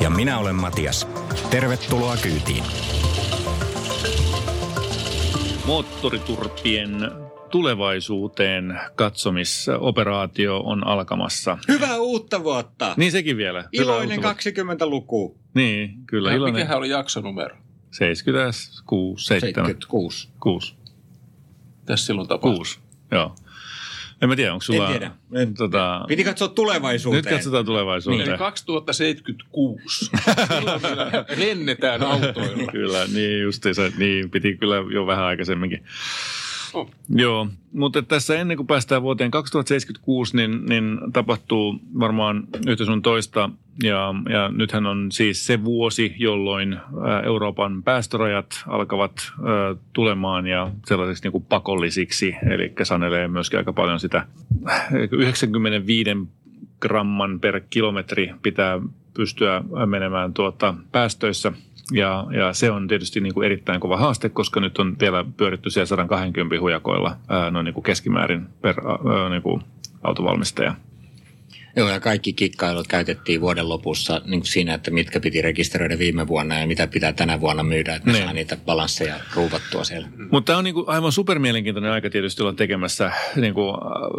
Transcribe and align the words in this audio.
Ja 0.00 0.10
minä 0.10 0.38
olen 0.38 0.54
Matias. 0.54 1.08
Tervetuloa 1.50 2.16
kyytiin. 2.16 2.64
Moottoriturpien 5.66 7.10
tulevaisuuteen 7.50 8.80
katsomisoperaatio 8.94 10.60
on 10.60 10.86
alkamassa. 10.86 11.58
Hyvää 11.68 11.96
uutta 11.98 12.44
vuotta! 12.44 12.94
Niin 12.96 13.12
sekin 13.12 13.36
vielä. 13.36 13.64
Iloinen 13.72 14.18
20-luku. 14.18 15.38
Niin, 15.54 15.94
kyllä. 16.06 16.32
Iloinen. 16.32 16.54
Mikähän 16.54 16.78
oli 16.78 16.88
jaksonumero? 16.88 17.56
76, 17.90 19.26
7. 19.26 19.52
76. 19.66 20.28
6. 20.40 20.74
Tässä 21.86 22.06
silloin 22.06 22.28
tapahtui? 22.28 22.56
6, 22.56 22.78
joo. 23.10 23.34
En 24.22 24.28
mä 24.28 24.36
tiedä, 24.36 24.52
onko 24.52 24.62
sulla... 24.62 24.86
En 24.86 24.92
tiedä. 24.92 25.10
En, 25.34 25.54
tota, 25.54 26.04
Piti 26.08 26.24
katsoa 26.24 26.48
tulevaisuuteen. 26.48 27.24
Nyt 27.24 27.32
katsotaan 27.32 27.64
tulevaisuuteen. 27.64 28.28
Niin, 28.28 28.38
2076. 28.38 30.10
Silloin 30.48 30.80
lennetään 31.46 32.02
autoilla. 32.02 32.72
kyllä, 32.72 33.06
niin 33.12 33.42
justiinsa. 33.42 33.82
Niin, 33.98 34.30
piti 34.30 34.56
kyllä 34.56 34.76
jo 34.92 35.06
vähän 35.06 35.24
aikaisemminkin. 35.24 35.84
Joo, 37.08 37.48
mutta 37.72 38.02
tässä 38.02 38.36
ennen 38.36 38.56
kuin 38.56 38.66
päästään 38.66 39.02
vuoteen 39.02 39.30
2076, 39.30 40.36
niin, 40.36 40.66
niin 40.66 40.98
tapahtuu 41.12 41.80
varmaan 42.00 42.44
yhtä 42.66 42.84
sun 42.84 43.02
toista. 43.02 43.50
Ja, 43.82 44.14
ja 44.28 44.48
nythän 44.48 44.86
on 44.86 45.12
siis 45.12 45.46
se 45.46 45.64
vuosi, 45.64 46.14
jolloin 46.18 46.76
Euroopan 47.24 47.82
päästörajat 47.82 48.46
alkavat 48.66 49.12
ä, 49.18 49.32
tulemaan 49.92 50.46
ja 50.46 50.70
sellaisiksi 50.86 51.24
niin 51.24 51.32
kuin 51.32 51.44
pakollisiksi. 51.44 52.36
Eli 52.50 52.72
sanelee 52.82 53.28
myöskin 53.28 53.58
aika 53.58 53.72
paljon 53.72 54.00
sitä 54.00 54.26
95 55.10 56.10
gramman 56.80 57.40
per 57.40 57.60
kilometri 57.70 58.34
pitää 58.42 58.80
pystyä 59.14 59.64
menemään 59.86 60.34
tuota 60.34 60.74
päästöissä– 60.92 61.52
ja, 61.92 62.26
ja 62.30 62.52
se 62.52 62.70
on 62.70 62.88
tietysti 62.88 63.20
niin 63.20 63.34
kuin 63.34 63.46
erittäin 63.46 63.80
kova 63.80 63.96
haaste, 63.96 64.28
koska 64.28 64.60
nyt 64.60 64.78
on 64.78 64.96
vielä 65.00 65.24
pyöritty 65.36 65.70
siellä 65.70 65.86
120 65.86 66.60
hujakoilla 66.60 67.16
ää, 67.28 67.50
noin 67.50 67.64
niin 67.64 67.74
kuin 67.74 67.84
keskimäärin 67.84 68.46
per 68.62 68.74
ää, 68.80 69.28
niin 69.28 69.42
kuin 69.42 69.62
autovalmistaja. 70.02 70.74
Joo, 71.76 71.88
ja 71.88 72.00
kaikki 72.00 72.32
kikkailut 72.32 72.86
käytettiin 72.86 73.40
vuoden 73.40 73.68
lopussa 73.68 74.20
niin 74.24 74.40
kuin 74.40 74.48
siinä, 74.48 74.74
että 74.74 74.90
mitkä 74.90 75.20
piti 75.20 75.42
rekisteröidä 75.42 75.98
viime 75.98 76.28
vuonna 76.28 76.58
ja 76.58 76.66
mitä 76.66 76.86
pitää 76.86 77.12
tänä 77.12 77.40
vuonna 77.40 77.62
myydä, 77.62 77.94
että 77.94 78.12
ne. 78.12 78.18
saa 78.18 78.32
niitä 78.32 78.56
balansseja 78.66 79.14
ruuvattua 79.34 79.84
siellä. 79.84 80.08
Mutta 80.30 80.46
tämä 80.46 80.58
on 80.58 80.64
niin 80.64 80.74
kuin 80.74 80.88
aivan 80.88 81.12
supermielenkiintoinen 81.12 81.92
aika 81.92 82.10
tietysti 82.10 82.42
olla 82.42 82.52
tekemässä 82.52 83.12
niin 83.36 83.54
kuin 83.54 83.76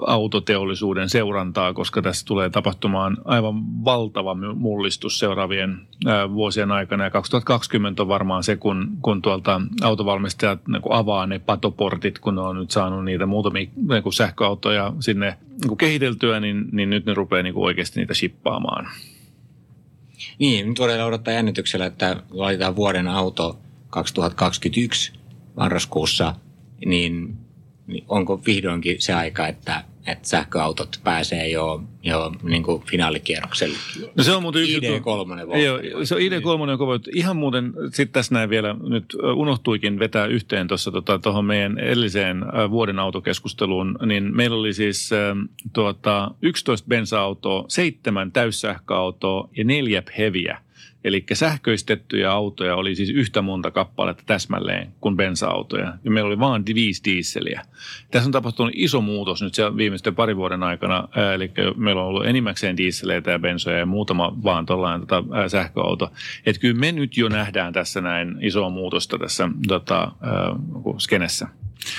autoteollisuuden 0.08 1.10
seurantaa, 1.10 1.74
koska 1.74 2.02
tässä 2.02 2.26
tulee 2.26 2.50
tapahtumaan 2.50 3.18
aivan 3.26 3.84
valtava 3.86 4.36
mullistus 4.56 5.20
seuraavien 5.20 5.88
ää, 6.06 6.34
vuosien 6.34 6.72
aikana. 6.72 7.04
Ja 7.04 7.10
2020 7.10 8.02
on 8.02 8.08
varmaan 8.08 8.44
se, 8.44 8.56
kun, 8.56 8.98
kun 9.02 9.22
tuolta 9.22 9.62
autovalmistajat 9.84 10.68
niin 10.68 10.82
kuin 10.82 10.94
avaa 10.94 11.28
ne 11.28 11.40
patoportit, 11.40 12.20
kun 12.20 12.36
ne 12.36 12.42
on 12.42 12.60
nyt 12.60 12.72
saanut 12.72 13.06
niitä 13.06 13.26
muutamia 13.26 13.68
niin 13.90 14.04
kuin 14.04 14.14
sähköautoja 14.14 14.94
sinne 15.00 15.38
niin 15.62 15.68
kuin 15.68 15.78
kehiteltyä, 15.78 16.40
niin, 16.40 16.66
niin 16.72 16.90
nyt 16.90 17.06
ne 17.06 17.14
rupeaa 17.14 17.41
niin 17.44 17.54
kuin 17.54 17.66
oikeasti 17.66 18.00
niitä 18.00 18.14
shippaamaan. 18.14 18.90
Niin, 20.40 20.76
voidaan 20.78 21.08
odottaa 21.08 21.34
jännityksellä, 21.34 21.86
että 21.86 22.24
laitetaan 22.30 22.76
vuoden 22.76 23.08
auto 23.08 23.60
2021 23.90 25.14
marraskuussa, 25.58 26.36
niin, 26.86 27.38
niin 27.88 28.06
onko 28.08 28.42
vihdoinkin 28.46 29.02
se 29.02 29.14
aika, 29.14 29.48
että 29.48 29.84
että 30.08 30.28
sähköautot 30.28 31.00
pääsee 31.04 31.48
jo, 31.48 31.84
jo 32.04 32.32
niin 32.44 32.64
kuin 32.64 32.84
finaalikierrokselle. 32.84 33.78
No 34.16 34.24
se 34.24 34.32
on 34.32 34.42
muuten 34.42 34.62
yksi 34.62 34.80
ID3 34.80 35.58
Joo, 35.58 36.06
se 36.06 36.16
on 36.16 36.22
ID3 36.22 36.72
on 36.72 36.78
kova. 36.78 37.00
Ihan 37.14 37.38
muuten 37.38 37.74
sitten 37.94 38.14
tässä 38.14 38.34
näin 38.34 38.50
vielä 38.50 38.76
nyt 38.90 39.06
unohtuikin 39.36 40.00
vetää 40.00 40.26
yhteen 40.26 40.68
tuossa 40.68 40.92
tuohon 40.92 41.22
tota, 41.22 41.42
meidän 41.42 41.78
edelliseen 41.78 42.46
vuoden 42.72 43.00
autokeskusteluun, 43.00 43.98
niin 44.06 44.36
meillä 44.36 44.58
oli 44.58 44.74
siis 44.74 45.10
tuota, 45.74 46.32
11 46.42 46.88
bensa-autoa, 46.88 47.66
7 47.68 48.32
täyssähköautoa 48.32 49.50
ja 49.58 49.64
neljä 49.64 50.04
heviä– 50.18 50.58
Eli 51.04 51.24
sähköistettyjä 51.34 52.32
autoja 52.32 52.76
oli 52.76 52.96
siis 52.96 53.10
yhtä 53.10 53.42
monta 53.42 53.72
kappaletta 53.72 54.24
täsmälleen 54.26 54.94
kuin 55.02 55.18
bensa-autoja. 55.18 55.94
Ja 56.04 56.12
meillä 56.12 56.28
oli 56.28 56.40
vain 56.40 56.64
viisi 56.74 57.04
diisseliä. 57.06 57.62
Tässä 58.12 58.28
on 58.28 58.32
tapahtunut 58.32 58.74
iso 58.76 59.02
muutos 59.02 59.42
nyt 59.42 59.54
siellä 59.54 59.78
viimeisten 59.78 60.16
parin 60.16 60.38
vuoden 60.38 60.64
aikana. 60.64 61.08
Eli 61.34 61.52
meillä 61.76 62.02
on 62.02 62.08
ollut 62.08 62.26
enimmäkseen 62.26 62.78
diisseleitä 62.78 63.32
ja 63.32 63.40
bensoja 63.40 63.78
ja 63.78 63.86
muutama 63.86 64.38
vaan 64.44 64.66
tuollainen 64.66 65.08
tota, 65.08 65.50
sähköauto. 65.50 66.12
Että 66.46 66.62
kyllä 66.62 66.80
me 66.80 66.92
nyt 66.92 67.18
jo 67.18 67.30
nähdään 67.30 67.74
tässä 67.74 68.02
näin 68.02 68.38
isoa 68.42 68.70
muutosta 68.70 69.18
tässä 69.18 69.50
tota, 69.68 70.04
äh, 70.04 70.96
skenessä. 70.98 71.48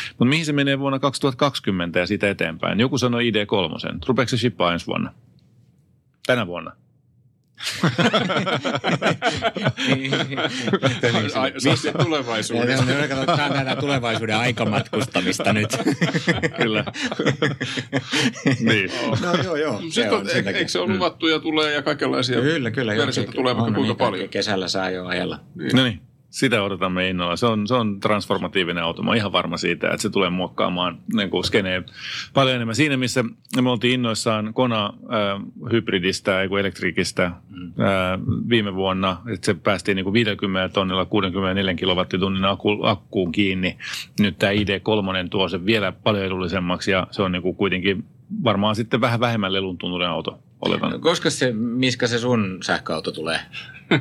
Mutta 0.09 0.25
mihin 0.25 0.47
se 0.47 0.53
menee 0.53 0.79
vuonna 0.79 0.99
2020 0.99 1.99
ja 1.99 2.07
siitä 2.07 2.31
eteenpäin? 2.31 2.81
Joku 2.81 2.99
sanoi 2.99 3.31
ID3. 3.31 3.99
Rupeeko 4.07 4.29
se 4.29 4.37
shippaa 4.37 4.73
ensi 4.73 4.87
vuonna? 4.87 5.15
Tänä 6.27 6.47
vuonna? 6.47 6.82
Missä 11.65 11.93
tulevaisuudessa? 11.93 12.85
Tämä 13.27 13.47
on 13.47 13.53
tätä 13.53 13.77
tulevaisuuden 13.77 14.37
aikamatkustamista 14.37 15.53
nyt. 15.53 15.69
Kyllä. 16.57 16.85
niin. 18.61 18.91
No 19.23 19.35
joo, 19.45 19.57
joo. 19.57 19.83
Sitten 19.91 20.13
on, 20.13 20.27
eikö 20.31 20.69
se 20.69 20.79
ole 20.79 20.95
luvattu 20.95 21.29
ja 21.29 21.39
tulee 21.41 21.73
ja 21.73 21.83
kaikenlaisia 21.83 22.41
kyllä, 22.41 22.71
kyllä, 22.71 22.97
versioita 22.97 23.33
tulee 23.33 23.57
vaikka 23.57 23.73
kuinka 23.73 23.95
paljon? 23.95 24.29
Kesällä 24.29 24.69
saa 24.69 24.91
jo 24.91 25.07
ajella. 25.07 25.41
Niin. 25.55 25.77
No 25.77 25.85
niin. 25.85 26.12
Sitä 26.33 26.63
odotamme 26.63 27.09
innolla. 27.09 27.37
Se 27.37 27.47
on, 27.47 27.67
se 27.67 27.75
on 27.75 28.01
transformatiivinen 28.01 28.85
auto. 28.85 29.03
Mä 29.03 29.11
oon 29.11 29.17
ihan 29.17 29.33
varma 29.33 29.57
siitä, 29.57 29.87
että 29.87 30.03
se 30.03 30.11
tulee 30.11 30.31
muokkaamaan 30.31 30.99
niin 31.15 31.31
kuin 31.31 31.45
skeneen 31.45 31.85
paljon 32.35 32.57
enemmän. 32.57 32.75
Siinä, 32.75 32.97
missä 32.97 33.25
me 33.63 33.71
oltiin 33.71 33.95
innoissaan 33.95 34.55
Kona-hybridistä, 34.55 36.41
äh, 36.41 36.59
elektriikistä 36.61 37.25
äh, 37.25 37.35
viime 38.49 38.75
vuonna, 38.75 39.17
että 39.33 39.47
se 39.47 39.55
päästiin 39.55 39.97
niin 39.97 40.05
kuin 40.05 40.15
50 40.15 40.75
tonnilla 40.75 41.05
64 41.05 41.75
kilowattitunnin 41.75 42.45
akku, 42.45 42.79
akkuun 42.83 43.33
kiinni. 43.33 43.77
Nyt 44.21 44.39
tämä 44.39 44.53
ID3 44.53 45.29
tuo 45.31 45.49
sen 45.49 45.67
vielä 45.67 45.93
paljon 45.93 46.25
edullisemmaksi 46.25 46.91
ja 46.91 47.07
se 47.11 47.23
on 47.23 47.33
niin 47.33 47.43
kuin 47.43 47.57
kuitenkin 47.57 48.05
varmaan 48.45 48.77
sitten 48.77 49.01
vähän 49.01 49.21
vähemmän 49.21 49.53
lelun 49.53 49.79
tuntuinen 49.79 50.09
auto. 50.09 50.39
Oletan. 50.63 51.01
Koska 51.01 51.31
se, 51.31 51.53
miskä 51.53 52.07
se 52.07 52.19
sun 52.19 52.59
sähköauto 52.63 53.13
tulee? 53.13 53.41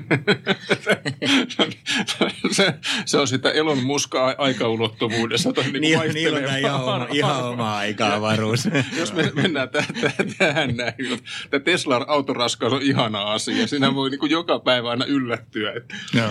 se, 2.51 2.73
se, 3.05 3.17
on 3.17 3.27
sitä 3.27 3.51
Elon 3.51 3.83
Muskaa 3.83 4.35
aikaulottuvuudessa. 4.37 5.53
Toi 5.53 5.63
niin, 5.63 5.81
niin, 5.81 6.13
niin 6.13 6.33
on 6.33 6.57
ihan 6.59 6.81
oma, 6.81 7.07
ihan 7.11 7.43
oma 7.43 7.79
avaruus. 8.13 8.69
Jos 8.99 9.13
me 9.13 9.31
mennään 9.35 9.69
tähän 10.37 10.77
näin, 10.77 10.95
tämä 11.49 11.63
Teslan 11.63 12.05
autoraskaus 12.07 12.73
on 12.73 12.81
ihana 12.81 13.21
asia. 13.21 13.67
Siinä 13.67 13.95
voi 13.95 14.09
niin 14.09 14.19
kuin 14.19 14.31
joka 14.31 14.59
päivä 14.59 14.89
aina 14.89 15.05
yllättyä. 15.05 15.73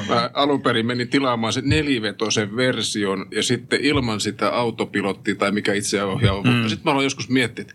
Mä 0.08 0.30
alun 0.34 0.62
perin 0.62 0.86
menin 0.86 1.08
tilaamaan 1.08 1.52
sen 1.52 1.68
nelivetosen 1.68 2.56
version 2.56 3.26
ja 3.30 3.42
sitten 3.42 3.80
ilman 3.80 4.20
sitä 4.20 4.48
autopilottia 4.48 5.34
tai 5.34 5.52
mikä 5.52 5.74
itse 5.74 6.04
ohjaa. 6.04 6.42
Mm. 6.42 6.68
Sitten 6.68 6.84
mä 6.84 6.90
aloin 6.90 7.04
joskus 7.04 7.28
miettiä, 7.28 7.62
että 7.62 7.74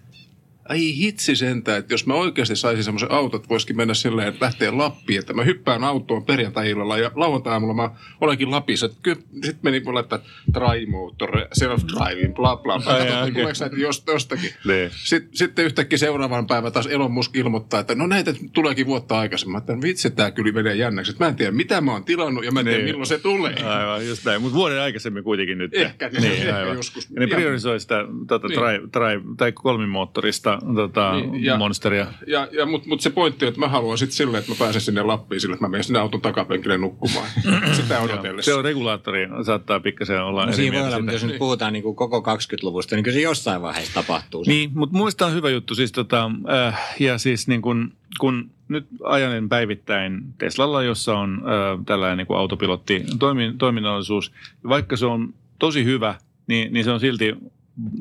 ai 0.69 0.97
hitsi 0.97 1.35
sentä, 1.35 1.77
että 1.77 1.93
jos 1.93 2.05
mä 2.05 2.13
oikeasti 2.13 2.55
saisin 2.55 2.83
semmoisen 2.83 3.11
autot, 3.11 3.41
että 3.41 3.49
voisikin 3.49 3.77
mennä 3.77 3.93
silleen, 3.93 4.27
että 4.27 4.45
lähtee 4.45 4.71
Lappiin, 4.71 5.19
että 5.19 5.33
mä 5.33 5.43
hyppään 5.43 5.83
autoon 5.83 6.25
perjantai-illalla 6.25 6.97
ja 6.97 7.11
lauantai 7.15 7.59
mä 7.59 7.89
olenkin 8.21 8.51
Lapissa. 8.51 8.87
Sitten 8.87 9.59
meni 9.61 9.79
mulle, 9.79 9.99
että 9.99 10.19
try 10.53 10.85
motor, 10.85 11.31
self-driving, 11.31 12.33
bla 12.33 12.55
bla 12.55 12.79
bla. 12.79 12.93
Tuleeko 13.33 13.59
näitä 13.59 13.75
jostakin. 14.07 14.49
Ne. 14.65 14.91
Sitten, 15.03 15.29
sitten 15.33 15.65
yhtäkkiä 15.65 15.97
seuraavan 15.97 16.47
päivän 16.47 16.71
taas 16.71 16.87
Elon 16.87 17.11
Musk 17.11 17.35
ilmoittaa, 17.35 17.79
että 17.79 17.95
no 17.95 18.07
näitä 18.07 18.33
tuleekin 18.53 18.85
vuotta 18.85 19.19
aikaisemmin. 19.19 19.57
Että 19.57 19.81
vitsi, 19.81 20.11
tämä 20.11 20.31
kyllä 20.31 20.51
menee 20.51 20.75
jännäksi. 20.75 21.11
Että 21.11 21.23
mä 21.23 21.27
en 21.27 21.35
tiedä, 21.35 21.51
mitä 21.51 21.81
mä 21.81 21.91
oon 21.91 22.05
tilannut 22.05 22.45
ja 22.45 22.51
mä 22.51 22.59
en 22.59 22.65
tiedä, 22.65 22.83
milloin 22.83 23.05
se 23.05 23.17
tulee. 23.17 23.53
Aivan, 23.53 24.07
just 24.07 24.25
näin. 24.25 24.41
Mutta 24.41 24.55
vuoden 24.55 24.81
aikaisemmin 24.81 25.23
kuitenkin 25.23 25.57
nyt. 25.57 25.73
Ehkä, 25.73 26.09
niin, 26.09 26.31
ehkä 26.31 26.59
joskus. 26.59 27.09
Ja 27.09 27.19
ne 27.19 27.27
priorisoi 27.27 27.79
sitä 27.79 27.95
tuota, 28.27 28.47
niin. 28.47 28.59
try, 28.59 28.87
try, 28.87 29.21
tai 29.37 29.51
kolmimoottorista 29.51 30.54
tuota 30.75 31.13
Niin, 31.15 31.43
ja- 31.43 31.57
monsteria. 31.57 32.07
Ja, 32.27 32.47
ja, 32.51 32.65
Mutta 32.65 32.89
mut 32.89 33.01
se 33.01 33.09
pointti 33.09 33.45
on, 33.45 33.49
että 33.49 33.59
mä 33.59 33.67
haluan 33.67 33.97
sitten 33.97 34.15
silleen, 34.15 34.39
että 34.39 34.51
mä 34.51 34.55
pääsen 34.59 34.81
sinne 34.81 35.01
Lappiin 35.01 35.41
sille, 35.41 35.53
että 35.53 35.65
mä 35.65 35.69
menen 35.69 35.83
sinne 35.83 35.99
auton 35.99 36.21
takapenkille 36.21 36.77
nukkumaan. 36.77 37.27
Sitä 37.75 37.99
odotellessa. 37.99 38.51
Se 38.51 38.55
on 38.57 38.63
regulaattori, 38.63 39.27
saattaa 39.45 39.79
pikkasen 39.79 40.23
olla 40.23 40.41
No 40.41 40.47
eri 40.47 40.55
siinä 40.55 40.71
voi 40.73 40.81
mieltä 40.81 40.95
olla, 40.95 40.99
mutta 41.05 41.13
jos 41.13 41.23
nyt 41.25 41.37
puhutaan 41.37 41.73
niin 41.73 41.83
kuin 41.83 41.95
koko 41.95 42.19
20-luvusta, 42.19 42.95
niin 42.95 43.03
kyllä 43.03 43.15
se 43.15 43.21
jossain 43.21 43.61
vaiheessa 43.61 43.93
tapahtuu. 43.93 44.45
se. 44.45 44.51
Niin, 44.51 44.71
mutta 44.73 44.97
muista 44.97 45.25
on 45.25 45.33
hyvä 45.33 45.49
juttu. 45.49 45.75
Siis 45.75 45.91
tota, 45.91 46.31
äh, 46.67 46.95
ja 46.99 47.17
siis 47.17 47.47
niin 47.47 47.61
kun, 47.61 47.91
kun 48.19 48.49
nyt 48.67 48.85
ajanen 49.03 49.49
päivittäin 49.49 50.21
Teslalla, 50.37 50.83
jossa 50.83 51.17
on 51.17 51.41
äh, 51.45 51.85
tällainen 51.85 52.17
niin 52.17 52.27
kuin 52.27 52.37
autopilotti 52.37 53.03
toimin, 53.19 53.57
toiminnallisuus, 53.57 54.31
vaikka 54.69 54.97
se 54.97 55.05
on 55.05 55.33
tosi 55.59 55.85
hyvä, 55.85 56.15
niin, 56.47 56.73
niin 56.73 56.83
se 56.85 56.91
on 56.91 56.99
silti 56.99 57.35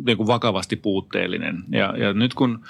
niin 0.07 0.17
kuin 0.17 0.27
vakavasti 0.27 0.77
puutteellinen. 0.77 1.65
Ja, 1.73 1.95
ja 1.97 2.13
nyt 2.13 2.35
kun 2.35 2.65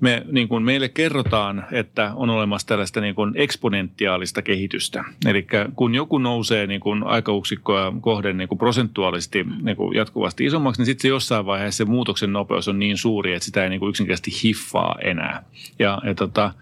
me, 0.00 0.26
niin 0.32 0.48
kuin 0.48 0.62
meille 0.62 0.88
kerrotaan, 0.88 1.66
että 1.72 2.12
on 2.14 2.30
olemassa 2.30 2.66
tällaista 2.66 3.00
niin 3.00 3.14
kuin 3.14 3.32
eksponentiaalista 3.34 4.42
kehitystä. 4.42 5.04
Eli 5.26 5.46
kun 5.76 5.94
joku 5.94 6.18
nousee 6.18 6.66
niin 6.66 6.80
kuin 6.80 7.02
aikauksikkoa 7.02 7.92
kohden 8.00 8.36
niin 8.36 8.48
kuin 8.48 8.58
prosentuaalisesti 8.58 9.46
niin 9.62 9.76
kuin 9.76 9.96
jatkuvasti 9.96 10.44
isommaksi, 10.44 10.80
niin 10.80 10.86
sitten 10.86 11.02
se 11.02 11.08
jossain 11.08 11.46
vaiheessa 11.46 11.78
se 11.78 11.84
muutoksen 11.84 12.32
nopeus 12.32 12.68
on 12.68 12.78
niin 12.78 12.96
suuri, 12.96 13.32
että 13.34 13.44
sitä 13.44 13.64
ei 13.64 13.70
niin 13.70 13.80
kuin 13.80 13.90
yksinkertaisesti 13.90 14.48
hiffaa 14.48 14.96
enää. 15.02 15.42
Ja, 15.78 15.98
ja 16.04 16.14
tota, 16.14 16.52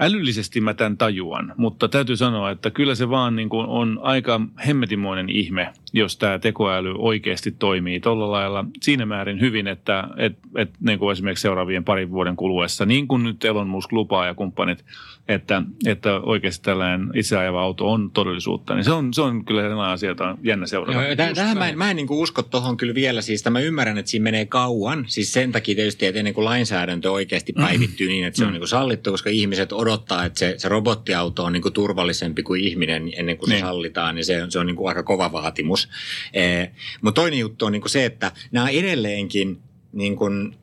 Älyllisesti 0.00 0.60
mä 0.60 0.74
tämän 0.74 0.96
tajuan, 0.96 1.54
mutta 1.56 1.88
täytyy 1.88 2.16
sanoa, 2.16 2.50
että 2.50 2.70
kyllä 2.70 2.94
se 2.94 3.10
vaan 3.10 3.36
niin 3.36 3.48
kuin 3.48 3.66
on 3.66 3.98
aika 4.02 4.40
hemmetimoinen 4.66 5.28
ihme, 5.28 5.72
jos 5.92 6.16
tämä 6.16 6.38
tekoäly 6.38 6.94
oikeasti 6.98 7.50
toimii 7.50 8.00
tuolla 8.00 8.30
lailla 8.30 8.64
siinä 8.82 9.06
määrin 9.06 9.40
hyvin, 9.40 9.66
että 9.66 10.08
et, 10.16 10.38
et, 10.56 10.70
niin 10.80 10.98
kuin 10.98 11.12
esimerkiksi 11.12 11.42
seuraavien 11.42 11.84
parin 11.84 12.10
vuoden 12.10 12.36
kuluessa, 12.36 12.86
niin 12.86 13.08
kuin 13.08 13.22
nyt 13.22 13.44
Elon 13.44 13.68
Musk 13.68 13.92
lupaa 13.92 14.26
ja 14.26 14.34
kumppanit, 14.34 14.84
että, 15.28 15.62
että 15.86 16.14
oikeasti 16.20 16.62
tällainen 16.64 17.10
itseajava 17.14 17.62
auto 17.62 17.92
on 17.92 18.10
todellisuutta, 18.10 18.74
niin 18.74 18.84
se 18.84 18.92
on, 18.92 19.14
se 19.14 19.22
on 19.22 19.44
kyllä 19.44 19.62
sellainen 19.62 19.92
asia, 19.94 20.08
jota 20.08 20.28
on 20.28 20.38
jännä 20.42 20.66
seurata. 20.66 21.02
Joo, 21.02 21.12
täh- 21.14 21.34
tähän 21.34 21.58
mä 21.58 21.68
en, 21.68 21.78
mä 21.78 21.90
en 21.90 21.96
niin 21.96 22.06
usko 22.10 22.42
tuohon 22.42 22.76
kyllä 22.76 22.94
vielä. 22.94 23.22
Siis 23.22 23.44
mä 23.50 23.60
ymmärrän, 23.60 23.98
että 23.98 24.10
siinä 24.10 24.24
menee 24.24 24.46
kauan. 24.46 25.04
Siis 25.08 25.32
sen 25.32 25.52
takia 25.52 25.74
tietysti, 25.74 26.06
että 26.06 26.18
ennen 26.18 26.34
kuin 26.34 26.44
lainsäädäntö 26.44 27.12
oikeasti 27.12 27.52
päivittyy 27.52 28.08
niin, 28.08 28.26
että 28.26 28.38
se 28.38 28.44
on 28.44 28.52
niin 28.52 28.60
kuin 28.60 28.68
sallittu, 28.68 29.10
koska 29.10 29.30
ihmiset 29.30 29.72
odottaa, 29.72 30.24
että 30.24 30.38
se, 30.38 30.54
se 30.58 30.68
robottiauto 30.68 31.44
on 31.44 31.52
niin 31.52 31.62
kuin 31.62 31.74
turvallisempi 31.74 32.42
kuin 32.42 32.60
ihminen 32.64 33.10
ennen 33.16 33.36
kuin 33.38 33.48
se 33.48 33.54
Niin. 33.54 33.64
sallitaan, 33.64 34.14
niin 34.14 34.24
se, 34.24 34.42
on- 34.42 34.50
se 34.50 34.58
on 34.58 34.66
niin 34.66 34.76
kuin 34.76 34.88
aika 34.88 35.02
kova 35.02 35.32
vaatimus. 35.32 35.88
Eh, 36.34 36.70
Mutta 37.02 37.20
toinen 37.20 37.38
juttu 37.38 37.66
on 37.66 37.72
niin 37.72 37.82
kuin 37.82 37.90
se, 37.90 38.04
että 38.04 38.32
nämä 38.52 38.68
edelleenkin 38.68 39.58
niin 39.92 40.16
kuin 40.16 40.54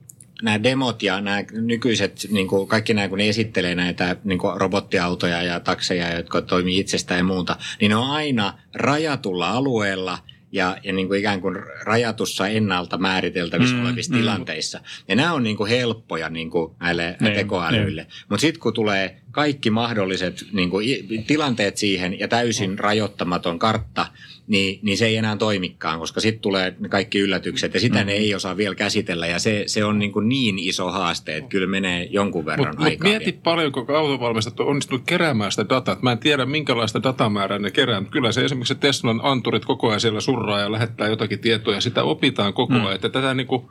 nämä 0.42 0.64
demot 0.64 1.04
ja 1.04 1.22
nämä 1.22 1.44
nykyiset, 1.52 2.28
niin 2.32 2.48
kuin 2.48 2.68
kaikki 2.68 2.94
nämä, 2.94 3.08
kun 3.08 3.18
ne 3.18 3.30
esittelee 3.30 3.76
näitä 3.76 4.16
niin 4.24 4.40
kuin 4.40 4.62
robottiautoja 4.62 5.44
ja 5.44 5.60
takseja, 5.60 6.16
jotka 6.16 6.42
toimii 6.42 6.80
itsestään 6.80 7.18
ja 7.18 7.24
muuta, 7.24 7.56
niin 7.82 7.90
ne 7.90 7.96
on 7.96 8.12
aina 8.12 8.54
rajatulla 8.74 9.52
alueella 9.52 10.18
ja, 10.52 10.78
ja 10.84 10.94
niin 10.94 11.08
kuin 11.08 11.20
ikään 11.20 11.42
kuin 11.42 11.56
rajatussa 11.84 12.48
ennalta 12.48 12.98
määriteltävissä 12.98 13.76
Mm, 13.76 13.86
olevissa 13.86 14.14
mm. 14.14 14.20
tilanteissa. 14.20 14.80
Ja 15.08 15.16
nämä 15.16 15.34
on 15.34 15.44
niin 15.44 15.58
kuin 15.58 15.70
helppoja 15.70 16.30
niin 16.30 16.50
kuin 16.50 16.76
näille 16.80 17.18
Niin, 17.20 17.34
tekoälyille. 17.34 18.08
Mutta 18.30 18.42
sitten 18.42 18.62
kun 18.62 18.74
tulee 18.74 19.22
kaikki 19.36 19.70
mahdolliset 19.70 20.46
niin 20.52 20.70
kuin, 20.70 20.88
tilanteet 21.28 21.78
siihen 21.78 22.20
ja 22.20 22.28
täysin 22.28 22.80
rajoittamaton 22.80 23.60
kartta, 23.60 24.06
niin, 24.48 24.80
niin 24.82 24.98
se 24.98 25.06
ei 25.06 25.16
enää 25.16 25.38
toimikaan, 25.38 26.00
koska 26.00 26.22
sitten 26.22 26.42
tulee 26.42 26.76
ne 26.80 26.90
kaikki 26.90 27.20
yllätykset 27.20 27.74
ja 27.74 27.80
sitä 27.80 28.00
mm. 28.00 28.06
ne 28.06 28.14
ei 28.14 28.36
osaa 28.36 28.58
vielä 28.58 28.76
käsitellä 28.76 29.28
ja 29.28 29.40
se, 29.40 29.64
se 29.68 29.86
on 29.86 30.00
niin, 30.00 30.12
kuin 30.12 30.30
niin 30.30 30.60
iso 30.60 30.92
haaste, 30.92 31.38
että 31.38 31.50
kyllä 31.50 31.68
menee 31.68 32.08
jonkun 32.12 32.46
verran 32.46 32.76
mut 32.78 32.86
aikaa. 32.86 33.10
mieti 33.10 33.26
vielä. 33.26 33.40
paljonko 33.44 33.86
autovalmistajat 33.98 34.60
on 34.60 34.68
onnistunut 34.68 35.04
keräämään 35.06 35.52
sitä 35.52 35.70
dataa. 35.70 35.98
Mä 36.02 36.12
en 36.12 36.18
tiedä, 36.18 36.46
minkälaista 36.46 37.04
datamäärää 37.04 37.60
ne 37.60 37.72
kerää, 37.72 38.00
mutta 38.00 38.14
kyllä 38.14 38.32
se 38.32 38.46
esimerkiksi 38.46 38.76
Teslan 38.76 39.20
anturit 39.24 39.66
koko 39.66 39.88
ajan 39.88 40.00
siellä 40.00 40.22
surraa 40.22 40.60
ja 40.60 40.72
lähettää 40.72 41.08
jotakin 41.08 41.40
tietoa 41.40 41.74
ja 41.74 41.82
sitä 41.82 42.04
opitaan 42.04 42.54
koko 42.54 42.74
ajan. 42.74 42.96
Että 42.96 43.10
tätä 43.10 43.34
niin 43.34 43.48
kuin 43.48 43.62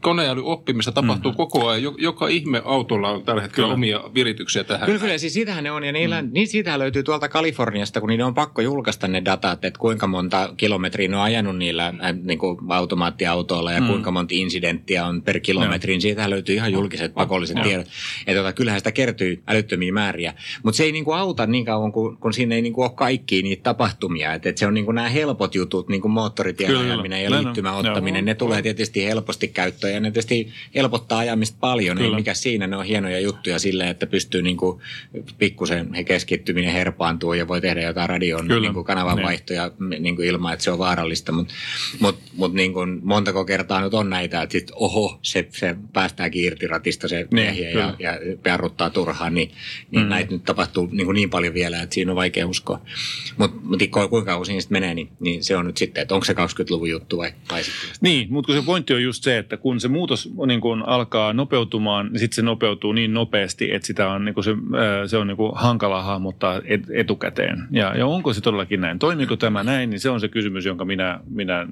koneälyoppimista 0.00 0.92
tapahtuu 0.92 1.32
koko 1.32 1.68
ajan. 1.68 1.82
Jo- 1.82 1.94
Joka 1.98 2.28
ihme 2.28 2.62
autolla 2.64 3.10
on 3.10 3.24
tällä 3.24 3.42
hetkellä 3.42 3.66
Kyllä. 3.66 3.74
omia 3.74 4.00
virityksiä 4.14 4.64
tähän. 4.64 4.86
Kyllä, 4.86 4.97
kyllä. 4.98 5.18
Siis 5.18 5.34
siitähän 5.34 5.64
ne 5.64 5.70
on, 5.70 5.84
ja 5.84 5.92
niillä, 5.92 6.22
mm. 6.22 6.28
niin 6.32 6.48
siitähän 6.48 6.80
löytyy 6.80 7.02
tuolta 7.02 7.28
Kaliforniasta, 7.28 8.00
kun 8.00 8.08
niiden 8.08 8.26
on 8.26 8.34
pakko 8.34 8.62
julkaista 8.62 9.08
ne 9.08 9.24
datat, 9.24 9.64
että 9.64 9.80
kuinka 9.80 10.06
monta 10.06 10.54
kilometriä 10.56 11.08
ne 11.08 11.16
on 11.16 11.22
ajanut 11.22 11.56
niillä 11.56 11.86
äh, 11.86 12.14
niin 12.22 12.38
kuin 12.38 12.58
automaattiautoilla 12.68 13.72
ja 13.72 13.80
mm. 13.80 13.86
kuinka 13.86 14.10
monta 14.10 14.34
incidenttiä 14.34 15.06
on 15.06 15.22
per 15.22 15.40
kilometri. 15.40 15.92
Niin 15.92 16.00
siitähän 16.00 16.30
löytyy 16.30 16.54
ihan 16.54 16.72
julkiset 16.72 17.14
pakolliset 17.14 17.62
tiedot. 17.62 17.86
Ja 18.26 18.34
tota, 18.34 18.52
kyllähän 18.52 18.80
sitä 18.80 18.92
kertyy 18.92 19.42
älyttömiä 19.46 19.92
määriä. 19.92 20.34
Mutta 20.62 20.76
se 20.76 20.84
ei 20.84 20.92
niin 20.92 21.04
kuin 21.04 21.18
auta 21.18 21.46
niin 21.46 21.64
kauan, 21.64 21.92
kun, 21.92 22.16
kun 22.16 22.32
siinä 22.32 22.54
ei 22.54 22.62
niin 22.62 22.72
kuin 22.72 22.84
ole 22.84 22.92
kaikkia 22.94 23.42
niitä 23.42 23.62
tapahtumia. 23.62 24.34
Että 24.34 24.48
et 24.48 24.58
se 24.58 24.66
on 24.66 24.74
niin 24.74 24.84
kuin 24.84 24.94
nämä 24.94 25.08
helpot 25.08 25.54
jutut, 25.54 25.88
niin 25.88 26.00
kuin 26.00 26.12
moottoritien 26.12 26.70
Kyllä. 26.70 26.80
ajaminen 26.82 27.24
ja 27.24 27.30
liittymän 27.30 27.74
ottaminen, 27.74 28.24
ne 28.24 28.34
tulee 28.34 28.62
tietysti 28.62 29.04
helposti 29.04 29.48
käyttöön 29.48 29.94
ja 29.94 30.00
ne 30.00 30.10
tietysti 30.10 30.52
helpottaa 30.74 31.18
ajamista 31.18 31.56
paljon. 31.60 31.98
Ei 31.98 32.04
Kyllä. 32.04 32.16
mikä 32.16 32.34
siinä, 32.34 32.66
ne 32.66 32.76
on 32.76 32.84
hienoja 32.84 33.20
juttuja 33.20 33.58
silleen, 33.58 33.88
että 33.88 34.06
pystyy 34.06 34.42
niin 34.42 34.56
kuin 34.56 34.80
pikkusen 35.38 35.94
he 35.94 36.04
keskittyminen 36.04 36.72
herpaantuu 36.72 37.32
ja 37.32 37.48
voi 37.48 37.60
tehdä 37.60 37.82
jotain 37.82 38.08
radion 38.08 38.46
Kyllä. 38.46 38.60
niin 38.60 38.74
kuin 38.74 38.84
kanavan 38.84 39.18
Niin. 39.78 40.02
niin 40.02 40.16
kuin 40.16 40.28
ilman, 40.28 40.52
että 40.52 40.64
se 40.64 40.70
on 40.70 40.78
vaarallista. 40.78 41.32
Mutta 41.32 41.54
mut, 42.00 42.18
mut 42.36 42.54
niin 42.54 42.72
kuin 42.72 43.00
montako 43.02 43.44
kertaa 43.44 43.80
nyt 43.80 43.94
on 43.94 44.10
näitä, 44.10 44.42
että 44.42 44.52
sit, 44.52 44.70
oho, 44.74 45.18
se, 45.22 45.48
se 45.50 45.76
päästääkin 45.92 46.44
irti 46.44 46.66
ratista 46.66 47.08
se 47.08 47.26
miehiä 47.30 47.70
ja, 47.70 47.72
kyllä. 47.72 47.94
ja 47.98 48.18
jarruttaa 48.44 48.90
turhaan, 48.90 49.34
niin, 49.34 49.50
niin 49.90 50.02
mm. 50.02 50.08
näitä 50.08 50.32
nyt 50.32 50.44
tapahtuu 50.44 50.88
niin, 50.92 51.04
kuin 51.04 51.14
niin 51.14 51.30
paljon 51.30 51.54
vielä, 51.54 51.82
että 51.82 51.94
siinä 51.94 52.12
on 52.12 52.16
vaikea 52.16 52.46
uskoa. 52.46 52.80
Mutta 53.36 53.56
mut, 53.62 53.80
kuinka 54.10 54.44
siinä 54.44 54.60
sitten 54.60 54.76
menee, 54.76 54.94
niin, 54.94 55.08
niin 55.20 55.44
se 55.44 55.56
on 55.56 55.66
nyt 55.66 55.76
sitten, 55.76 56.02
että 56.02 56.14
onko 56.14 56.24
se 56.24 56.32
20-luvun 56.32 56.90
juttu 56.90 57.18
vai, 57.18 57.32
vai 57.50 57.64
sitten. 57.64 57.90
Niin, 58.00 58.26
mutta 58.32 58.52
se 58.52 58.62
pointti 58.62 58.94
on 58.94 59.02
just 59.02 59.24
se, 59.24 59.38
että 59.38 59.56
kun 59.56 59.80
se 59.80 59.88
muutos 59.88 60.30
niin 60.46 60.60
kun 60.60 60.82
alkaa 60.86 61.32
nopeutumaan, 61.32 62.06
niin 62.06 62.20
sitten 62.20 62.36
se 62.36 62.42
nopeutuu 62.42 62.92
niin 62.92 63.14
nopeasti, 63.14 63.74
että 63.74 63.86
sitä 63.86 64.08
on, 64.08 64.24
niin 64.24 64.44
se, 64.44 64.50
se 65.06 65.16
on 65.16 65.26
niin 65.26 65.36
kun 65.36 65.52
hankala 65.54 66.02
hahmottaa 66.02 66.60
et, 66.64 66.80
etukäteen. 66.90 67.64
Ja, 67.70 67.96
ja 67.96 68.06
onko 68.06 68.32
se 68.32 68.40
todellakin 68.40 68.80
näin? 68.80 68.98
Toimiiko 68.98 69.36
tämä 69.36 69.62
näin? 69.64 69.90
Niin 69.90 70.00
se 70.00 70.10
on 70.10 70.20
se 70.20 70.28
kysymys, 70.28 70.64
jonka 70.64 70.84
minä, 70.84 71.20
minä 71.30 71.66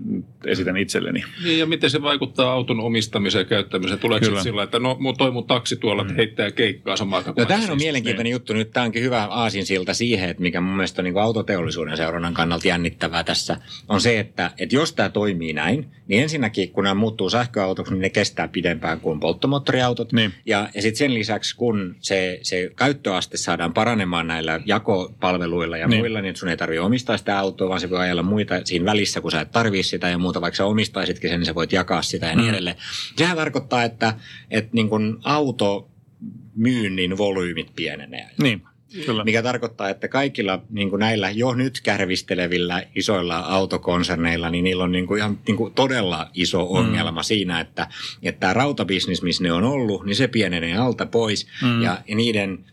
esitän 0.46 0.76
itselleni. 0.76 1.24
Niin, 1.44 1.58
ja 1.58 1.66
miten 1.66 1.90
se 1.90 2.02
vaikuttaa 2.02 2.52
auton 2.52 2.80
omistamiseen 2.80 3.40
ja 3.40 3.48
käyttämiseen? 3.48 3.98
Tuleeko 3.98 4.26
Kyllä. 4.26 4.40
se 4.40 4.42
sillä, 4.42 4.62
että 4.62 4.78
no 4.78 4.98
mu- 5.00 5.14
toi 5.18 5.30
mun 5.30 5.46
taksi 5.46 5.76
tuolla 5.76 6.04
mm. 6.04 6.14
heittää 6.14 6.50
keikkaa 6.50 6.96
samaan 6.96 7.24
tapaan? 7.24 7.44
No 7.44 7.48
tämähän 7.48 7.70
on 7.70 7.78
Siis- 7.78 7.86
mielenkiintoinen 7.86 8.30
juttu. 8.30 8.52
Nyt 8.52 8.70
tämä 8.70 8.86
onkin 8.86 9.02
hyvä 9.02 9.24
aasinsilta 9.24 9.94
siihen, 9.94 10.30
että 10.30 10.42
mikä 10.42 10.60
mun 10.60 10.76
mielestä 10.76 11.02
on 11.02 11.04
niin 11.04 11.18
autoteollisuuden 11.18 11.96
seurannan 11.96 12.34
kannalta 12.34 12.68
jännittävää 12.68 13.24
tässä, 13.24 13.56
on 13.88 14.00
se, 14.00 14.18
että, 14.18 14.50
että 14.58 14.74
jos 14.74 14.92
tämä 14.92 15.08
toimii 15.08 15.52
näin, 15.52 15.86
niin 16.08 16.22
ensinnäkin 16.22 16.70
kun 16.70 16.84
nämä 16.84 16.94
muuttuu 16.94 17.30
sähköautoksi, 17.30 17.92
niin 17.92 18.02
ne 18.02 18.10
kestää 18.10 18.48
pidempään 18.48 19.00
kuin 19.00 19.20
polttomoottoriautot. 19.20 20.12
Niin. 20.12 20.32
Ja, 20.46 20.68
ja 20.74 20.82
sitten 20.82 20.98
sen 20.98 21.14
lisäksi, 21.14 21.56
kun 21.56 21.96
se, 22.00 22.38
se 22.42 22.70
käyttöaste 22.96 23.36
saadaan 23.36 23.74
paranemaan 23.74 24.26
näillä 24.26 24.60
jakopalveluilla 24.66 25.76
ja 25.76 25.88
Niin. 25.88 26.00
muilla, 26.00 26.20
niin 26.20 26.36
sun 26.36 26.48
ei 26.48 26.56
tarvitse 26.56 26.80
omistaa 26.80 27.16
sitä 27.16 27.38
autoa, 27.38 27.68
vaan 27.68 27.80
se 27.80 27.90
voi 27.90 27.98
ajella 27.98 28.22
muita 28.22 28.54
siinä 28.64 28.84
välissä, 28.84 29.20
kun 29.20 29.30
sä 29.30 29.40
et 29.40 29.50
tarvii 29.50 29.82
sitä 29.82 30.08
ja 30.08 30.18
muuta. 30.18 30.40
Vaikka 30.40 30.56
sä 30.56 30.64
omistaisitkin 30.64 31.30
sen, 31.30 31.40
niin 31.40 31.46
sä 31.46 31.54
voit 31.54 31.72
jakaa 31.72 32.02
sitä 32.02 32.26
ja 32.26 32.34
niin 32.36 32.44
Mm. 32.46 32.50
edelleen. 32.54 32.76
Sehän 33.16 33.36
tarkoittaa, 33.36 33.84
että, 33.84 34.14
että 34.50 34.70
niin 34.72 34.88
kun 34.88 35.20
auto 35.24 35.90
myynnin 36.56 37.18
volyymit 37.18 37.70
pienenee. 37.76 38.30
Niin, 38.42 38.62
kyllä. 39.06 39.24
Mikä 39.24 39.42
tarkoittaa, 39.42 39.88
että 39.88 40.08
kaikilla 40.08 40.62
niin 40.70 40.90
kuin 40.90 41.00
näillä 41.00 41.30
jo 41.30 41.54
nyt 41.54 41.80
kärvistelevillä 41.82 42.82
isoilla 42.94 43.36
autokonserneilla, 43.38 44.50
niin 44.50 44.64
niillä 44.64 44.84
on 44.84 44.92
niin 44.92 45.06
kuin 45.06 45.18
ihan 45.18 45.38
niin 45.46 45.56
kuin 45.56 45.74
todella 45.74 46.30
iso 46.34 46.66
ongelma 46.70 47.20
mm. 47.20 47.24
siinä, 47.24 47.60
että, 47.60 47.86
että 48.22 48.40
tämä 48.40 48.52
rautabisnis, 48.52 49.22
missä 49.22 49.42
ne 49.42 49.52
on 49.52 49.64
ollut, 49.64 50.04
niin 50.04 50.16
se 50.16 50.28
pienenee 50.28 50.76
alta 50.76 51.06
pois 51.06 51.46
mm. 51.62 51.82
ja, 51.82 51.98
ja 52.08 52.16
niiden 52.16 52.64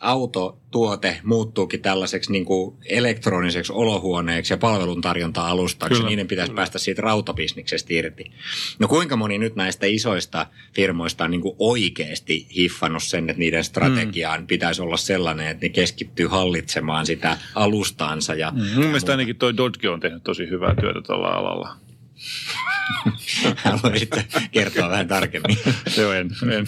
autotuote 0.00 1.20
muuttuukin 1.24 1.82
tällaiseksi 1.82 2.32
niin 2.32 2.44
kuin 2.44 2.76
elektroniseksi 2.86 3.72
olohuoneeksi 3.72 4.52
ja 4.52 4.58
palveluntarjonta-alustaksi. 4.58 5.94
Kyllä. 5.94 6.08
Niiden 6.08 6.26
pitäisi 6.26 6.52
päästä 6.52 6.78
siitä 6.78 7.02
rautabisniksestä 7.02 7.94
irti. 7.94 8.32
No 8.78 8.88
kuinka 8.88 9.16
moni 9.16 9.38
nyt 9.38 9.56
näistä 9.56 9.86
isoista 9.86 10.46
firmoista 10.74 11.24
on 11.24 11.30
niin 11.30 11.40
kuin 11.40 11.56
oikeasti 11.58 12.46
hiffannut 12.56 13.02
sen, 13.02 13.30
että 13.30 13.40
niiden 13.40 13.64
strategiaan 13.64 14.40
mm. 14.40 14.46
pitäisi 14.46 14.82
olla 14.82 14.96
sellainen, 14.96 15.46
että 15.46 15.66
ne 15.66 15.68
keskittyy 15.68 16.26
hallitsemaan 16.26 17.06
sitä 17.06 17.38
alustaansa. 17.54 18.34
Ja 18.34 18.50
Mm. 18.50 18.74
Mun 18.74 18.84
mielestä 18.84 19.12
ainakin 19.12 19.36
toi 19.36 19.56
Dodge 19.56 19.88
on 19.88 20.00
tehnyt 20.00 20.24
tosi 20.24 20.48
hyvää 20.50 20.74
työtä 20.80 21.00
tuolla 21.06 21.28
alalla. 21.28 21.76
haluaisit 23.64 24.10
kertoa 24.50 24.88
vähän 24.88 25.08
tarkemmin. 25.08 25.58
Se 25.88 26.06
on 26.06 26.16
en. 26.16 26.30
en. 26.52 26.66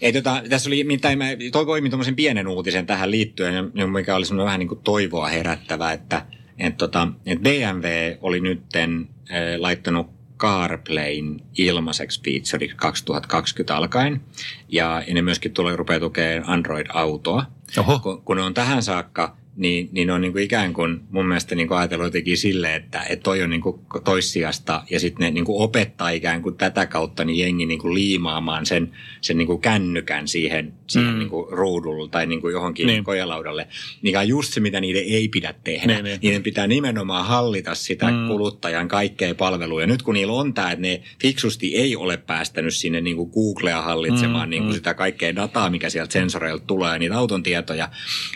Ei, 0.00 0.12
tota, 0.12 0.42
tässä 0.48 0.70
oli, 0.70 0.84
mitä 0.84 1.16
mä 1.16 1.24
toi 1.52 1.66
poimin 1.66 1.90
tuommoisen 1.90 2.16
pienen 2.16 2.48
uutisen 2.48 2.86
tähän 2.86 3.10
liittyen, 3.10 3.72
mikä 3.92 4.16
oli 4.16 4.26
semmoinen 4.26 4.46
vähän 4.46 4.58
niin 4.58 4.68
kuin 4.68 4.80
toivoa 4.84 5.28
herättävä, 5.28 5.92
että 5.92 6.26
et, 6.58 6.76
tota, 6.76 7.08
et 7.26 7.40
BMW 7.42 7.86
oli 8.20 8.40
nytten 8.40 9.08
äh, 9.30 9.36
laittanut 9.58 10.06
CarPlayn 10.38 11.40
ilmaiseksi 11.58 12.20
feature 12.24 12.74
2020 12.76 13.76
alkaen. 13.76 14.20
Ja, 14.68 15.02
ne 15.14 15.22
myöskin 15.22 15.52
tulee 15.52 15.76
rupeaa 15.76 16.00
tukemaan 16.00 16.48
Android-autoa. 16.48 17.44
Oho. 17.78 17.98
Kun, 17.98 18.22
kun 18.22 18.36
ne 18.36 18.42
on 18.42 18.54
tähän 18.54 18.82
saakka 18.82 19.36
niin, 19.60 19.88
niin 19.92 20.10
on 20.10 20.20
niin 20.20 20.32
kuin 20.32 20.44
ikään 20.44 20.72
kuin 20.72 21.00
mun 21.10 21.26
mielestä 21.28 21.54
niin 21.54 21.68
kuin 21.68 21.78
ajatellut 21.78 22.06
jotenkin 22.06 22.36
silleen, 22.36 22.74
että, 22.82 23.02
että 23.08 23.22
toi 23.22 23.42
on 23.42 23.50
niin 23.50 23.60
kuin 23.60 23.80
toissijasta 24.04 24.82
ja 24.90 25.00
sitten 25.00 25.24
ne 25.24 25.30
niin 25.30 25.44
kuin 25.44 25.62
opettaa 25.62 26.10
ikään 26.10 26.42
kuin 26.42 26.56
tätä 26.56 26.86
kautta 26.86 27.24
niin 27.24 27.38
jengi 27.38 27.66
niin 27.66 27.78
kuin 27.78 27.94
liimaamaan 27.94 28.66
sen, 28.66 28.92
sen 29.20 29.38
niin 29.38 29.46
kuin 29.46 29.60
kännykän 29.60 30.28
siihen, 30.28 30.72
siihen 30.86 31.12
Mm. 31.12 31.18
niin 31.18 31.28
kuin 31.28 31.46
ruudulle 31.52 32.08
tai 32.08 32.26
niin 32.26 32.40
kuin 32.40 32.52
johonkin 32.52 32.86
Niin. 32.86 32.94
niin. 32.94 33.04
kojalaudalle, 33.04 33.66
mikä 34.02 34.20
on 34.20 34.28
just 34.28 34.52
se, 34.52 34.60
mitä 34.60 34.80
niiden 34.80 35.02
ei 35.04 35.28
pidä 35.28 35.54
tehdä. 35.64 35.92
Niin, 35.94 36.04
niin. 36.04 36.18
Niiden 36.22 36.42
pitää 36.42 36.66
nimenomaan 36.66 37.26
hallita 37.26 37.74
sitä 37.74 38.06
Mm. 38.10 38.16
mm. 38.16 38.28
kuluttajan 38.28 38.88
kaikkea 38.88 39.34
palvelua. 39.34 39.80
Ja 39.80 39.86
nyt 39.86 40.02
kun 40.02 40.14
niillä 40.14 40.32
on 40.32 40.54
tämä, 40.54 40.70
että 40.70 40.82
ne 40.82 41.02
fiksusti 41.22 41.76
ei 41.76 41.96
ole 41.96 42.16
päästänyt 42.16 42.74
sinne 42.74 43.00
niin 43.00 43.16
kuin 43.16 43.30
Googlea 43.30 43.82
hallitsemaan 43.82 44.48
Mm, 44.48 44.50
niin 44.50 44.62
kuin 44.62 44.72
mm. 44.72 44.74
sitä 44.76 44.94
kaikkea 44.94 45.36
dataa, 45.36 45.70
mikä 45.70 45.90
sieltä 45.90 46.12
sensoreilta 46.12 46.64
tulee, 46.66 46.98
niitä 46.98 47.18
auton 47.18 47.42
tietoja, 47.42 47.88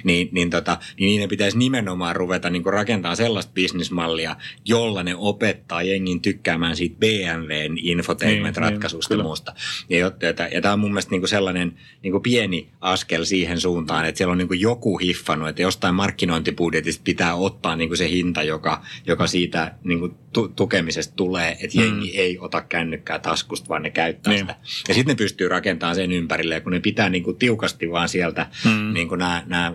niin, 0.05 0.29
niin, 0.33 0.51
tota, 0.51 0.79
niin 1.01 1.14
niiden 1.15 1.29
pitäisi 1.29 1.59
nimenomaan 1.59 2.17
ruveta 2.17 2.51
niin 2.51 2.63
kuin 2.63 2.73
rakentamaan 2.73 3.17
sellaista 3.17 3.53
bisnismallia, 3.53 4.37
jolla 4.65 5.03
ne 5.03 5.15
opettaa 5.17 5.83
jengin 5.83 6.21
tykkäämään 6.23 6.77
siitä 6.77 6.97
BMWn 6.99 7.79
infotainment-ratkaisusta 7.79 9.15
Niin, 9.15 9.19
niin, 9.19 9.27
muusta. 9.27 9.55
Ja, 9.89 9.99
jotta- 9.99 10.27
ja, 10.27 10.35
ja 10.53 10.61
tämä 10.61 10.73
on 10.75 10.81
mun 10.81 10.91
mielestä 10.91 11.11
niin 11.11 11.29
sellainen 11.29 11.73
niin 12.03 12.23
pieni 12.23 12.69
askel 12.81 13.25
siihen 13.25 13.61
suuntaan, 13.61 14.05
että 14.07 14.19
siellä 14.19 14.33
on 14.33 14.39
niin 14.39 14.61
joku 14.61 14.99
hiffannut, 14.99 15.49
että 15.49 15.63
jostain 15.63 15.95
markkinointibudjetista 15.95 17.03
pitää 17.05 17.35
ottaa 17.35 17.77
niin 17.77 17.97
se 17.97 18.09
hinta, 18.11 18.43
joka, 18.43 18.83
joka 19.07 19.27
siitä 19.27 19.75
niin 19.85 20.15
tu- 20.33 20.49
tukemisesta 20.49 21.15
tulee, 21.17 21.57
että 21.61 21.81
jengi 21.81 22.07
Mm. 22.07 22.13
ei 22.19 22.39
ota 22.39 22.63
kännykkää 22.63 23.19
taskusta, 23.19 23.69
vaan 23.69 23.83
ne 23.83 23.91
käyttää 23.91 24.33
Niin. 24.33 24.41
sitä. 24.41 24.57
Ja 24.89 24.95
sitten 24.95 25.13
ne 25.15 25.19
pystyy 25.19 25.49
rakentamaan 25.49 25.95
sen 25.97 26.13
ympärille, 26.13 26.55
ja 26.55 26.61
kun 26.61 26.73
ne 26.73 26.81
pitää 26.81 27.09
niin 27.09 27.37
tiukasti 27.39 27.91
vaan 27.91 28.09
sieltä 28.09 28.47
Mm. 28.65 28.93
niin 28.95 29.09
nämä, 29.17 29.43
nämä 29.47 29.73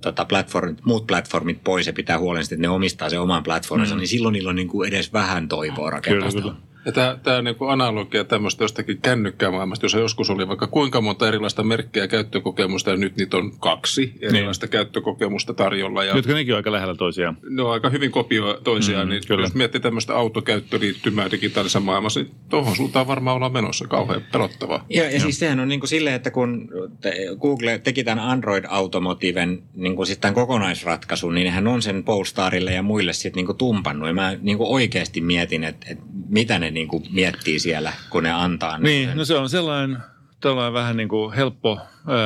tota 0.00 0.24
platformit, 0.24 0.79
muut 0.84 1.06
platformit 1.06 1.64
pois 1.64 1.86
ja 1.86 1.92
pitää 1.92 2.18
huolen 2.18 2.44
siitä, 2.44 2.54
että 2.54 2.62
ne 2.62 2.68
omistaa 2.68 3.10
sen 3.10 3.20
oman 3.20 3.42
platforminsa, 3.42 3.94
Mm. 3.94 3.98
niin 3.98 4.08
silloin 4.08 4.32
niillä 4.32 4.50
on 4.50 4.56
niin 4.56 4.68
kuin 4.68 4.88
edes 4.88 5.12
vähän 5.12 5.48
toivoa 5.48 5.90
rakentaa 5.90 6.18
Kyllä, 6.18 6.30
sitä. 6.30 6.42
kyllä. 6.42 6.54
Ja 6.86 6.92
tämä, 6.92 7.18
tämä 7.22 7.36
on 7.36 7.44
niin 7.44 7.56
analogia 7.68 8.24
tämmöistä 8.24 8.64
jostakin 8.64 8.98
kännykkäämaailmasta, 9.02 9.84
jossa 9.84 9.98
joskus 9.98 10.30
oli 10.30 10.48
vaikka 10.48 10.66
kuinka 10.66 11.00
monta 11.00 11.28
erilaista 11.28 11.62
merkkiä 11.62 12.02
ja 12.04 12.08
käyttökokemusta, 12.08 12.90
ja 12.90 12.96
nyt 12.96 13.16
niitä 13.16 13.36
on 13.36 13.52
kaksi 13.58 14.14
erilaista 14.20 14.68
käyttökokemusta 14.68 15.54
tarjolla. 15.54 16.04
Ja 16.04 16.14
Nytkö 16.14 16.34
nekin 16.34 16.54
on 16.54 16.56
aika 16.56 16.72
lähellä 16.72 16.94
toisiaan? 16.94 17.36
ne 17.50 17.62
on 17.62 17.72
aika 17.72 17.90
hyvin 17.90 18.10
kopio 18.10 18.60
toisiaan, 18.64 19.06
Mm, 19.06 19.10
niin 19.10 19.22
kyllä. 19.28 19.42
jos 19.44 19.54
miettii 19.54 19.80
tämmöistä 19.80 20.14
autokäyttöliittymää 20.16 21.30
digitaalisessa 21.30 21.80
maailmassa, 21.80 22.20
niin 22.20 22.32
tuohon 22.48 22.76
suuntaan 22.76 23.06
varmaan 23.06 23.36
ollaan 23.36 23.52
menossa 23.52 23.86
kauhean 23.86 24.22
pelottavaa. 24.32 24.84
Ja, 24.90 25.10
ja 25.10 25.20
siis 25.20 25.38
sehän 25.38 25.60
on 25.60 25.68
niin 25.68 25.80
kuin 25.80 25.88
silleen, 25.88 26.16
että 26.16 26.30
kun 26.30 26.68
te- 27.00 27.14
Google 27.40 27.78
teki 27.78 28.04
tämän 28.04 28.24
Android-automotiven 28.24 29.62
niin 29.74 29.96
kuin 29.96 30.08
tämän 30.20 30.34
kokonaisratkaisun, 30.34 31.34
niin 31.34 31.44
nehän 31.44 31.66
on 31.66 31.82
sen 31.82 32.04
Polestarille 32.04 32.72
ja 32.72 32.82
muille 32.82 33.12
sitten 33.12 33.36
niin 33.36 33.46
kuin 33.46 33.58
tumpannut. 33.58 34.08
Ja 34.08 34.14
mä 34.14 34.36
niin 34.42 34.58
kuin 34.58 34.68
oikeasti 34.70 35.20
mietin, 35.20 35.64
että, 35.64 35.86
että 35.90 36.04
mitä 36.28 36.58
ne 36.58 36.69
niin 36.70 36.88
kuin 36.88 37.04
miettii 37.10 37.58
siellä, 37.58 37.92
kun 38.10 38.22
ne 38.22 38.32
antaa. 38.32 38.78
Niin, 38.78 39.08
sen. 39.08 39.16
no 39.16 39.24
se 39.24 39.34
on 39.34 39.48
sellainen, 39.48 39.98
tällainen 40.40 40.72
vähän 40.72 40.96
niin 40.96 41.08
kuin 41.08 41.32
helppo 41.32 41.80
ää, 42.06 42.16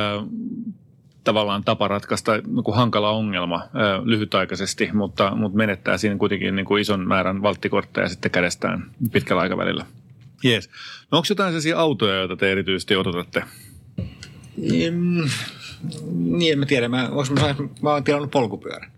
tavallaan 1.23 1.63
tapa 1.63 1.87
ratkaista 1.87 2.37
niin 2.37 2.63
kuin 2.63 2.77
hankala 2.77 3.09
ongelma 3.09 3.57
ää, 3.73 4.01
lyhytaikaisesti, 4.03 4.89
mutta, 4.93 5.35
mutta 5.35 5.57
menettää 5.57 5.97
siinä 5.97 6.17
kuitenkin 6.17 6.55
niin 6.55 6.65
kuin 6.65 6.81
ison 6.81 7.07
määrän 7.07 7.41
valttikortteja 7.41 8.09
sitten 8.09 8.31
kädestään 8.31 8.91
pitkällä 9.11 9.41
aikavälillä. 9.41 9.85
Jees. 10.43 10.69
No 11.11 11.17
onko 11.17 11.25
jotain 11.29 11.49
sellaisia 11.49 11.79
autoja, 11.79 12.15
joita 12.15 12.35
te 12.35 12.51
erityisesti 12.51 12.95
odotatte? 12.95 13.43
Mm, 14.91 15.23
niin, 16.13 16.53
en 16.53 16.59
mä 16.59 16.65
tiedä. 16.65 16.87
Mä, 16.87 17.09
mä, 17.41 17.55
mä 17.81 17.89
oon 17.89 18.03
tilannut 18.03 18.31
polkupyörän. 18.31 18.91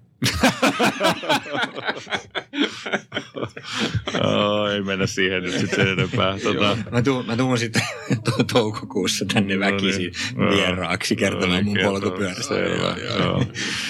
Oh, 4.24 4.68
ei 4.74 4.82
mennä 4.82 5.08
siihen 5.08 5.44
nyt 5.44 5.52
sitten 5.54 5.76
sen 5.76 5.88
enempää. 5.88 6.40
Tota, 6.44 6.78
Mä 6.92 7.02
tuun, 7.02 7.26
mä 7.26 7.36
tuun 7.38 7.58
sitten 7.58 7.82
to- 8.24 8.44
toukokuussa 8.54 9.26
tänne 9.34 9.56
No 9.56 9.66
niin, 9.66 9.74
väkisin 9.74 10.12
joo. 10.38 10.50
vieraaksi 10.52 11.16
kertomaan 11.16 11.50
No 11.50 11.56
niin, 11.56 11.66
mun 11.66 11.76
kertoo. 11.76 11.92
polkupyörästä. 11.92 12.44
Selvä, 12.44 12.96
joo. 13.20 13.44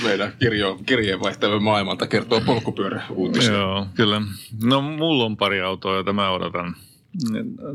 Meidän 0.03 0.34
kirjo, 0.39 0.79
kirjeenvaihtajamme 0.86 1.60
maailmalta 1.60 2.07
kertoo 2.07 2.41
polkupyöräuutisia. 2.41 3.53
Joo, 3.53 3.86
kyllä. 3.96 4.22
No 4.63 4.81
mulla 4.81 5.25
on 5.25 5.38
pari 5.38 5.62
autoa, 5.62 5.96
joita 5.96 6.13
mä 6.13 6.29
odotan. 6.31 6.75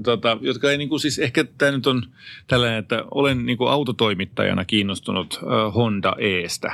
Tota, 0.04 0.38
jotka 0.40 0.70
ei 0.70 0.78
niinku, 0.78 0.98
siis 0.98 1.18
ehkä 1.18 1.44
tämä 1.58 1.70
nyt 1.72 1.86
on 1.86 2.02
tällainen, 2.46 2.78
että 2.78 3.04
olen 3.10 3.46
niinku 3.46 3.66
autotoimittajana 3.66 4.64
kiinnostunut 4.64 5.40
uh, 5.42 5.74
Honda 5.74 6.14
Estä. 6.18 6.72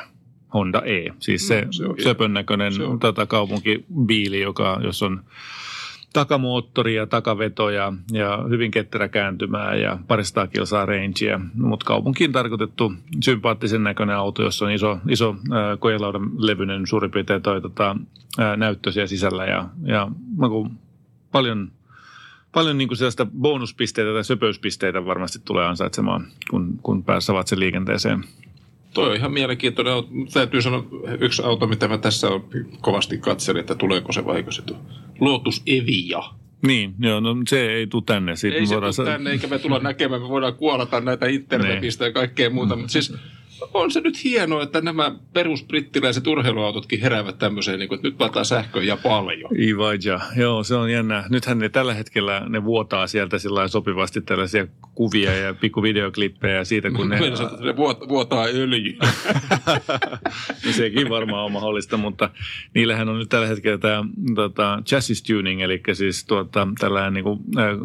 Honda 0.55 0.83
E, 0.85 1.05
siis 1.21 1.49
se, 1.49 1.63
Mm, 1.63 1.69
se 1.73 1.83
on 1.85 1.95
hieno. 1.97 2.03
söpön 2.03 2.33
näköinen 2.33 2.73
Se 2.73 2.83
on. 2.83 2.99
tota, 2.99 3.27
kaupunkibiili, 3.27 4.41
joka, 4.41 4.81
jos 4.85 5.03
on 5.03 5.21
takamoottori 6.13 6.95
ja 6.95 7.07
takaveto 7.07 7.71
ja, 7.71 7.93
ja 8.13 8.45
hyvin 8.49 8.71
ketterä 8.71 9.09
kääntymää 9.09 9.75
ja 9.75 9.99
parista 10.09 10.47
kilsaa 10.47 10.87
rangea, 10.87 11.41
mutta 11.55 11.87
kaupunkiin 11.87 12.33
tarkoitettu 12.33 12.93
sympaattisen 13.25 13.83
näköinen 13.83 14.17
auto, 14.17 14.43
jossa 14.43 14.65
on 14.65 14.71
iso, 14.73 14.99
iso 15.09 15.31
äh, 15.31 15.79
kojelaudan 15.79 16.31
levyinen 16.39 16.87
suurin 16.87 17.11
piirtein 17.11 17.43
toi, 17.43 17.61
tota, 17.61 17.97
äh, 18.41 18.57
näyttö 18.57 18.93
siellä 18.93 19.07
sisällä 19.07 19.45
ja, 19.45 19.69
ja 19.85 20.09
niinku 20.41 20.71
paljon, 21.33 21.73
paljon 22.53 22.79
niinku 22.79 22.95
sellaista 22.95 23.27
bonuspisteitä 23.27 24.13
tai 24.13 24.25
söpöyspisteitä 24.25 25.05
varmasti 25.05 25.39
tulee 25.45 25.67
ansaitsemaan, 25.67 26.27
kun, 26.51 26.79
kun 26.83 27.05
pääsevät 27.05 27.47
sen 27.47 27.61
liikenteeseen. 27.61 28.25
Toi 28.95 29.09
on 29.11 29.17
ihan 29.17 29.33
mielenkiintoinen. 29.33 29.95
Täytyy 30.33 30.63
sanoa 30.63 30.85
yksi 31.21 31.43
auto, 31.43 31.67
mitä 31.67 31.89
mä 31.89 31.99
tässä 31.99 32.29
on 32.29 32.45
kovasti 32.81 33.19
katselin, 33.19 33.61
että 33.61 33.75
tuleeko 33.75 34.13
se 34.13 34.25
vai 34.25 34.37
eikö 34.37 34.53
se 34.53 34.63
tule. 34.63 34.79
Lotus 35.21 35.63
Evia. 35.67 36.23
Niin, 36.67 36.95
joo, 36.99 37.21
no 37.21 37.37
se 37.49 37.73
ei 37.73 37.87
tule 37.87 38.03
tänne. 38.07 38.37
Siitä 38.37 38.57
Ei 38.57 38.67
se 38.67 38.75
tule 38.75 38.93
sa- 38.93 39.05
tänne, 39.05 39.31
eikä 39.31 39.47
me 39.47 39.59
tulla 39.59 39.79
näkemään. 39.79 40.23
Me 40.23 40.29
voidaan 40.29 40.55
kuolata 40.55 41.01
näitä 41.01 41.27
internetistä 41.27 42.05
ja 42.05 42.13
kaikkea 42.13 42.51
muuta. 42.51 42.77
Mutta 42.77 42.93
siis 42.93 43.15
on 43.75 43.91
se 43.91 44.01
nyt 44.01 44.25
hienoa, 44.25 44.63
että 44.63 44.81
nämä 44.81 45.13
perusbrittiläiset 45.33 46.27
urheiluautotkin 46.27 47.01
heräävät 47.01 47.39
tämmöiseen, 47.39 47.79
niin 47.79 47.89
kuin, 47.89 47.97
että 47.97 48.09
nyt 48.09 48.21
lataa 48.21 48.45
sähköä 48.45 48.83
ja 48.83 48.97
paljon. 48.97 49.51
Ivaja, 49.59 50.21
joo 50.37 50.65
se 50.65 50.75
on 50.75 50.91
jännä. 50.91 51.25
Nythän 51.29 51.59
ne 51.59 51.69
tällä 51.69 51.95
hetkellä 51.95 52.43
ne 52.49 52.65
vuotaa 52.65 53.07
sieltä 53.07 53.39
sillä 53.39 53.69
sopivasti 53.69 54.21
tällaisia 54.21 54.67
kuvia 54.95 55.35
ja 55.35 55.55
pikkuvideoklippejä 55.55 56.65
siitä, 56.65 56.91
kun 56.91 57.09
ne... 57.09 57.21
Meidän 57.21 57.43
että 57.43 57.65
ne 57.65 57.73
vuot- 57.73 58.09
vuotaa 58.09 58.45
öljyä. 58.45 58.97
No 60.67 60.73
sekin 60.73 61.09
varmaan 61.11 61.45
on 61.45 61.53
mahdollista, 61.53 61.97
mutta 61.97 62.31
niillähän 62.75 63.09
on 63.09 63.19
nyt 63.19 63.29
tällä 63.29 63.47
hetkellä 63.47 63.79
tämä 63.79 64.05
tota, 64.35 64.83
chassis 64.87 65.23
tuning, 65.23 65.63
eli 65.63 65.83
siis 65.93 66.25
tuota, 66.25 66.69
tällainen 66.79 67.15
niin 67.15 67.25
kuin, 67.25 67.39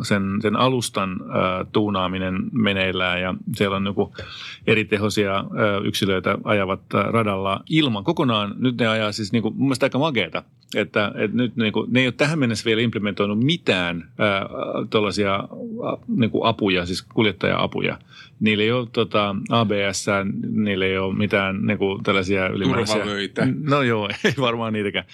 sen, 0.04 0.24
sen 0.42 0.56
alustan 0.56 1.12
äh, 1.12 1.68
tuunaaminen 1.72 2.36
meneillään 2.52 3.22
ja 3.22 3.34
siellä 3.56 3.76
on 3.76 3.84
niin 3.84 4.28
eri 4.68 4.86
tehoisia 4.86 5.38
äh, 5.38 5.46
yksilöitä 5.84 6.38
ajavat 6.44 6.82
radalla 6.94 7.64
ilman 7.70 8.04
kokonaan. 8.04 8.56
Nyt 8.58 8.78
ne 8.78 8.88
ajaa 8.88 9.12
siis 9.12 9.32
niin 9.32 9.44
kuin, 9.44 9.56
mun 9.56 9.68
mielestä 9.68 9.86
aika 9.86 10.00
makeeta, 10.00 10.44
että, 10.76 11.12
että 11.16 11.38
nyt 11.38 11.56
niin 11.56 11.74
kuin, 11.74 11.94
ne 11.94 12.00
ei 12.00 12.08
ole 12.08 12.14
tähän 12.18 12.40
mennessä 12.40 12.66
vielä 12.66 12.82
implementoinut 12.82 13.40
mitään 13.40 14.12
tuollaisia 14.90 15.48
niin 16.08 16.32
apuja, 16.44 16.86
siis 16.86 17.02
kuljettaja-apuja. 17.02 17.98
Niillä 18.40 18.64
ei 18.64 18.72
ole 18.72 18.88
tota, 18.92 19.36
ABS, 19.50 20.06
niillä 20.52 20.86
ei 20.86 20.98
ole 20.98 21.16
mitään 21.16 21.66
niin 21.66 21.78
kuin, 21.78 22.04
tällaisia 22.04 22.48
ylimääräisiä... 22.48 22.96
Turvavöitä. 22.96 23.48
No 23.64 23.82
joo, 23.82 24.10
ei 24.24 24.34
varmaan 24.40 24.74
niitäkään. 24.74 25.06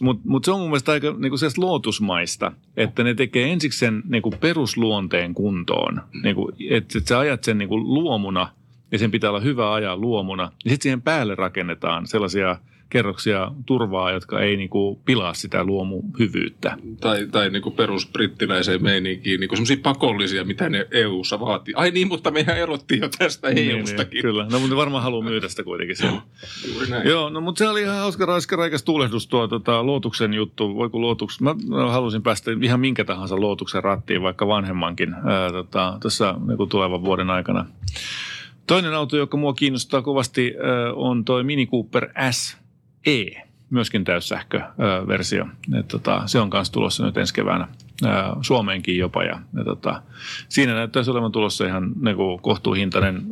Mutta 0.00 0.22
mut 0.28 0.44
se 0.44 0.50
on 0.50 0.60
mun 0.60 0.68
mielestä 0.68 0.92
aika 0.92 1.14
niinku 1.18 1.36
lootusmaista, 1.56 2.52
että 2.76 3.04
ne 3.04 3.14
tekee 3.14 3.52
ensiksi 3.52 3.78
sen 3.78 4.02
niinku 4.08 4.30
perusluonteen 4.30 5.34
kuntoon. 5.34 6.00
Niinku, 6.22 6.52
että 6.70 6.98
et 6.98 7.06
sä 7.06 7.18
ajat 7.18 7.44
sen 7.44 7.58
niinku 7.58 7.78
luomuna 7.78 8.48
ja 8.92 8.98
sen 8.98 9.10
pitää 9.10 9.30
olla 9.30 9.40
hyvä 9.40 9.72
ajaa 9.72 9.96
luomuna. 9.96 10.42
Ja 10.42 10.70
sitten 10.70 10.82
siihen 10.82 11.02
päälle 11.02 11.34
rakennetaan 11.34 12.06
sellaisia 12.06 12.56
kerroksia 12.90 13.52
turvaa, 13.66 14.10
jotka 14.10 14.40
ei 14.40 14.56
niinku 14.56 15.00
pilaa 15.04 15.34
sitä 15.34 15.64
luomuhyvyyttä. 15.64 16.76
tai, 17.00 17.26
tai 17.26 17.50
niin 17.50 17.62
kuin 17.62 17.74
perusbrittiläiseen 17.74 18.82
meininkiin, 18.82 19.40
niin 19.40 19.48
kuin 19.48 19.56
semmoisia 19.56 19.82
pakollisia, 19.82 20.44
mitä 20.44 20.68
ne 20.68 20.86
EU-ssa 20.90 21.40
vaatii. 21.40 21.74
Ai 21.76 21.90
niin, 21.90 22.08
mutta 22.08 22.30
mehän 22.30 22.58
erottiin 22.58 23.00
jo 23.00 23.08
tästä 23.18 23.48
EU-stakin. 23.48 24.10
Niin, 24.12 24.22
kyllä, 24.22 24.46
no 24.52 24.58
mutta 24.58 24.76
varmaan 24.76 25.02
haluaa 25.02 25.24
myydä 25.24 25.48
sitä 25.48 25.62
kuitenkin 25.62 25.96
siellä. 25.96 26.20
Juuri 26.72 26.90
näin. 26.90 27.08
Joo, 27.08 27.30
no 27.30 27.40
mutta 27.40 27.58
se 27.58 27.68
oli 27.68 27.82
ihan 27.82 27.98
hauska 27.98 28.26
raiska 28.26 28.56
raikas 28.56 28.82
tuulehdus 28.82 29.26
tuo 29.26 29.48
tota, 29.48 29.86
Lootuksen 29.86 30.34
juttu. 30.34 30.74
Voi 30.74 30.90
kun 30.90 31.00
Lootuks, 31.00 31.40
mä 31.40 31.54
halusin 31.90 32.22
päästä 32.22 32.50
ihan 32.62 32.80
minkä 32.80 33.04
tahansa 33.04 33.40
Lootuksen 33.40 33.84
rattiin, 33.84 34.22
vaikka 34.22 34.46
vanhemmankin 34.46 35.14
ää, 35.14 35.52
tota, 35.52 35.98
tässä 36.02 36.34
niin 36.46 36.68
tulevan 36.68 37.04
vuoden 37.04 37.30
aikana. 37.30 37.66
Toinen 38.70 38.94
auto, 38.94 39.16
joka 39.16 39.36
mua 39.36 39.52
kiinnostaa 39.54 40.02
kovasti, 40.02 40.54
on 40.94 41.24
toi 41.24 41.44
Mini 41.44 41.66
Cooper 41.66 42.08
SE, 42.30 43.46
myöskin 43.70 44.04
täyssähköversio. 44.04 45.46
Tota, 45.88 46.22
se 46.26 46.40
on 46.40 46.50
kanssa 46.50 46.72
tulossa 46.72 47.06
nyt 47.06 47.16
ensi 47.16 47.34
keväänä. 47.34 47.68
ää, 48.04 48.36
Suomeenkin 48.42 48.98
jopa. 48.98 49.24
Ja, 49.24 49.40
ja 49.56 49.64
tota, 49.64 50.02
siinä 50.48 50.74
näyttäisi 50.74 51.10
olevan 51.10 51.32
tulossa 51.32 51.66
ihan 51.66 51.92
niin 52.00 52.16
kohtuuhintainen 52.42 53.22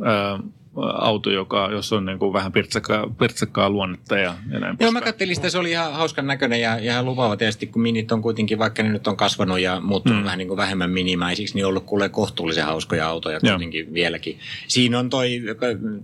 auto, 0.83 1.29
joka, 1.29 1.69
jos 1.71 1.93
on 1.93 2.05
niin 2.05 2.19
kuin 2.19 2.33
vähän 2.33 2.51
pirtsakkaa, 2.51 3.07
pirtsakkaa 3.19 3.69
luonnetta 3.69 4.17
ja, 4.17 4.35
ja 4.51 4.59
näin 4.59 4.77
Joo, 4.79 4.91
mä 4.91 5.01
katselin 5.01 5.35
sitä, 5.35 5.49
se 5.49 5.57
oli 5.57 5.71
ihan 5.71 5.93
hauskan 5.93 6.27
näköinen 6.27 6.61
ja 6.61 6.77
ihan 6.77 7.05
lupaava 7.05 7.37
tietysti, 7.37 7.67
kun 7.67 7.81
minit 7.81 8.11
on 8.11 8.21
kuitenkin, 8.21 8.59
vaikka 8.59 8.83
ne 8.83 8.89
nyt 8.89 9.07
on 9.07 9.17
kasvanut 9.17 9.59
ja 9.59 9.79
muuttunut 9.81 10.19
mm. 10.19 10.25
vähän 10.25 10.37
niin 10.37 10.47
kuin 10.47 10.57
vähemmän 10.57 10.89
minimäisiksi, 10.89 11.55
niin 11.55 11.65
on 11.65 11.69
ollut 11.69 11.85
kuule 11.85 12.09
kohtuullisen 12.09 12.65
hauskoja 12.65 13.07
autoja 13.07 13.39
Joo. 13.43 13.53
kuitenkin 13.53 13.93
vieläkin. 13.93 14.39
Siinä 14.67 14.99
on 14.99 15.09
toi 15.09 15.41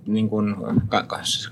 niin 0.05 0.29
kuin, 0.29 0.55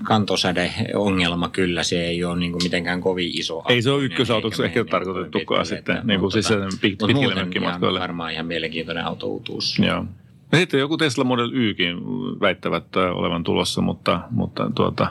kantosäde-ongelma 0.04 1.48
kyllä, 1.48 1.82
se 1.82 2.04
ei 2.04 2.24
ole 2.24 2.38
niin 2.38 2.52
kuin 2.52 2.62
mitenkään 2.62 3.00
kovin 3.00 3.30
iso. 3.38 3.62
Ei 3.68 3.82
se 3.82 3.90
ole 3.90 4.04
ykkösautoksi 4.04 4.64
ehkä 4.64 4.84
tarkoitettukaan 4.84 5.66
sitten, 5.66 6.00
niin 6.04 6.20
kuin 6.20 6.32
siis 6.32 6.48
pitkille 6.80 7.34
mökkimatkoille. 7.34 8.00
varmaan 8.00 8.32
ihan 8.32 8.46
mielenkiintoinen 8.46 9.04
autoutuus. 9.04 9.78
Joo. 9.78 10.04
Sitten 10.54 10.80
joku 10.80 10.96
Tesla 10.96 11.24
Model 11.24 11.50
Ykin 11.52 11.96
väittävät 12.40 12.96
olevan 12.96 13.44
tulossa, 13.44 13.80
mutta, 13.80 14.20
mutta 14.30 14.70
tuota, 14.74 15.08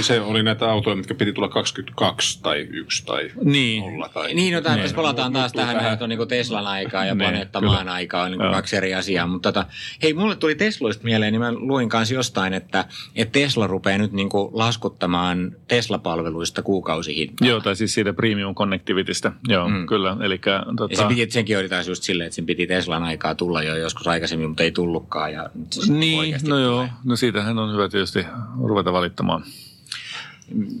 se 0.00 0.20
oli 0.20 0.42
näitä 0.42 0.70
autoja, 0.70 0.96
mitkä 0.96 1.14
piti 1.14 1.32
tulla 1.32 1.48
22 1.48 2.42
tai 2.42 2.60
1 2.70 3.06
tai 3.06 3.30
niin. 3.44 3.82
0. 3.82 4.08
Tai... 4.08 4.34
Niin, 4.34 4.54
no 4.54 4.60
tämän, 4.60 4.78
niin. 4.78 4.94
palataan 4.94 5.32
taas 5.32 5.52
tähän, 5.52 5.92
että 5.92 6.04
on 6.04 6.08
niin 6.08 6.28
Teslan 6.28 6.66
aikaa 6.66 7.04
ja 7.04 7.14
niin, 7.14 7.18
planeetta 7.18 7.60
maan 7.60 7.88
aikaa 7.88 8.22
on 8.22 8.30
niin 8.30 8.52
kaksi 8.52 8.76
eri 8.76 8.94
asiaa. 8.94 9.26
Mutta 9.26 9.52
tota, 9.52 9.66
hei, 10.02 10.14
mulle 10.14 10.36
tuli 10.36 10.54
Tesloista 10.54 11.04
mieleen, 11.04 11.32
niin 11.32 11.40
mä 11.40 11.52
luin 11.52 11.88
kanssa 11.88 12.14
jostain, 12.14 12.52
että, 12.52 12.84
että 13.14 13.32
Tesla 13.32 13.66
rupeaa 13.66 13.98
nyt 13.98 14.12
niin 14.12 14.28
laskuttamaan 14.52 15.52
Tesla-palveluista 15.68 16.62
kuukausihintaa. 16.62 17.48
Joo, 17.48 17.60
tai 17.60 17.76
siis 17.76 17.94
siitä 17.94 18.12
premium 18.12 18.54
connectivitystä. 18.54 19.32
Joo, 19.48 19.68
mm. 19.68 19.86
kyllä. 19.86 20.16
Elikkä, 20.20 20.62
tota... 20.76 20.94
Ja 20.94 20.98
se 20.98 21.04
piti, 21.08 21.30
senkin 21.30 21.58
oli 21.58 21.68
taas 21.68 21.88
just 21.88 22.02
silleen, 22.02 22.26
että 22.26 22.34
sen 22.34 22.46
piti 22.46 22.66
Teslan 22.66 23.02
aikaa 23.02 23.34
tulla 23.34 23.62
jo 23.62 23.76
joskus 23.76 24.08
aikaisemmin, 24.08 24.48
mutta 24.48 24.62
ei 24.62 24.70
tullutkaan. 24.70 25.32
Ja 25.32 25.50
niin, 25.88 26.32
no 26.32 26.38
tulee. 26.48 26.62
joo. 26.62 26.88
No 27.04 27.16
siitähän 27.16 27.58
on 27.58 27.72
hyvä 27.72 27.88
tietysti 27.88 28.26
ruveta 28.62 28.92
valittamaan. 28.92 29.44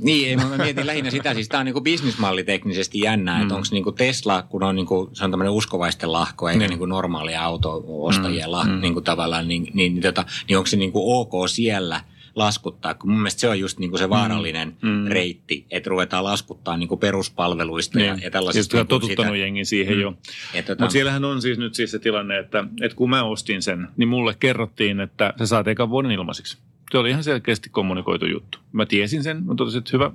Niin, 0.00 0.28
ei, 0.28 0.36
mä 0.36 0.56
mietin 0.56 0.86
lähinnä 0.86 1.10
sitä, 1.10 1.34
siis 1.34 1.48
tämä 1.48 1.58
on 1.58 1.66
niin 1.66 1.82
bisnismalli 1.82 2.44
teknisesti 2.44 3.00
jännää, 3.00 3.36
mm. 3.36 3.42
että 3.42 3.54
onko 3.54 3.66
niin 3.70 3.94
Tesla, 3.96 4.42
kun 4.42 4.62
on, 4.62 4.76
niin 4.76 4.86
kuin, 4.86 5.10
se 5.12 5.24
on 5.24 5.30
tämmöinen 5.30 5.52
uskovaisten 5.52 6.12
lahko, 6.12 6.48
eikä 6.48 6.68
mm. 6.68 6.78
niin 6.78 6.88
normaalia 6.88 7.44
auto-ostajien 7.44 8.48
mm. 8.48 8.52
lahko 8.52 8.72
mm. 8.72 8.80
niin 8.80 8.92
kuin 8.92 9.04
tavallaan, 9.04 9.48
niin, 9.48 9.62
niin, 9.62 9.94
niin, 9.94 10.02
tota, 10.02 10.24
niin 10.48 10.56
onko 10.56 10.66
se 10.66 10.76
niin 10.76 10.92
ok 10.94 11.32
siellä– 11.48 12.00
laskuttaa, 12.36 12.94
kun 12.94 13.10
mun 13.10 13.18
mielestä 13.18 13.40
se 13.40 13.48
on 13.48 13.60
just 13.60 13.78
niin 13.78 13.90
kuin 13.90 13.98
se 13.98 14.10
vaarallinen 14.10 14.76
mm. 14.82 14.88
mm. 14.88 15.06
reitti, 15.06 15.66
että 15.70 15.90
ruvetaan 15.90 16.24
laskuttaa 16.24 16.76
niin 16.76 16.88
kuin 16.88 17.00
peruspalveluista 17.00 17.98
niin. 17.98 18.08
ja, 18.08 18.18
ja 18.22 18.30
tällaisista. 18.30 18.76
Just 18.76 18.80
niin 18.80 19.00
totuttanut 19.00 19.32
sitä. 19.32 19.36
jengin 19.36 19.66
siihen 19.66 19.94
mm. 19.94 20.00
jo. 20.00 20.14
Tota... 20.66 20.82
Mutta 20.82 20.92
siellähän 20.92 21.24
on 21.24 21.42
siis 21.42 21.58
nyt 21.58 21.74
siis 21.74 21.90
se 21.90 21.98
tilanne, 21.98 22.38
että, 22.38 22.64
että 22.82 22.96
kun 22.96 23.10
mä 23.10 23.24
ostin 23.24 23.62
sen, 23.62 23.88
niin 23.96 24.08
mulle 24.08 24.34
kerrottiin, 24.40 25.00
että 25.00 25.34
se 25.38 25.46
saat 25.46 25.68
ekan 25.68 25.90
vuoden 25.90 26.10
ilmaiseksi 26.10 26.58
se 26.90 26.98
oli 26.98 27.10
ihan 27.10 27.24
selkeästi 27.24 27.68
kommunikoitu 27.70 28.26
juttu. 28.26 28.58
Mä 28.72 28.86
tiesin 28.86 29.22
sen, 29.22 29.44
mä 29.44 29.54
totesin, 29.54 29.78
että 29.78 29.90
hyvä, 29.92 30.10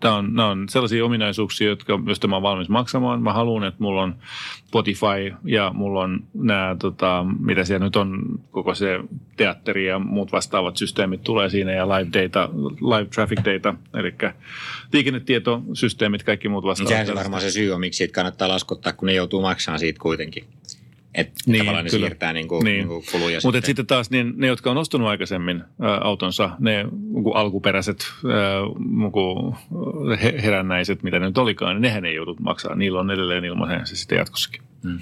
tämä 0.00 0.14
on, 0.14 0.34
nämä 0.34 0.48
on 0.48 0.68
sellaisia 0.68 1.04
ominaisuuksia, 1.04 1.68
jotka, 1.68 2.00
joista 2.06 2.28
mä 2.28 2.36
oon 2.36 2.42
valmis 2.42 2.68
maksamaan. 2.68 3.22
Mä 3.22 3.32
haluan, 3.32 3.64
että 3.64 3.82
mulla 3.82 4.02
on 4.02 4.14
Spotify 4.66 5.34
ja 5.44 5.70
mulla 5.74 6.00
on 6.02 6.24
nämä, 6.34 6.76
tota, 6.78 7.26
mitä 7.40 7.64
siellä 7.64 7.84
nyt 7.84 7.96
on, 7.96 8.40
koko 8.50 8.74
se 8.74 9.00
teatteri 9.36 9.86
ja 9.86 9.98
muut 9.98 10.32
vastaavat 10.32 10.76
systeemit 10.76 11.22
tulee 11.22 11.50
siinä 11.50 11.72
ja 11.72 11.88
live 11.88 12.22
data, 12.22 12.48
live 12.80 13.04
traffic 13.14 13.38
data, 13.44 13.74
eli 13.94 14.14
liikennetietosysteemit, 14.92 16.22
kaikki 16.22 16.48
muut 16.48 16.64
vastaavat. 16.64 16.88
Sehän 16.88 17.06
se 17.06 17.14
varmaan 17.14 17.42
se 17.42 17.50
syy 17.50 17.72
on, 17.72 17.80
miksi 17.80 17.98
siitä 17.98 18.14
kannattaa 18.14 18.48
laskuttaa, 18.48 18.92
kun 18.92 19.06
ne 19.06 19.14
joutuu 19.14 19.42
maksamaan 19.42 19.78
siitä 19.80 20.00
kuitenkin. 20.00 20.44
Että 21.16 21.34
niin, 21.46 21.58
tavallaan 21.58 21.84
ne 21.84 21.90
kyllä. 21.90 22.06
siirtää 22.06 22.32
niin 22.32 22.48
kuin, 22.48 22.64
niin. 22.64 22.76
Niin 22.76 22.88
kuin 22.88 23.04
kuluja. 23.12 23.40
Mutta 23.44 23.56
sitten. 23.56 23.66
sitten 23.66 23.86
taas 23.86 24.10
niin, 24.10 24.32
ne, 24.36 24.46
jotka 24.46 24.70
on 24.70 24.78
ostanut 24.78 25.08
aikaisemmin 25.08 25.60
ä, 25.60 25.94
autonsa, 25.94 26.50
ne 26.58 26.84
alkuperäiset 27.34 28.00
ä, 28.00 28.06
niin 28.90 30.42
herännäiset, 30.42 31.02
mitä 31.02 31.18
ne 31.18 31.26
nyt 31.26 31.38
olikaan, 31.38 31.76
niin 31.76 31.82
nehän 31.82 32.04
ei 32.04 32.14
joudu 32.14 32.36
maksaa. 32.40 32.74
Niillä 32.74 33.00
on 33.00 33.10
edelleen 33.10 33.44
ilmaisen 33.44 33.86
se 33.86 33.96
sitten 33.96 34.18
jatkossakin. 34.18 34.62
Hmm. 34.82 34.98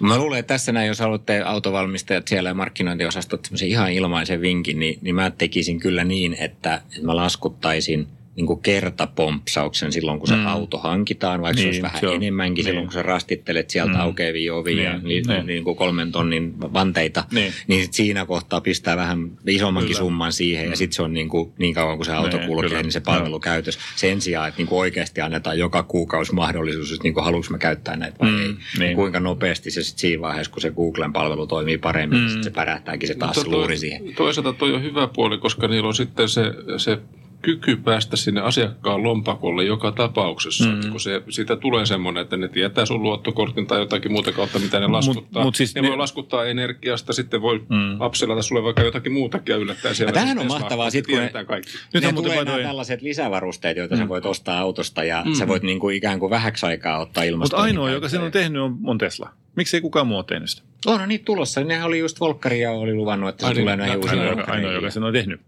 Mä 0.00 0.18
luulen, 0.18 0.38
että 0.38 0.54
tässä 0.54 0.72
näin, 0.72 0.88
jos 0.88 1.00
haluatte 1.00 1.42
autovalmistajat 1.42 2.28
siellä 2.28 2.50
ja 2.50 2.54
markkinointiosastot 2.54 3.50
ihan 3.66 3.92
ilmaisen 3.92 4.40
vinkin, 4.40 4.78
niin, 4.78 4.98
niin 5.02 5.14
mä 5.14 5.30
tekisin 5.30 5.80
kyllä 5.80 6.04
niin, 6.04 6.36
että, 6.40 6.74
että 6.74 7.06
mä 7.06 7.16
laskuttaisin– 7.16 8.06
niin 8.36 8.46
kuin 8.46 8.60
kertapompsauksen 8.60 9.92
silloin, 9.92 10.18
kun 10.18 10.28
se 10.28 10.36
mm. 10.36 10.46
auto 10.46 10.78
hankitaan, 10.78 11.42
vaikka 11.42 11.56
niin, 11.56 11.62
se 11.62 11.68
olisi 11.68 11.82
vähän 11.82 12.00
se 12.00 12.08
on, 12.08 12.14
enemmänkin 12.14 12.54
niin. 12.54 12.64
silloin, 12.64 12.86
kun 12.86 12.92
sä 12.92 13.02
rastittelet 13.02 13.70
sieltä 13.70 13.92
mm. 13.92 14.00
aukeavia 14.00 14.54
ovia 14.54 14.74
niin, 14.74 14.84
ja 14.84 14.98
niin, 14.98 15.24
niin. 15.26 15.46
Niin 15.46 15.64
kuin 15.64 15.76
kolmen 15.76 16.12
tonnin 16.12 16.60
vanteita, 16.60 17.24
niin, 17.32 17.52
niin 17.66 17.84
sit 17.84 17.94
siinä 17.94 18.26
kohtaa 18.26 18.60
pistää 18.60 18.96
vähän 18.96 19.30
isommankin 19.46 19.88
kyllä. 19.88 19.98
summan 19.98 20.32
siihen 20.32 20.64
mm. 20.64 20.70
ja 20.70 20.76
sitten 20.76 20.96
se 20.96 21.02
on 21.02 21.14
niin, 21.14 21.28
kuin, 21.28 21.52
niin 21.58 21.74
kauan, 21.74 21.96
kun 21.96 22.06
se 22.06 22.12
auto 22.12 22.36
niin, 22.36 22.46
kulkee, 22.46 22.68
kyllä. 22.68 22.82
niin 22.82 22.92
se 22.92 23.00
palvelukäytös. 23.00 23.78
Sen 23.96 24.20
sijaan, 24.20 24.48
että 24.48 24.58
niin 24.58 24.68
kuin 24.68 24.78
oikeasti 24.78 25.20
annetaan 25.20 25.58
joka 25.58 25.82
kuukausi 25.82 26.34
mahdollisuus, 26.34 26.92
että 26.92 27.02
niin 27.02 27.14
kuin 27.14 27.24
haluanko 27.24 27.48
mä 27.50 27.58
käyttää 27.58 27.96
näitä 27.96 28.16
vai 28.20 28.30
mm, 28.30 28.40
ei. 28.40 28.56
Niin. 28.78 28.96
Kuinka 28.96 29.20
nopeasti 29.20 29.70
se 29.70 29.82
sitten 29.82 30.00
siinä 30.00 30.22
vaiheessa, 30.22 30.52
kun 30.52 30.62
se 30.62 30.70
Googlen 30.70 31.12
palvelu 31.12 31.46
toimii 31.46 31.78
paremmin, 31.78 32.18
mm. 32.18 32.26
niin 32.26 32.44
se 32.44 32.50
pärähtääkin 32.50 33.08
se 33.08 33.14
taas 33.14 33.36
no, 33.36 33.52
luuri 33.52 33.78
siihen. 33.78 34.14
Toisaalta 34.16 34.52
toi 34.52 34.74
on 34.74 34.82
hyvä 34.82 35.06
puoli, 35.06 35.38
koska 35.38 35.68
niillä 35.68 35.88
on 35.88 35.94
sitten 35.94 36.28
se, 36.28 36.42
se 36.76 36.98
kyky 37.46 37.76
päästä 37.76 38.16
sinne 38.16 38.40
asiakkaan 38.40 39.02
lompakolle 39.02 39.64
joka 39.64 39.92
tapauksessa. 39.92 40.64
Mm. 40.64 40.90
kun 40.90 41.00
se, 41.00 41.22
siitä 41.28 41.56
tulee 41.56 41.86
semmoinen, 41.86 42.22
että 42.22 42.36
ne 42.36 42.48
tietää 42.48 42.86
sun 42.86 43.02
luottokortin 43.02 43.66
tai 43.66 43.78
jotakin 43.78 44.12
muuta 44.12 44.32
kautta, 44.32 44.58
mitä 44.58 44.80
ne 44.80 44.86
laskuttaa. 44.86 45.42
Mut, 45.42 45.44
mut 45.44 45.54
siis 45.54 45.74
ne, 45.74 45.80
ne 45.80 45.88
voi 45.88 45.96
laskuttaa 45.96 46.44
energiasta, 46.44 47.12
sitten 47.12 47.42
voi 47.42 47.58
mm. 47.68 48.00
apselata 48.00 48.42
sulle 48.42 48.62
vaikka 48.62 48.82
jotakin 48.82 49.12
muutakin 49.12 49.52
ja 49.52 49.58
yllättää 49.58 49.94
siellä. 49.94 50.12
Tämähän 50.12 50.38
on 50.38 50.46
mahtavaa, 50.46 50.90
sit, 50.90 51.06
kun 51.06 51.18
ne, 51.18 51.44
kaikki. 51.46 51.70
Nyt 51.94 52.04
ne 52.04 52.12
tulee 52.12 52.44
nämä 52.44 52.58
tällaiset 52.58 53.02
lisävarusteet, 53.02 53.76
joita 53.76 53.94
mm. 53.94 54.02
sä 54.02 54.08
voit 54.08 54.26
ostaa 54.26 54.58
autosta 54.58 55.04
ja 55.04 55.22
mm. 55.24 55.34
sä 55.34 55.48
voit 55.48 55.62
niin 55.62 55.80
kuin 55.80 55.96
ikään 55.96 56.18
kuin 56.18 56.30
vähäksi 56.30 56.66
aikaa 56.66 56.98
ottaa 56.98 57.24
ilmastoon. 57.24 57.60
Mutta 57.60 57.66
ainoa, 57.66 57.90
joka 57.90 58.08
sen 58.08 58.20
on 58.20 58.32
tehnyt, 58.32 58.62
on, 58.62 58.78
on 58.84 58.98
Tesla. 58.98 59.30
Miksi 59.56 59.76
ei 59.76 59.80
kukaan 59.80 60.06
muu 60.06 60.16
ole 60.16 60.24
tehnyt 60.28 60.50
sitä? 60.50 60.62
On 60.86 61.00
no, 61.00 61.06
niitä 61.06 61.24
tulossa. 61.24 61.64
Nehän 61.64 61.86
oli 61.86 61.98
just 61.98 62.20
Volkkaria 62.20 62.72
oli 62.72 62.94
luvannut, 62.94 63.28
että 63.28 63.48
se 63.48 63.54
tulee 63.54 63.76
niin, 63.76 63.78
näihin 63.78 63.96
uusiin 63.96 64.20
ainoa, 64.20 64.44
ainoa, 64.46 64.72
joka 64.72 64.90
sen 64.90 65.04
on 65.04 65.12
tehnyt 65.12 65.40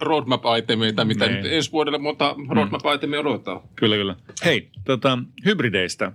roadmap-itemia, 0.00 1.04
mitä 1.04 1.26
niin. 1.26 1.42
nyt 1.42 1.52
ensi 1.52 1.72
vuodelle 1.72 1.98
monta 1.98 2.34
mm. 2.36 2.48
roadmap-itemia 2.50 3.20
odottaa. 3.20 3.62
Kyllä, 3.76 3.96
kyllä. 3.96 4.16
Hei, 4.44 4.70
tota, 4.84 5.18
hybrideistä. 5.44 6.12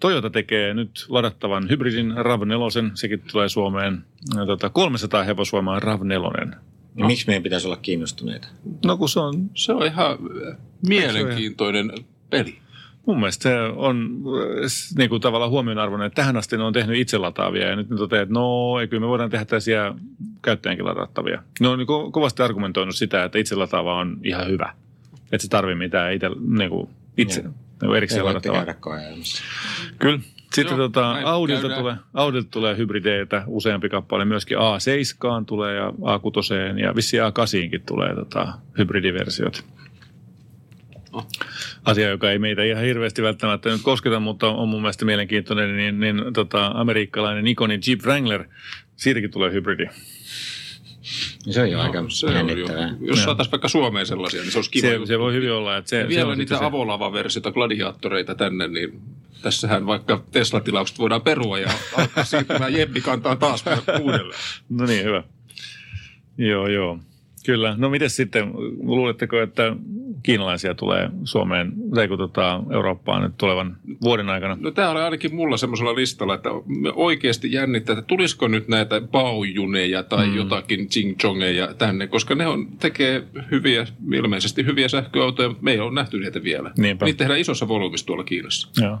Toyota 0.00 0.30
tekee 0.30 0.74
nyt 0.74 1.06
ladattavan 1.08 1.70
hybridin 1.70 2.10
RAV4, 2.10 2.90
sekin 2.94 3.22
tulee 3.32 3.48
Suomeen. 3.48 4.04
Tota, 4.46 4.68
300 4.68 5.22
hevosvoimaa 5.22 5.78
RAV4. 5.78 6.54
No. 6.94 7.06
Miksi 7.06 7.26
meidän 7.26 7.42
pitäisi 7.42 7.66
olla 7.66 7.76
kiinnostuneita? 7.76 8.48
No 8.84 8.96
kun 8.96 9.08
se 9.08 9.20
on... 9.20 9.50
Se 9.54 9.72
on 9.72 9.86
ihan 9.86 10.18
mielenkiintoinen 10.88 11.92
peli. 12.30 12.58
Mun 13.06 13.18
mielestä 13.18 13.42
se 13.42 13.60
on 13.60 14.22
äh, 14.64 14.70
niin 14.98 15.10
kuin 15.10 15.22
tavallaan 15.22 15.50
huomionarvoinen, 15.50 16.06
että 16.06 16.22
tähän 16.22 16.36
asti 16.36 16.56
ne 16.56 16.62
on 16.62 16.72
tehnyt 16.72 16.96
itse 16.96 17.18
lataavia 17.18 17.68
ja 17.68 17.76
nyt 17.76 17.90
ne 17.90 17.96
toteaa, 17.96 18.22
että 18.22 18.34
no, 18.34 18.80
ei 18.80 18.88
kyllä 18.88 19.00
me 19.00 19.08
voidaan 19.08 19.30
tehdä 19.30 19.44
tällaisia 19.44 19.94
käyttäjänkin 20.42 20.86
ladattavia. 20.86 21.42
Ne 21.60 21.68
on 21.68 21.78
niin 21.78 21.86
kuin 21.86 22.12
kovasti 22.12 22.42
argumentoinut 22.42 22.96
sitä, 22.96 23.24
että 23.24 23.38
itse 23.38 23.54
lataava 23.54 23.94
on 23.94 24.16
ihan 24.24 24.48
hyvä. 24.48 24.72
Että 25.32 25.42
se 25.42 25.48
tarvii 25.48 25.74
mitään 25.74 26.12
itse, 26.12 26.30
niin 26.48 26.70
kuin 26.70 26.90
itse 27.16 27.42
niin 27.42 27.54
kuin 27.80 27.96
erikseen 27.96 28.24
ladattavaa. 28.24 28.64
Kyllä. 29.98 30.18
Sitten 30.52 30.76
Joo, 30.78 30.88
tota, 30.88 31.10
Audilta, 31.24 31.68
tulee, 31.68 31.96
Audilta 32.14 32.48
tulee 32.50 32.76
hybrideitä, 32.76 33.42
useampi 33.46 33.88
kappale, 33.88 34.24
myöskin 34.24 34.58
A7 34.58 35.44
tulee 35.46 35.74
ja 35.74 35.88
A6 35.88 36.80
ja 36.80 36.94
vissiin 36.94 37.22
A8 37.22 37.82
tulee 37.86 38.14
tota, 38.14 38.52
hybridiversiot 38.78 39.64
asia, 41.84 42.08
joka 42.08 42.30
ei 42.30 42.38
meitä 42.38 42.62
ihan 42.62 42.84
hirveästi 42.84 43.22
välttämättä 43.22 43.68
nyt 43.68 43.82
kosketa, 43.82 44.20
mutta 44.20 44.48
on 44.48 44.68
mun 44.68 44.80
mielestä 44.80 45.04
mielenkiintoinen, 45.04 45.76
niin, 45.76 46.00
niin 46.00 46.32
tota, 46.34 46.66
amerikkalainen 46.66 47.44
Nikonin 47.44 47.80
Jeep 47.88 48.00
Wrangler, 48.00 48.44
siitäkin 48.96 49.30
tulee 49.30 49.52
hybridi. 49.52 49.86
Se 51.50 51.62
on 51.62 51.70
jo 51.70 51.78
no, 51.78 51.84
aika 51.84 52.04
se 52.08 52.26
on 52.26 52.58
jo. 52.58 52.66
Jos 53.00 53.24
saataisiin 53.24 53.52
vaikka 53.52 53.68
Suomeen 53.68 54.06
sellaisia, 54.06 54.42
niin 54.42 54.52
se 54.52 54.58
olisi 54.58 54.70
kiva. 54.70 54.86
Se, 54.86 54.98
se 55.06 55.18
voi 55.18 55.32
hyvin 55.32 55.52
olla. 55.52 55.76
Että 55.76 55.88
se, 55.88 56.00
ja 56.00 56.08
vielä 56.08 56.32
se 56.32 56.36
niitä 56.36 56.58
se... 56.58 56.64
avolava-versioita, 56.64 57.52
gladiaattoreita 57.52 58.34
tänne, 58.34 58.68
niin 58.68 59.00
tässähän 59.42 59.86
vaikka 59.86 60.24
Tesla-tilaukset 60.30 60.98
voidaan 60.98 61.22
perua 61.22 61.58
ja 61.58 61.70
alkaa 61.96 62.24
siirtymään 62.24 62.72
Jeppi 62.72 63.00
kantaa 63.00 63.36
taas 63.36 63.64
uudelleen. 64.02 64.40
No 64.68 64.86
niin, 64.86 65.04
hyvä. 65.04 65.22
Joo, 66.38 66.68
joo. 66.68 66.98
Kyllä. 67.46 67.74
No 67.78 67.90
miten 67.90 68.10
sitten, 68.10 68.52
luuletteko, 68.82 69.40
että 69.40 69.76
kiinalaisia 70.22 70.74
tulee 70.74 71.10
Suomeen 71.24 71.72
tai 71.94 72.08
tota, 72.08 72.62
Eurooppaan 72.72 73.22
nyt 73.22 73.36
tulevan 73.38 73.76
vuoden 74.02 74.28
aikana? 74.28 74.56
No 74.60 74.70
tämä 74.70 74.90
oli 74.90 75.00
ainakin 75.00 75.34
mulla 75.34 75.56
semmoisella 75.56 75.94
listalla, 75.94 76.34
että 76.34 76.48
me 76.66 76.92
oikeasti 76.94 77.52
jännittää, 77.52 77.92
että 77.92 78.02
tulisiko 78.02 78.48
nyt 78.48 78.68
näitä 78.68 79.00
baujuneja 79.00 80.02
tai 80.02 80.26
mm. 80.26 80.36
jotakin 80.36 80.88
chingchongeja 80.88 81.74
tänne, 81.74 82.06
koska 82.06 82.34
ne 82.34 82.46
on, 82.46 82.66
tekee 82.78 83.22
hyviä, 83.50 83.86
ilmeisesti 84.12 84.64
hyviä 84.64 84.88
sähköautoja, 84.88 85.48
mutta 85.48 85.64
me 85.64 85.72
ei 85.72 85.80
ole 85.80 85.94
nähty 85.94 86.18
niitä 86.18 86.42
vielä. 86.42 86.72
Niinpä. 86.78 87.04
Niitä 87.04 87.18
tehdään 87.18 87.40
isossa 87.40 87.68
volyymissa 87.68 88.06
tuolla 88.06 88.24
Kiinassa. 88.24 88.68
Joo. 88.82 88.98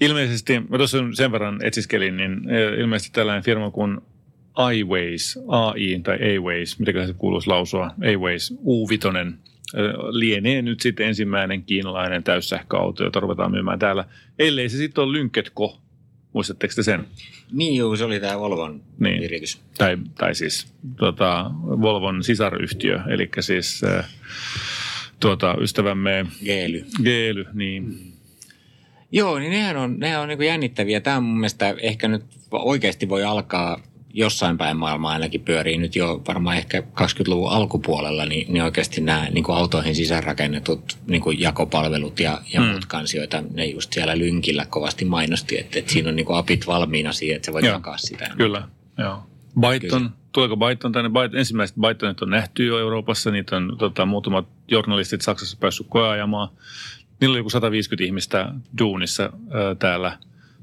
Ilmeisesti, 0.00 0.60
mä 0.60 0.76
tuossa 0.76 0.98
sen 1.12 1.32
verran 1.32 1.58
etsiskelin, 1.62 2.16
niin 2.16 2.50
eh, 2.50 2.78
ilmeisesti 2.80 3.12
tällainen 3.14 3.44
firma 3.44 3.70
kuin 3.70 4.00
iWays, 4.74 5.38
AI 5.48 6.00
tai 6.02 6.36
A-Ways, 6.36 6.78
mitä 6.78 7.06
se 7.06 7.12
kuuluisi 7.12 7.48
lausua, 7.48 7.86
A-Ways, 7.86 8.54
U5, 8.54 9.16
eh, 9.26 9.34
lienee 10.10 10.62
nyt 10.62 10.80
sitten 10.80 11.06
ensimmäinen 11.06 11.62
kiinalainen 11.64 12.22
täyssähköauto, 12.22 13.04
jota 13.04 13.20
ruvetaan 13.20 13.50
myymään 13.50 13.78
täällä. 13.78 14.04
Ellei 14.38 14.68
se 14.68 14.76
sitten 14.76 15.04
ole 15.04 15.12
Lynketko, 15.12 15.78
muistatteko 16.32 16.72
te 16.76 16.82
sen? 16.82 17.04
Niin 17.52 17.76
juu, 17.76 17.96
se 17.96 18.04
oli 18.04 18.20
tämä 18.20 18.38
Volvon 18.38 18.82
Niin. 18.98 19.24
yritys. 19.24 19.60
Tai, 19.78 19.98
tai 20.18 20.34
siis 20.34 20.74
tota, 20.96 21.50
Volvon 21.62 22.24
sisaryhtiö, 22.24 23.00
eli 23.08 23.28
siis 23.40 23.84
äh, 23.84 24.08
tuota, 25.20 25.56
ystävämme 25.60 26.26
Geely. 26.44 26.84
Geely, 27.02 27.44
niin 27.52 28.14
Joo, 29.12 29.38
niin 29.38 29.50
nehän 29.50 29.76
on, 29.76 30.00
nehän 30.00 30.20
on 30.22 30.28
niin 30.28 30.42
jännittäviä. 30.42 31.00
Tämä 31.00 31.20
mun 31.20 31.34
mielestä 31.34 31.74
ehkä 31.78 32.08
nyt 32.08 32.24
oikeasti 32.52 33.08
voi 33.08 33.24
alkaa 33.24 33.80
jossain 34.16 34.58
päin 34.58 34.76
maailmaa 34.76 35.12
ainakin 35.12 35.40
pyörii 35.40 35.78
nyt 35.78 35.96
jo 35.96 36.22
varmaan 36.28 36.56
ehkä 36.56 36.80
20-luvun 36.80 37.50
alkupuolella, 37.50 38.26
niin, 38.26 38.52
niin 38.52 38.64
oikeasti 38.64 39.00
nämä 39.00 39.26
niin 39.30 39.44
kuin 39.44 39.56
autoihin 39.56 39.94
sisäänrakennetut 39.94 40.98
niin 41.06 41.22
kuin 41.22 41.40
jakopalvelut 41.40 42.20
ja, 42.20 42.40
ja 42.52 42.60
mm. 42.60 42.66
muut 42.66 42.86
kansioita, 42.86 43.42
ne 43.54 43.64
just 43.64 43.92
siellä 43.92 44.18
lynkillä 44.18 44.66
kovasti 44.66 45.04
mainosti, 45.04 45.60
että, 45.60 45.78
että 45.78 45.92
siinä 45.92 46.08
on 46.08 46.16
niin 46.16 46.26
kuin 46.26 46.38
apit 46.38 46.66
valmiina 46.66 47.12
siihen, 47.12 47.36
että 47.36 47.46
sä 47.46 47.52
voit 47.52 47.64
Joo. 47.64 47.74
jakaa 47.74 47.98
sitä. 47.98 48.30
Kyllä, 48.36 48.68
joo. 48.98 49.26
Byton, 49.60 50.10
tuleeko 50.32 50.56
Byton 50.56 50.92
tänne? 50.92 51.10
Byton, 51.10 51.38
ensimmäiset 51.38 51.76
Bytonit 51.80 52.22
on 52.22 52.30
nähty 52.30 52.66
jo 52.66 52.78
Euroopassa, 52.78 53.30
niitä 53.30 53.56
on 53.56 53.76
tota, 53.78 54.06
muutamat 54.06 54.46
journalistit 54.68 55.22
Saksassa 55.22 55.56
päässyt 55.60 55.86
koeajamaan. 55.90 56.48
Niillä 57.20 57.32
oli 57.32 57.38
joku 57.38 57.50
150 57.50 58.04
ihmistä 58.04 58.52
duunissa 58.78 59.22
ö, 59.54 59.74
täällä 59.78 60.18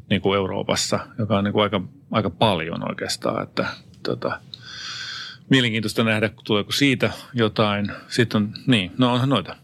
niin 0.10 0.22
kuin 0.22 0.36
Euroopassa, 0.36 1.00
joka 1.20 1.38
on 1.38 1.44
niin 1.44 1.54
kuin 1.54 1.64
aika, 1.64 1.82
aika 2.12 2.30
paljon 2.30 2.90
oikeastaan, 2.90 3.44
että 3.44 3.66
tota, 4.04 4.40
mielenkiintoista 5.50 6.04
nähdä, 6.04 6.30
tuleeko 6.44 6.72
siitä 6.72 7.12
jotain. 7.34 7.92
Sitten 8.08 8.42
on, 8.42 8.54
niin, 8.68 8.92
no 8.98 9.14
onhan 9.14 9.30
noita. 9.30 9.56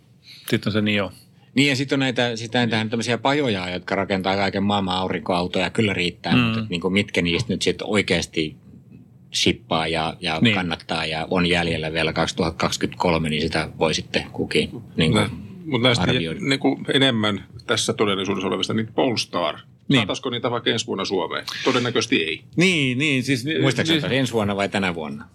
Sitten 0.49 0.69
on 0.69 0.71
se 0.73 0.81
Nio. 0.81 1.11
Niin 1.55 1.69
ja 1.69 1.75
sitten 1.75 1.95
on 1.95 1.99
näitä, 1.99 2.35
sitä 2.35 2.57
näitä 2.65 2.89
tämmöisiä 2.89 3.17
pajoja, 3.17 3.69
jotka 3.69 3.95
rakentaa 3.95 4.35
kaiken 4.35 4.63
maailman 4.63 4.95
aurinkoautoja, 4.97 5.69
kyllä 5.69 5.93
riittää, 5.93 6.33
Mm. 6.35 6.39
mutta 6.39 6.65
niin 6.69 6.81
kuin 6.81 6.93
mitkä 6.93 7.21
niistä 7.21 7.53
nyt 7.53 7.61
sitten 7.61 7.87
oikeasti 7.87 8.55
shippaa 9.35 9.87
ja, 9.87 10.17
ja 10.19 10.33
Niin. 10.33 10.43
niin. 10.43 10.55
kannattaa 10.55 11.05
ja 11.05 11.27
on 11.29 11.45
jäljellä 11.45 11.93
vielä 11.93 12.13
2023, 12.13 13.29
niin 13.29 13.41
sitä 13.41 13.69
voi 13.79 13.93
sitten 13.93 14.23
kukin 14.31 14.69
niin 14.95 15.11
kuin 15.11 15.29
mutta 15.65 15.87
näistä 15.87 16.03
arvioida. 16.03 16.39
niin 16.39 16.59
kuin 16.59 16.85
enemmän 16.93 17.43
tässä 17.67 17.93
todellisuudessa 17.93 18.47
olevista, 18.47 18.73
niin 18.73 18.87
Polestar. 18.95 19.55
Niin. 19.89 19.95
Niin. 19.95 19.99
Saataisiko 19.99 20.29
niitä 20.29 20.51
vaikka 20.51 20.69
ensi 20.69 20.87
vuonna 20.87 21.05
Suomeen? 21.05 21.45
Todennäköisesti 21.63 22.23
ei. 22.23 22.41
Niin, 22.55 22.97
niin. 22.97 23.23
Siis, 23.23 23.45
Muistaakseni 23.61 24.01
siis, 24.01 24.13
ensi 24.13 24.33
vuonna 24.33 24.55
vai 24.55 24.69
tänä 24.69 24.95
vuonna? 24.95 25.25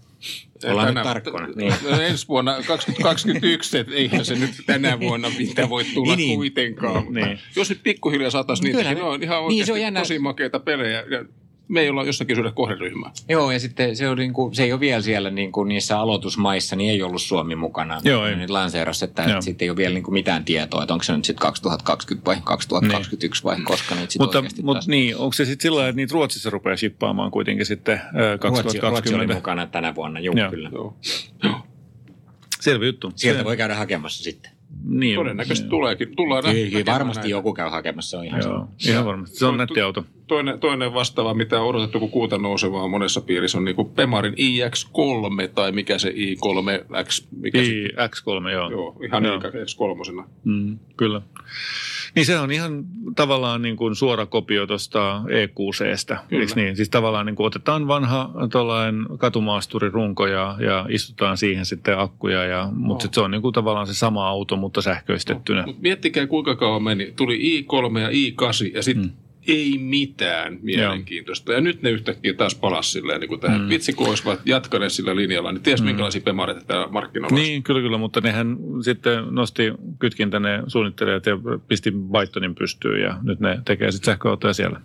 Ollaan 0.64 0.94
nyt 0.94 1.02
tarkkana. 1.04 1.48
Niin. 1.56 1.74
No, 1.90 2.00
ensi 2.00 2.28
vuonna 2.28 2.62
2021, 2.66 3.78
että 3.78 3.94
eihän 3.94 4.24
se 4.24 4.34
nyt 4.34 4.50
tänä 4.66 5.00
vuonna 5.00 5.30
mitä 5.38 5.68
voi 5.68 5.84
tulla 5.84 6.16
Niin, 6.16 6.26
niin. 6.28 6.38
kuitenkaan. 6.38 7.04
Mutta 7.04 7.20
Niin. 7.26 7.38
Jos 7.56 7.68
nyt 7.70 7.82
pikkuhiljaa 7.82 8.30
saataisiin 8.30 8.64
niitä, 8.64 8.78
Kyllä 8.78 8.90
niin 8.90 8.98
ne- 8.98 9.04
ne 9.04 9.08
on 9.10 9.22
ihan 9.22 9.36
niin, 9.38 9.44
oikeasti 9.44 9.66
se 9.66 9.72
on 9.72 9.80
jännä. 9.80 10.00
tosi 10.00 10.18
makeita 10.18 10.60
pelejä. 10.60 11.04
Me 11.72 11.80
ei 11.80 11.90
olla 11.90 12.04
jossakin 12.04 12.36
syödä 12.36 12.50
kohderyhmää. 12.50 13.10
Joo, 13.28 13.50
ja 13.50 13.60
sitten 13.60 13.96
se, 13.96 14.08
on 14.08 14.18
niin 14.18 14.32
kuin, 14.32 14.54
se 14.54 14.62
ei 14.62 14.72
ole 14.72 14.80
vielä 14.80 15.02
siellä 15.02 15.30
niin 15.30 15.52
kuin 15.52 15.68
niissä 15.68 15.98
aloitusmaissa, 15.98 16.76
niin 16.76 16.90
ei 16.90 17.02
ollut 17.02 17.22
Suomi 17.22 17.54
mukana. 17.56 18.00
Joo, 18.04 18.26
ei. 18.26 18.36
Nyt 18.36 18.50
lanseerasi, 18.50 19.04
että, 19.04 19.22
Joo. 19.22 19.40
sitten 19.42 19.66
ei 19.66 19.70
ole 19.70 19.76
vielä 19.76 19.94
niin 19.94 20.02
kuin 20.04 20.12
mitään 20.12 20.44
tietoa, 20.44 20.82
että 20.82 20.94
onko 20.94 21.02
se 21.02 21.16
nyt 21.16 21.24
sitten 21.24 21.42
2020 21.42 22.26
vai 22.26 22.36
2021 22.44 23.44
vai 23.44 23.56
koska 23.64 23.94
niitä 23.94 24.12
sitten 24.12 24.24
mutta, 24.24 24.38
oikeasti 24.38 24.62
mutta 24.62 24.78
taas- 24.78 24.88
niin, 24.88 25.16
onko 25.16 25.32
se 25.32 25.44
sitten 25.44 25.62
sillä 25.62 25.76
lailla, 25.76 25.88
että 25.88 25.96
niitä 25.96 26.12
Ruotsissa 26.12 26.50
rupeaa 26.50 26.76
shippaamaan 26.76 27.30
kuitenkin 27.30 27.66
sitten 27.66 27.94
äh, 27.94 28.02
Ruotsi, 28.12 28.62
Ruotsi 28.62 28.78
2020? 28.78 29.32
oli 29.32 29.34
mukana 29.34 29.66
tänä 29.66 29.94
vuonna, 29.94 30.20
juu, 30.20 30.36
Joo. 30.36 30.50
kyllä. 30.50 30.70
Joo. 30.72 30.96
Selvä 32.60 32.86
juttu. 32.86 33.12
Sieltä 33.16 33.38
Se- 33.40 33.44
voi 33.44 33.56
käydä 33.56 33.74
hakemassa 33.74 34.22
sitten. 34.24 34.51
Niin, 34.84 35.14
Todennäköisesti 35.14 35.64
niin. 35.64 35.70
tuleekin. 35.70 36.16
Tullaan 36.16 36.44
Kyllä, 36.44 36.70
kyllä 36.70 36.84
varmasti 36.86 37.20
näitä. 37.20 37.30
joku 37.30 37.54
käy 37.54 37.70
hakemassa, 37.70 38.10
se 38.10 38.16
on 38.16 38.24
ihan 38.24 38.42
Joo, 38.44 38.68
ihan 38.88 39.04
varmasti. 39.04 39.36
Se 39.36 39.46
on 39.46 39.56
nätti 39.56 39.80
auto. 39.80 40.04
Toinen, 40.26 40.60
toinen 40.60 40.94
vastaava, 40.94 41.34
mitä 41.34 41.60
on 41.60 41.68
odotettu, 41.68 42.00
kun 42.00 42.10
kuuta 42.10 42.38
nousevaa 42.38 42.88
monessa 42.88 43.20
piirissä, 43.20 43.58
on 43.58 43.64
niin 43.64 43.76
kuin 43.76 43.90
Pemarin 43.90 44.34
iX3 44.34 45.48
tai 45.54 45.72
mikä 45.72 45.98
se 45.98 46.10
i3X. 46.10 47.26
Mikä 47.40 47.58
se, 47.58 47.70
I, 47.70 47.88
X3, 47.88 48.50
joo. 48.50 48.70
joo, 48.70 48.96
ihan 49.04 49.24
Joo. 49.24 49.38
iX3. 49.38 50.24
Mm, 50.44 50.78
kyllä. 50.96 51.22
Niin 52.14 52.26
se 52.26 52.38
on 52.38 52.50
ihan 52.52 52.84
tavallaan 53.16 53.62
niin 53.62 53.76
kuin 53.76 53.94
suora 53.96 54.26
kopio 54.26 54.66
tuosta 54.66 55.22
EQCstä. 55.30 56.18
Eikö 56.30 56.52
niin? 56.56 56.76
Siis 56.76 56.90
tavallaan 56.90 57.26
niin 57.26 57.36
kuin 57.36 57.46
otetaan 57.46 57.88
vanha 57.88 58.30
tuollainen 58.52 59.06
katumaasturirunko 59.18 60.26
ja, 60.26 60.56
ja 60.60 60.86
istutaan 60.88 61.36
siihen 61.36 61.66
sitten 61.66 61.98
akkuja. 61.98 62.44
Ja, 62.44 62.68
mutta 62.72 63.02
sit 63.02 63.14
se 63.14 63.20
on 63.20 63.30
niin 63.30 63.42
kuin 63.42 63.52
tavallaan 63.52 63.86
se 63.86 63.94
sama 63.94 64.28
auto, 64.28 64.56
mutta 64.56 64.82
sähköistettynä. 64.82 65.66
Mutta 65.66 65.82
miettikää 65.82 66.26
kuinka 66.26 66.56
kauan 66.56 66.82
meni. 66.82 67.12
Tuli 67.16 67.38
i3 67.38 67.98
ja 67.98 68.08
i8 68.08 68.74
ja 68.74 68.82
sitten 68.82 69.02
Mm. 69.04 69.21
Ei 69.48 69.78
mitään 69.78 70.58
mielenkiintoista. 70.62 71.52
Ja 71.52 71.60
nyt 71.60 71.82
ne 71.82 71.90
yhtäkkiä 71.90 72.34
taas 72.34 72.54
palasi 72.54 72.90
silleen 72.90 73.20
niin 73.20 73.28
kuin 73.28 73.40
tähän. 73.40 73.60
Mm. 73.60 73.68
Vitsi 73.68 73.92
kun 73.92 74.08
olisivat 74.08 74.40
jatkaneet 74.44 74.92
sillä 74.92 75.16
linjalla, 75.16 75.52
niin 75.52 75.62
ties 75.62 75.80
mm. 75.80 75.86
minkälaisia 75.86 76.20
pemareita 76.20 76.64
täällä 76.66 76.88
markkinoilla. 76.88 77.36
Niin, 77.36 77.62
kyllä, 77.62 77.80
kyllä, 77.80 77.98
mutta 77.98 78.20
nehän 78.20 78.56
sitten 78.82 79.24
nosti 79.30 79.72
kytkintä 79.98 80.40
ne 80.40 80.62
suunnittelijat 80.66 81.26
ja 81.26 81.38
pisti 81.68 81.90
Bytonin 81.90 82.54
pystyyn 82.54 83.02
ja 83.02 83.18
nyt 83.22 83.40
ne 83.40 83.60
tekee 83.64 83.92
sitten 83.92 84.12
sähköautoja 84.12 84.54
siellä. 84.54 84.80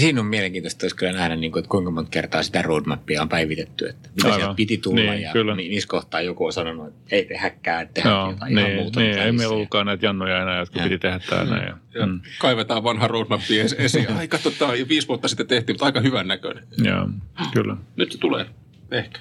Siinä 0.00 0.20
on 0.20 0.26
mielenkiintoista 0.26 0.84
olisi 0.84 0.96
kyllä 0.96 1.12
nähdä, 1.12 1.36
niin 1.36 1.52
kuin, 1.52 1.60
että 1.60 1.68
kuinka 1.70 1.90
monta 1.90 2.10
kertaa 2.10 2.42
sitä 2.42 2.62
roadmappia 2.62 3.22
on 3.22 3.28
päivitetty. 3.28 3.88
Että 3.88 4.08
mitä 4.16 4.26
Aivan. 4.26 4.40
sieltä 4.40 4.54
piti 4.54 4.78
tulla 4.78 5.00
Niin, 5.00 5.22
ja 5.22 5.32
kyllä. 5.32 5.54
mi- 5.56 5.68
missä 5.68 5.88
kohtaa 5.88 6.20
joku 6.20 6.46
on 6.46 6.52
sanonut, 6.52 6.88
että 6.88 7.00
ei 7.16 7.24
tehäkään, 7.24 7.82
että 7.82 7.94
tehdään 7.94 8.14
Joo, 8.16 8.30
jotain 8.30 8.58
ihan 8.58 8.64
niin, 8.70 8.76
muuta. 8.82 9.00
niin, 9.00 9.10
ei 9.12 9.16
niissä. 9.16 9.32
meillä 9.32 9.54
ollutkaan 9.54 9.86
näitä 9.86 10.06
jannoja 10.06 10.42
enää, 10.42 10.58
jotka 10.58 10.78
Ja. 10.78 10.82
piti 10.84 10.98
tehdä 10.98 11.20
täällä. 11.30 11.56
Ja, 11.56 11.76
Ja 12.00 12.06
mm, 12.06 12.20
kaivetaan 12.38 12.84
vanha 12.84 13.08
roadmappi 13.08 13.62
es- 13.62 13.74
esiin. 13.78 14.12
Ai 14.12 14.28
katsotaan, 14.28 14.80
jo 14.80 14.88
viisi 14.88 15.08
vuotta 15.08 15.28
sitten 15.28 15.46
tehtiin, 15.46 15.74
mutta 15.74 15.86
aika 15.86 16.00
hyvän 16.00 16.28
näköinen. 16.28 16.64
joo, 16.84 17.08
kyllä. 17.52 17.76
Nyt 17.96 18.12
se 18.12 18.18
tulee. 18.18 18.46
Ehkä. 18.90 19.18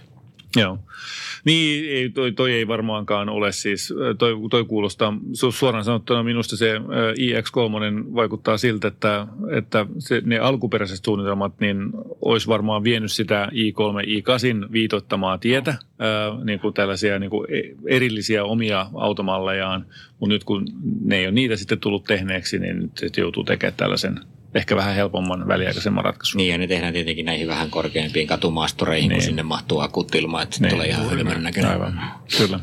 Joo. 0.56 0.80
Niin, 1.46 1.90
ei, 1.90 2.10
toi, 2.10 2.32
toi 2.32 2.52
ei 2.54 2.68
varmaankaan 2.68 3.30
ole 3.30 3.52
siis, 3.52 3.94
toi, 4.18 4.36
toi 4.50 4.66
kuulostaa, 4.66 5.14
su- 5.28 5.52
suoraan 5.52 5.84
sanottuna 5.84 6.24
minusta 6.24 6.58
se 6.58 6.76
äh, 6.76 6.82
iX3 7.18 8.16
vaikuttaa 8.16 8.58
siltä, 8.58 8.88
että, 8.88 9.28
että 9.58 9.86
se, 10.00 10.22
ne 10.26 10.40
alkuperäiset 10.40 11.06
suunnitelmat 11.06 11.60
niin 11.60 11.90
olisi 12.22 12.48
varmaan 12.48 12.84
vienyt 12.84 13.12
sitä 13.12 13.50
i3, 13.52 14.06
i8 14.06 14.72
viitoittamaa 14.72 15.38
tietä, 15.38 15.72
äh, 15.72 16.44
niin 16.44 16.60
kuin 16.60 16.74
tällaisia 16.74 17.20
niin 17.20 17.30
kuin 17.30 17.48
e- 17.52 17.76
erillisiä 17.88 18.44
omia 18.44 18.88
automallejaan, 18.94 19.86
mutta 20.20 20.34
nyt 20.34 20.44
kun 20.44 20.66
ne 21.06 21.18
ei 21.18 21.26
ole 21.26 21.32
niitä 21.32 21.56
sitten 21.56 21.80
tullut 21.80 22.04
tehneeksi, 22.04 22.60
niin 22.60 22.92
nyt 23.02 23.18
joutuu 23.18 23.44
tekemään 23.44 23.78
tällaisen 23.78 24.20
ehkä 24.56 24.76
vähän 24.76 24.96
helpomman 24.96 25.48
väliaikaisemman 25.48 26.06
ratkaisun. 26.06 26.38
Niin, 26.38 26.52
ja 26.52 26.58
ne 26.58 26.68
tehdään 26.68 26.94
tietenkin 26.94 27.26
näihin 27.26 27.48
vähän 27.48 27.70
korkeampiin 27.70 28.28
katumaastureihin, 28.28 29.10
niin. 29.10 29.10
Niin. 29.10 29.20
kun 29.20 29.26
sinne 29.26 29.44
mahtuu 29.44 29.80
akut 29.80 30.16
ilman, 30.16 30.44
että 30.44 30.56
se 30.56 30.62
Niin. 30.62 30.72
tulee 30.72 30.88
ihan 30.88 31.10
hölmön 31.10 31.44
näköinen. 31.44 31.72
Aivan, 31.72 32.02
kyllä. 32.38 32.60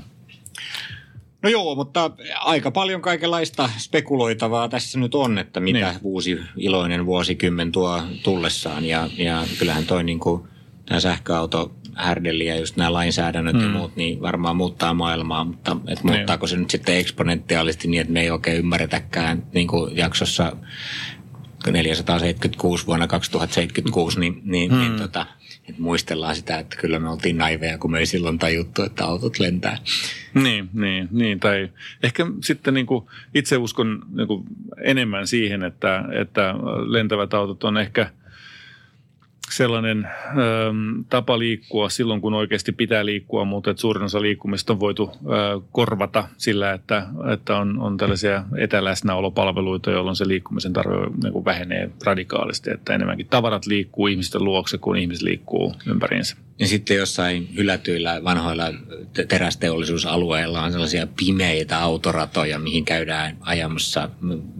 No 1.43 1.49
joo, 1.49 1.75
mutta 1.75 2.11
aika 2.41 2.71
paljon 2.71 3.03
kaikenlaista 3.03 3.71
spekuloitavaa 3.79 4.69
tässä 4.69 4.99
nyt 4.99 5.15
on, 5.15 5.39
että 5.39 5.61
mitä 5.61 5.79
Niin. 5.79 5.89
niin. 5.89 6.01
uusi 6.03 6.41
iloinen 6.57 7.07
vuosikymmen 7.07 7.73
tuo 7.73 8.03
tullessaan. 8.23 8.85
Ja, 8.85 9.09
ja 9.19 9.45
kyllähän 9.59 9.85
toi 9.85 10.05
niin 10.05 10.21
kuin, 10.21 10.49
tämä 10.87 11.01
sähköauto 11.01 11.75
härdelli 11.95 12.47
ja 12.47 12.57
just 12.57 12.77
nämä 12.77 12.93
lainsäädännöt 12.93 13.55
mm. 13.57 13.63
ja 13.63 13.69
muut, 13.69 13.97
niin 13.97 14.23
varmaan 14.23 14.57
muuttaa 14.57 14.95
maailmaa, 14.95 15.45
mutta 15.45 15.77
et 15.89 16.05
muuttaako 16.05 16.47
se 16.47 16.57
nyt 16.57 16.71
sitten 16.71 16.97
eksponentiaalisesti 16.97 17.89
niin, 17.89 18.01
että 18.01 18.13
me 18.13 18.21
ei 18.21 18.31
oikein 18.31 18.59
ymmärretäkään 18.59 19.47
niin 19.55 19.67
kuin 19.67 19.97
jaksossa 19.97 20.57
476 21.67 22.87
vuonna 22.87 23.07
2076, 23.07 24.21
niin, 24.21 24.41
niin, 24.45 24.73
mm. 24.73 24.79
niin 24.79 24.97
tota, 24.97 25.27
että 25.69 25.83
muistellaan 25.83 26.37
sitä, 26.37 26.59
että 26.59 26.77
kyllä 26.77 26.99
me 26.99 27.11
oltiin 27.11 27.39
naiveja, 27.39 27.79
kun 27.79 27.91
me 27.91 27.99
ei 27.99 28.07
silloin 28.07 28.39
tajuttu, 28.39 28.83
että 28.83 29.05
autot 29.05 29.39
lentää. 29.39 29.79
Niin, 30.35 30.71
niin, 30.73 31.09
niin, 31.11 31.41
tai 31.41 31.69
ehkä 32.03 32.27
sitten 32.43 32.75
niin 32.75 32.87
kuin 32.87 33.05
itse 33.35 33.57
uskon 33.57 34.07
niin 34.15 34.29
kuin 34.29 34.45
enemmän 34.85 35.27
siihen, 35.27 35.63
että, 35.63 36.05
että 36.21 36.55
lentävät 36.87 37.35
autot 37.35 37.65
on 37.65 37.77
ehkä 37.77 38.11
sellainen 39.51 40.05
ö, 40.05 40.41
tapa 41.09 41.39
liikkua 41.39 41.89
silloin, 41.89 42.21
kun 42.21 42.35
oikeasti 42.35 42.73
pitää 42.73 43.07
liikkua, 43.07 43.45
mutta 43.45 43.71
että 43.71 43.81
suurin 43.81 44.05
osa 44.05 44.23
liikkumista 44.23 44.73
on 44.73 44.81
voitu 44.81 45.11
ö, 45.13 45.61
korvata 45.73 46.29
sillä, 46.37 46.73
että, 46.73 47.07
että 47.33 47.57
on, 47.57 47.81
on 47.81 47.97
tällaisia 47.97 48.45
etäläsnäolopalveluita, 48.59 49.91
jolloin 49.91 50.17
se 50.17 50.29
liikkumisen 50.29 50.73
tarve 50.73 51.11
niin 51.23 51.33
kuin 51.33 51.45
vähenee 51.45 51.91
radikaalisti, 52.05 52.71
että 52.71 52.95
enemmänkin 52.95 53.27
tavarat 53.27 53.67
liikkuu 53.67 54.07
ihmisten 54.07 54.45
luokse, 54.45 54.79
kun 54.79 54.97
ihmiset 54.97 55.23
liikkuu 55.23 55.75
ympäriinsä. 55.87 56.37
Ja 56.59 56.67
sitten 56.67 56.97
jossain 56.97 57.49
hylätyillä 57.57 58.25
vanhoilla 58.25 58.65
terästeollisuusalueilla 59.29 60.63
on 60.63 60.73
sellaisia 60.73 61.07
pimeitä 61.17 61.79
autoratoja, 61.79 62.59
mihin 62.59 62.85
käydään 62.85 63.37
ajamassa 63.41 64.11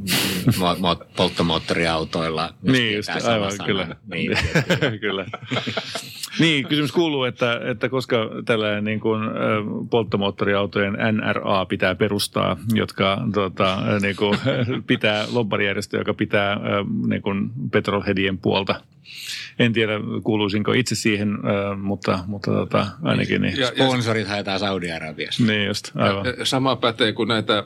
mo- 0.61 0.79
mo- 0.79 1.07
polttomoottoriautoilla. 1.17 2.55
Niin, 2.63 2.97
just, 2.97 3.11
aivan, 3.25 3.53
kyllä. 3.67 3.97
Niin, 4.13 4.31
kyllä. 5.01 5.27
niin, 6.39 6.67
kysymys 6.69 6.93
kuuluu, 6.93 7.25
että, 7.25 7.61
että 7.65 7.89
koska 7.89 8.17
tällainen 8.45 8.85
niin 8.85 9.01
kuin, 9.01 9.21
polttomoottoriautojen 9.91 10.97
NRA 11.13 11.67
pitää 11.67 11.95
perustaa, 11.95 12.57
jotka 12.75 13.19
tota, 13.35 13.79
niin 14.03 14.17
kuin, 14.17 14.39
pitää 14.87 15.25
lobbarijärjestö, 15.33 15.99
joka 15.99 16.15
pitää 16.15 16.61
niin 17.09 17.23
kuin 17.23 17.51
petrolheadien 17.73 18.39
puolta. 18.39 18.81
En 19.59 19.73
tiedä, 19.73 19.93
kuuluisinko 20.23 20.73
itse 20.73 20.95
siihen, 20.95 21.39
mutta, 21.77 22.19
mutta 22.27 22.51
tota, 22.51 22.87
ainakin 23.03 23.43
niin. 23.43 23.59
Ja, 23.59 23.67
Sponsorit 23.67 24.29
haetaan 24.29 24.61
Saudi-Arabiassa. 24.61 25.45
Niin 25.45 25.67
just, 25.67 25.91
aivan. 25.95 26.27
Ja, 26.27 26.45
sama 26.45 26.77
pätee 26.77 27.13
kuin 27.13 27.29
näitä, 27.29 27.65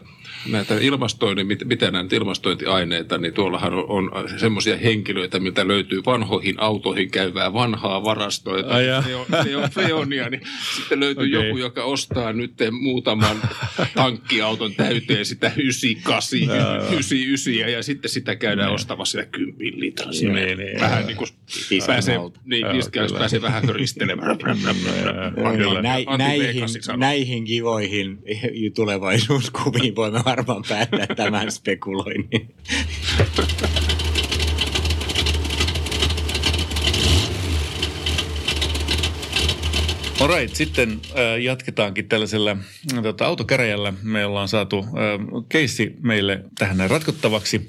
näitä 0.51 0.75
ilmastoinnin, 0.81 1.47
mitä 1.65 1.91
näitä 1.91 2.17
ilmastointiaineita, 2.17 3.19
niin 3.19 3.35
tuollahan 3.35 3.75
on, 3.75 4.15
on 4.15 4.29
semmoisia 4.37 4.77
henkilöitä, 4.77 5.41
mitä 5.41 5.69
löytyy 5.69 6.03
vanhoihin 6.07 6.55
autoihin 6.59 7.02
käyvää 7.11 7.53
vanhaa 7.53 8.05
varastoa, 8.05 8.57
Ai 8.57 8.85
ne 9.07 9.17
on, 9.17 9.27
ne 9.45 9.57
on 9.57 9.71
freonia, 9.71 10.29
niin 10.29 10.43
sitten 10.77 11.01
löytyy 11.01 11.37
okay. 11.37 11.47
joku, 11.47 11.59
joka 11.59 11.85
ostaa 11.85 12.33
nyt 12.33 12.55
muutaman 12.81 13.37
tankkiauton 13.95 14.75
täyteen 14.75 15.25
sitä 15.25 15.53
98, 15.57 16.39
99 16.39 17.73
ja 17.73 17.83
sitten 17.83 18.11
sitä 18.11 18.37
käydään 18.37 18.69
ne. 18.69 18.75
ostamassa 18.75 19.25
10 19.25 19.81
litraa. 19.81 20.11
Niin, 20.11 20.33
niin, 20.59 20.81
vähän 20.81 21.07
niin 21.07 21.17
kuin 21.17 21.29
pääsee, 21.87 22.19
niin, 22.45 22.67
pääsee 23.19 23.43
vähän 23.43 23.67
höristelemään. 23.67 24.39
näihin, 26.19 26.65
näihin 26.97 27.45
kivoihin 27.45 28.19
tulevaisuuskuviin 28.77 29.97
voimme 29.97 30.21
varmaan 30.25 30.63
päättää 30.69 31.07
tämän 31.17 31.53
spekuloinnin. 31.53 32.55
Alright, 40.23 40.57
sitten 40.57 41.01
äh, 41.19 41.41
jatketaankin 41.41 42.09
tällaisella 42.09 42.51
äh, 42.51 43.03
tota, 43.03 43.27
autokäräjällä. 43.27 43.93
Me 44.03 44.27
ollaan 44.27 44.49
saatu 44.49 44.79
äh, 44.79 45.45
keissi 45.49 45.97
meille 46.01 46.45
tähän 46.59 46.91
ratkottavaksi. 46.91 47.69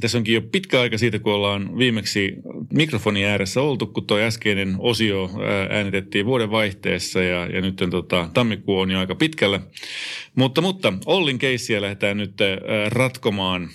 Tässä 0.00 0.18
onkin 0.18 0.34
jo 0.34 0.42
pitkä 0.42 0.80
aika 0.80 0.98
siitä, 0.98 1.18
kun 1.18 1.32
ollaan 1.32 1.78
viimeksi 1.78 2.34
mikrofonin 2.72 3.26
ääressä 3.26 3.60
oltu, 3.60 3.86
kun 3.86 4.06
tuo 4.06 4.18
äskeinen 4.18 4.76
osio 4.78 5.30
äänitettiin 5.70 6.26
vuoden 6.26 6.50
vaihteessa 6.50 7.22
ja, 7.22 7.46
ja 7.46 7.60
nyt 7.60 7.82
tota, 7.90 8.28
tammikuu 8.34 8.78
on 8.80 8.90
jo 8.90 8.98
aika 8.98 9.14
pitkällä. 9.14 9.60
Mutta, 10.34 10.60
mutta 10.60 10.92
Ollin 11.06 11.38
keissiä 11.38 11.82
lähdetään 11.82 12.16
nyt 12.16 12.34
ratkomaan 12.88 13.68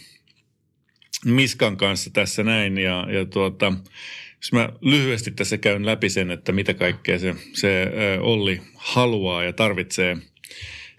Miskan 1.26 1.78
kanssa 1.78 2.10
tässä 2.14 2.44
näin 2.44 2.78
ja, 2.78 3.08
ja 3.12 3.26
tuota, 3.26 3.74
jos 4.42 4.52
mä 4.52 4.70
lyhyesti 4.82 5.32
tässä 5.32 5.58
käyn 5.58 5.86
läpi 5.86 6.10
sen, 6.10 6.32
että 6.32 6.52
mitä 6.52 6.74
kaikkea 6.74 7.20
se, 7.20 7.36
se 7.54 7.92
Olli 8.20 8.62
haluaa 8.76 9.44
ja 9.44 9.54
tarvitsee– 9.54 10.18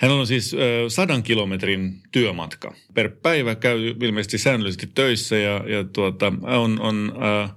Hänellä 0.01 0.21
on 0.21 0.27
siis 0.27 0.57
sadan 0.89 1.23
kilometrin 1.23 2.01
työmatka. 2.13 2.75
Per 2.95 3.11
päivä 3.23 3.55
käy 3.55 3.95
ilmeisesti 4.03 4.39
säännöllisesti 4.39 4.87
töissä 4.95 5.37
ja, 5.37 5.65
ja 5.67 5.85
tuota, 5.85 6.33
on, 6.43 6.81
on 6.81 7.13
äh, 7.43 7.51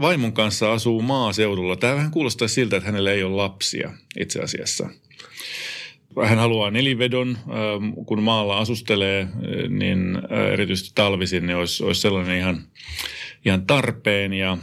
vaimon 0.00 0.32
kanssa 0.32 0.72
asuu 0.72 1.02
maaseudulla. 1.02 1.76
Tämä 1.76 1.96
vähän 1.96 2.10
kuulostaa 2.10 2.48
siltä, 2.48 2.76
että 2.76 2.86
hänellä 2.86 3.12
ei 3.12 3.22
ole 3.22 3.36
lapsia 3.36 3.92
itse 4.20 4.40
asiassa. 4.40 4.90
Hän 6.24 6.38
haluaa 6.38 6.70
nelivedon, 6.70 7.38
kun 8.06 8.22
maalla 8.22 8.58
asustelee, 8.58 9.28
niin 9.68 10.18
erityisesti 10.52 10.92
talvisin, 10.94 11.46
niin 11.46 11.56
olisi, 11.56 11.84
olisi 11.84 12.00
sellainen 12.00 12.38
ihan, 12.38 12.62
ihan 13.44 13.66
tarpeen. 13.66 14.32
Ja 14.32 14.58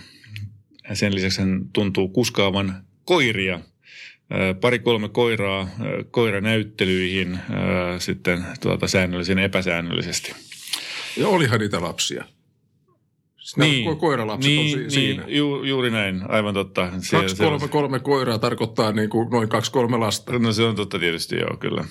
sen 0.93 1.15
lisäksi 1.15 1.39
hän 1.39 1.61
tuntuu 1.73 2.07
kuskaavan 2.09 2.83
koiria– 3.05 3.59
pari-kolme 4.61 5.09
koiraa 5.09 5.69
koiranäyttelyihin 6.11 7.39
sitten 7.99 8.45
tuota, 8.61 8.87
säännöllisen 8.87 9.39
epäsäännöllisesti. 9.39 10.33
Ja 11.17 11.27
olihan 11.27 11.59
niitä 11.59 11.81
lapsia. 11.81 12.25
Sitä 13.37 13.61
niin, 13.61 13.91
ko- 13.91 13.95
koiralapset 13.95 14.51
niin, 14.51 14.61
on 14.61 14.69
si- 14.69 14.77
niin, 14.77 14.91
siinä. 14.91 15.23
Ju, 15.27 15.63
juuri 15.63 15.89
näin, 15.89 16.21
aivan 16.29 16.53
totta. 16.53 16.89
Se, 16.99 17.17
kaksi, 17.17 17.35
kolme, 17.35 17.59
se, 17.59 17.67
kolme 17.67 17.99
koiraa 17.99 18.39
tarkoittaa 18.39 18.91
niin 18.91 19.09
kuin 19.09 19.29
noin 19.29 19.49
kaksi, 19.49 19.71
kolme 19.71 19.97
lasta. 19.97 20.39
No 20.39 20.53
se 20.53 20.63
on 20.63 20.75
totta 20.75 20.99
tietysti, 20.99 21.35
joo, 21.35 21.57
kyllä. 21.57 21.85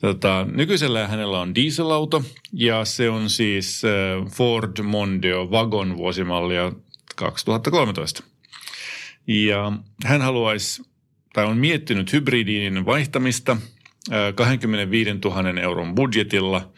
Tota, 0.00 0.46
nykyisellä 0.52 1.08
hänellä 1.08 1.40
on 1.40 1.54
dieselauto 1.54 2.22
ja 2.52 2.84
se 2.84 3.10
on 3.10 3.30
siis 3.30 3.82
Ford 4.30 4.82
Mondeo 4.82 5.46
Wagon 5.46 5.96
vuosimallia 5.96 6.72
2013. 7.14 8.22
Ja 9.26 9.72
hän 10.04 10.22
haluaisi 10.22 10.82
tai 11.32 11.44
on 11.44 11.56
miettinyt 11.56 12.12
hybridiin 12.12 12.86
vaihtamista 12.86 13.56
25 14.34 15.10
000 15.24 15.60
euron 15.60 15.94
budjetilla. 15.94 16.72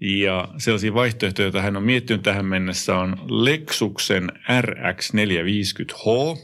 Ja 0.00 0.48
sellaisia 0.58 0.94
vaihtoehtoja, 0.94 1.46
joita 1.46 1.62
hän 1.62 1.76
on 1.76 1.82
miettinyt 1.82 2.22
tähän 2.22 2.46
mennessä, 2.46 2.96
on 2.96 3.16
Lexuksen 3.28 4.32
RX450H, 4.48 6.38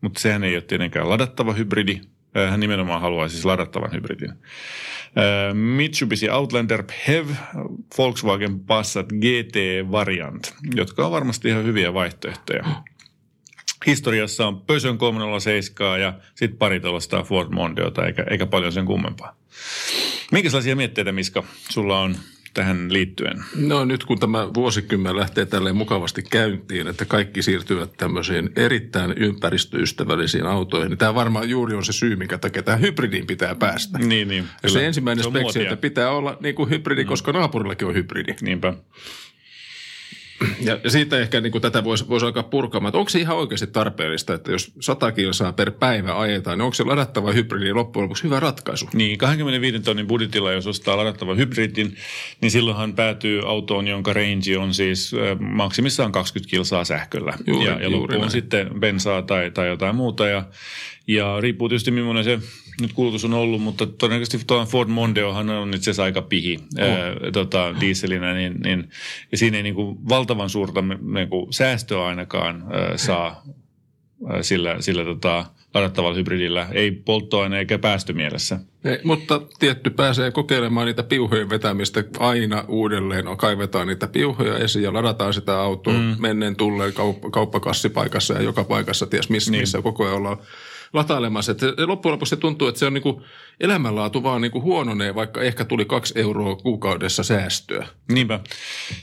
mutta 0.00 0.20
sehän 0.20 0.44
ei 0.44 0.54
ole 0.54 0.62
tietenkään 0.62 1.08
ladattava 1.08 1.52
hybridi. 1.52 2.00
Hän 2.50 2.60
nimenomaan 2.60 3.00
haluaa 3.00 3.28
siis 3.28 3.44
ladattavan 3.44 3.92
hybridin. 3.92 4.32
Mitsubishi 5.52 6.30
Outlander 6.30 6.82
PHEV, 6.82 7.26
Volkswagen 7.98 8.60
Passat 8.60 9.06
GT 9.06 9.56
Variant, 9.90 10.54
jotka 10.74 11.06
on 11.06 11.12
varmasti 11.12 11.48
ihan 11.48 11.64
hyviä 11.64 11.94
vaihtoehtoja 11.94 12.64
historiassa 13.86 14.46
on 14.46 14.60
Peugeot 14.60 14.98
307 14.98 16.00
ja 16.00 16.12
sitten 16.34 16.58
pari 16.58 16.80
tuollaista 16.80 17.22
Ford 17.22 17.48
Mondeota, 17.52 18.06
eikä, 18.06 18.24
eikä 18.30 18.46
paljon 18.46 18.72
sen 18.72 18.86
kummempaa. 18.86 19.36
Minkälaisia 20.32 20.76
mietteitä, 20.76 21.12
Miska, 21.12 21.44
sulla 21.68 22.00
on 22.00 22.16
tähän 22.58 22.92
liittyen? 22.92 23.44
No 23.56 23.84
nyt 23.84 24.04
kun 24.04 24.18
tämä 24.18 24.54
vuosikymmen 24.54 25.16
lähtee 25.16 25.46
tälleen 25.46 25.76
mukavasti 25.76 26.22
käyntiin, 26.22 26.86
että 26.86 27.04
kaikki 27.04 27.42
siirtyvät 27.42 27.96
tämmöisiin 27.96 28.50
erittäin 28.56 29.14
ympäristöystävällisiin 29.16 30.46
autoihin, 30.46 30.90
niin 30.90 30.98
tämä 30.98 31.14
varmaan 31.14 31.48
juuri 31.48 31.76
on 31.76 31.84
se 31.84 31.92
syy, 31.92 32.16
minkä 32.16 32.38
takia 32.38 32.62
tähän 32.62 32.80
hybridiin 32.80 33.26
pitää 33.26 33.54
päästä. 33.54 33.98
Niin, 33.98 34.28
niin. 34.28 34.44
Ja 34.62 34.68
se 34.68 34.86
ensimmäinen 34.86 35.24
se 35.24 35.30
speksi, 35.30 35.62
että 35.62 35.76
pitää 35.76 36.10
olla 36.10 36.36
niin 36.40 36.54
kuin 36.54 36.70
hybridi, 36.70 37.04
mm. 37.04 37.08
koska 37.08 37.32
naapurillakin 37.32 37.88
on 37.88 37.94
hybridi. 37.94 38.34
Niinpä. 38.40 38.74
Ja 40.60 40.90
siitä 40.90 41.18
ehkä 41.18 41.40
niin 41.40 41.52
kuin 41.52 41.62
tätä 41.62 41.84
voisi, 41.84 42.08
voisi 42.08 42.26
alkaa 42.26 42.42
purkamaan, 42.42 42.88
että 42.88 42.98
onko 42.98 43.08
se 43.08 43.18
ihan 43.18 43.36
oikeasti 43.36 43.66
tarpeellista, 43.66 44.34
että 44.34 44.52
jos 44.52 44.72
100 44.80 45.12
kilsaa 45.12 45.52
per 45.52 45.70
päivä 45.70 46.18
ajetaan, 46.18 46.58
niin 46.58 46.64
onko 46.64 46.74
se 46.74 46.84
ladattava 46.84 47.32
hybridi 47.32 47.72
loppujen 47.72 48.04
lopuksi 48.04 48.24
hyvä 48.24 48.40
ratkaisu? 48.40 48.88
Niin, 48.92 49.18
25 49.18 49.80
tonnin 49.80 50.06
budjetilla, 50.06 50.52
jos 50.52 50.66
ostaa 50.66 50.96
ladattava 50.96 51.34
hybridin, 51.34 51.96
niin 52.40 52.50
silloinhan 52.50 52.94
päätyy 52.94 53.48
autoon, 53.48 53.88
jonka 53.88 54.12
range 54.12 54.58
on 54.58 54.74
siis 54.74 55.12
maksimissaan 55.40 56.12
20 56.12 56.50
kilsaa 56.50 56.84
sähköllä. 56.84 57.34
Juuri, 57.46 57.66
ja, 57.66 57.82
ja 57.82 57.90
loppu 57.90 58.20
on 58.20 58.30
sitten 58.30 58.70
bensaa 58.80 59.22
tai, 59.22 59.50
tai 59.50 59.68
jotain 59.68 59.96
muuta. 59.96 60.28
Ja, 60.28 60.44
ja 61.06 61.40
riippuu 61.40 61.68
tietysti 61.68 61.90
millainen 61.90 62.24
se 62.24 62.38
nyt 62.80 62.92
kulutus 62.92 63.24
on 63.24 63.34
ollut, 63.34 63.62
mutta 63.62 63.86
todennäköisesti 63.86 64.46
tuo 64.46 64.66
Ford 64.66 64.88
Mondeohan 64.88 65.50
on 65.50 65.74
itse 65.74 65.90
asiassa 65.90 66.02
aika 66.02 66.22
pihi 66.22 66.58
oh. 66.78 66.84
ää, 66.84 67.30
tota, 67.32 67.74
dieselinä, 67.80 68.34
niin, 68.34 68.60
niin, 68.64 68.88
ja 69.32 69.38
siinä 69.38 69.56
ei 69.56 69.62
niin 69.62 69.74
kuin 69.74 70.08
valtavan 70.08 70.50
suurta 70.50 70.82
niin 71.14 71.28
kuin 71.28 71.52
säästöä 71.52 72.06
ainakaan 72.06 72.64
ää, 72.70 72.96
saa 72.96 73.42
ää, 74.26 74.42
sillä, 74.42 74.76
sillä 74.80 75.04
tota, 75.04 75.44
ladattavalla 75.74 76.16
hybridillä, 76.16 76.68
ei 76.72 76.90
polttoaine 76.90 77.58
eikä 77.58 77.78
päästömielessä. 77.78 78.60
Ei, 78.84 78.98
mutta 79.04 79.40
tietty 79.58 79.90
pääsee 79.90 80.30
kokeilemaan 80.30 80.86
niitä 80.86 81.02
piuhojen 81.02 81.50
vetämistä 81.50 82.04
aina 82.18 82.64
uudelleen. 82.68 83.24
No, 83.24 83.36
kaivetaan 83.36 83.86
niitä 83.86 84.06
piuhoja 84.06 84.58
esiin 84.58 84.82
ja 84.82 84.92
ladataan 84.92 85.34
sitä 85.34 85.60
autoa 85.60 85.92
mm. 85.92 86.16
menneen 86.18 86.56
tulleen 86.56 86.92
kaup- 86.92 87.30
kauppakassipaikassa 87.30 88.34
ja 88.34 88.42
joka 88.42 88.64
paikassa, 88.64 89.06
ties 89.06 89.28
missä, 89.28 89.50
niin. 89.50 89.62
missä 89.62 89.82
koko 89.82 90.04
ajan 90.04 90.16
ollaan 90.16 90.38
latailemassa. 90.92 91.52
Että 91.52 91.66
loppujen 91.86 92.12
lopuksi 92.12 92.30
se 92.30 92.36
tuntuu, 92.36 92.68
että 92.68 92.78
se 92.78 92.86
on 92.86 92.94
niin 92.94 93.02
kuin 93.02 93.22
elämänlaatu 93.60 94.22
vaan 94.22 94.40
niin 94.40 94.50
kuin 94.50 94.62
huononee, 94.62 95.14
vaikka 95.14 95.42
ehkä 95.42 95.64
tuli 95.64 95.84
kaksi 95.84 96.14
euroa 96.16 96.56
kuukaudessa 96.56 97.22
säästöä. 97.22 97.88
Niinpä. 98.12 98.40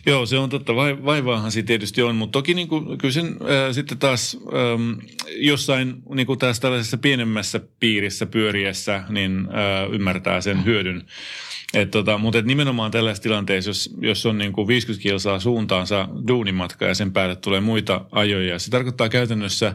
Joo, 0.06 0.26
se 0.26 0.38
on 0.38 0.50
totta. 0.50 0.76
Vai, 0.76 1.06
vaivaahan 1.06 1.52
siitä 1.52 1.68
tietysti 1.68 2.02
on, 2.02 2.16
mutta 2.16 2.32
toki 2.32 2.54
niin 2.54 2.68
kuin, 2.68 2.98
kyllä 2.98 3.12
sen 3.12 3.26
äh, 3.28 3.72
sitten 3.72 3.98
taas 3.98 4.38
ähm, 4.54 5.00
jossain 5.36 5.96
niin 6.16 6.28
kuin 6.28 6.40
taas 6.40 6.60
tällaisessa 6.60 6.98
pienemmässä 6.98 7.62
piirissä 7.80 8.26
pyöriessä, 8.26 9.04
niin 9.10 9.40
äh, 9.40 9.94
ymmärtää 9.94 10.42
sen 10.42 10.66
hyödyn. 10.66 11.06
Et 11.74 11.92
tota, 11.92 12.18
mutta 12.18 12.40
et 12.40 12.46
nimenomaan 12.46 12.92
tällaisessa 12.92 13.24
tilanteessa, 13.24 13.70
jos, 13.70 13.90
jos 14.02 14.26
on 14.26 14.38
niin 14.38 14.54
kuin 14.54 14.68
50 14.68 15.04
kilsaa 15.04 15.40
suuntaansa 15.40 16.08
duunimatka 16.28 16.86
ja 16.86 16.96
sen 16.96 17.14
päälle 17.14 17.36
tulee 17.36 17.60
muita 17.60 18.06
ajoja, 18.12 18.60
se 18.60 18.72
tarkoittaa 18.72 19.10
käytännössä 19.10 19.74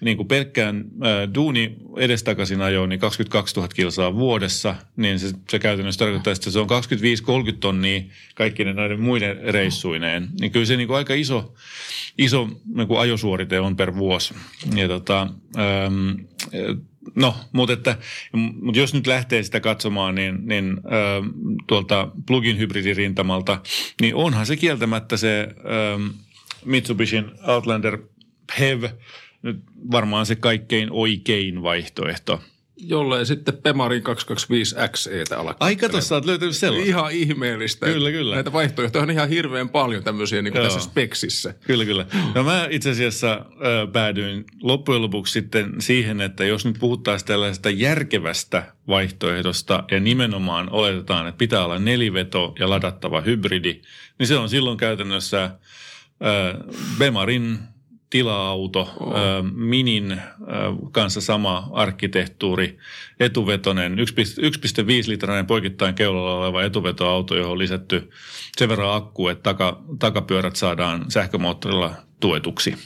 niin 0.00 0.16
kuin 0.16 0.28
pelkkään 0.28 0.76
äh, 0.76 1.34
duuni 1.34 1.76
edestakaisin 1.96 2.60
ajoon, 2.60 2.88
niin 2.88 3.00
22 3.00 3.56
000 3.56 3.68
kilsaa 3.68 4.14
vuodessa, 4.14 4.74
niin 4.96 5.18
se, 5.18 5.32
se 5.50 5.58
käytännössä 5.58 5.98
tarkoittaa, 5.98 6.32
että 6.32 6.50
se 6.50 6.58
on 6.58 6.68
25-30 7.52 7.56
tonnia 7.60 8.02
kaikki 8.34 8.64
näiden 8.64 9.00
muiden 9.00 9.36
reissuineen. 9.36 10.28
Niin 10.40 10.52
kyllä 10.52 10.66
se 10.66 10.76
niin 10.76 10.86
kuin 10.86 10.96
aika 10.96 11.14
iso, 11.14 11.54
iso 12.18 12.48
niin 12.74 12.88
kuin 12.88 13.00
ajosuorite 13.00 13.60
on 13.60 13.76
per 13.76 13.96
vuosi. 13.96 14.34
Ja 14.74 14.88
tota, 14.88 15.26
ähm, 15.58 16.10
No, 17.14 17.34
mutta, 17.52 17.72
että, 17.72 17.98
mutta 18.32 18.80
jos 18.80 18.94
nyt 18.94 19.06
lähtee 19.06 19.42
sitä 19.42 19.60
katsomaan, 19.60 20.14
niin, 20.14 20.38
niin 20.46 20.70
äh, 20.70 21.30
tuolta 21.66 22.08
plugin 22.26 22.58
hybridirintamalta, 22.58 23.62
niin 24.00 24.14
onhan 24.14 24.46
se 24.46 24.56
kieltämättä 24.56 25.16
se 25.16 25.48
äh, 25.50 26.14
Mitsubishin 26.64 27.30
Outlander 27.46 27.98
PHEV 28.52 28.84
nyt 29.42 29.60
varmaan 29.90 30.26
se 30.26 30.36
kaikkein 30.36 30.88
oikein 30.90 31.62
vaihtoehto. 31.62 32.40
Jollei 32.82 33.26
sitten 33.26 33.56
Pemarin 33.56 34.02
225 34.02 34.76
XEtä 34.92 35.38
ala. 35.38 35.56
Ai 35.60 35.76
kato, 35.76 36.00
sä 36.00 36.14
oot 36.14 36.24
löytänyt 36.24 36.56
sellaista. 36.56 36.88
Ihan 36.88 37.12
ihmeellistä. 37.12 37.86
Kyllä, 37.86 38.10
kyllä. 38.10 38.34
Näitä 38.34 38.52
vaihtoehtoja 38.52 39.02
on 39.02 39.10
ihan 39.10 39.28
hirveän 39.28 39.68
paljon 39.68 40.04
tämmöisiä 40.04 40.42
niin 40.42 40.52
kuin 40.52 40.64
tässä 40.64 40.80
speksissä. 40.80 41.54
Kyllä, 41.66 41.84
kyllä. 41.84 42.06
No 42.34 42.44
mä 42.44 42.68
itse 42.70 42.90
asiassa 42.90 43.32
äh, 43.32 43.92
päädyin 43.92 44.44
loppujen 44.62 45.02
lopuksi 45.02 45.32
sitten 45.32 45.74
siihen, 45.78 46.20
että 46.20 46.44
jos 46.44 46.64
nyt 46.64 46.76
puhuttaisiin 46.78 47.26
tällaisesta 47.26 47.70
järkevästä 47.70 48.72
vaihtoehdosta 48.88 49.84
ja 49.90 50.00
nimenomaan 50.00 50.70
oletetaan, 50.70 51.28
että 51.28 51.38
pitää 51.38 51.64
olla 51.64 51.78
neliveto 51.78 52.54
ja 52.58 52.70
ladattava 52.70 53.20
hybridi, 53.20 53.80
niin 54.18 54.26
se 54.26 54.36
on 54.36 54.48
silloin 54.48 54.76
käytännössä 54.76 55.50
Bemarin 56.98 57.58
tila-auto, 58.10 58.80
oh. 58.80 59.12
Minin 59.54 60.20
kanssa 60.92 61.20
sama 61.20 61.68
arkkitehtuuri, 61.72 62.78
etuvetonen, 63.20 63.98
1,5 63.98 63.98
litrainen 65.06 65.46
poikittain 65.46 65.94
keulalla 65.94 66.38
oleva 66.38 66.62
etuvetoauto, 66.62 67.36
johon 67.36 67.52
on 67.52 67.58
lisätty 67.58 68.10
sen 68.56 68.68
verran 68.68 68.96
akku, 68.96 69.28
että 69.28 69.42
taka, 69.42 69.82
takapyörät 69.98 70.56
saadaan 70.56 71.10
sähkömoottorilla 71.10 71.94
tuetuksi. 72.20 72.76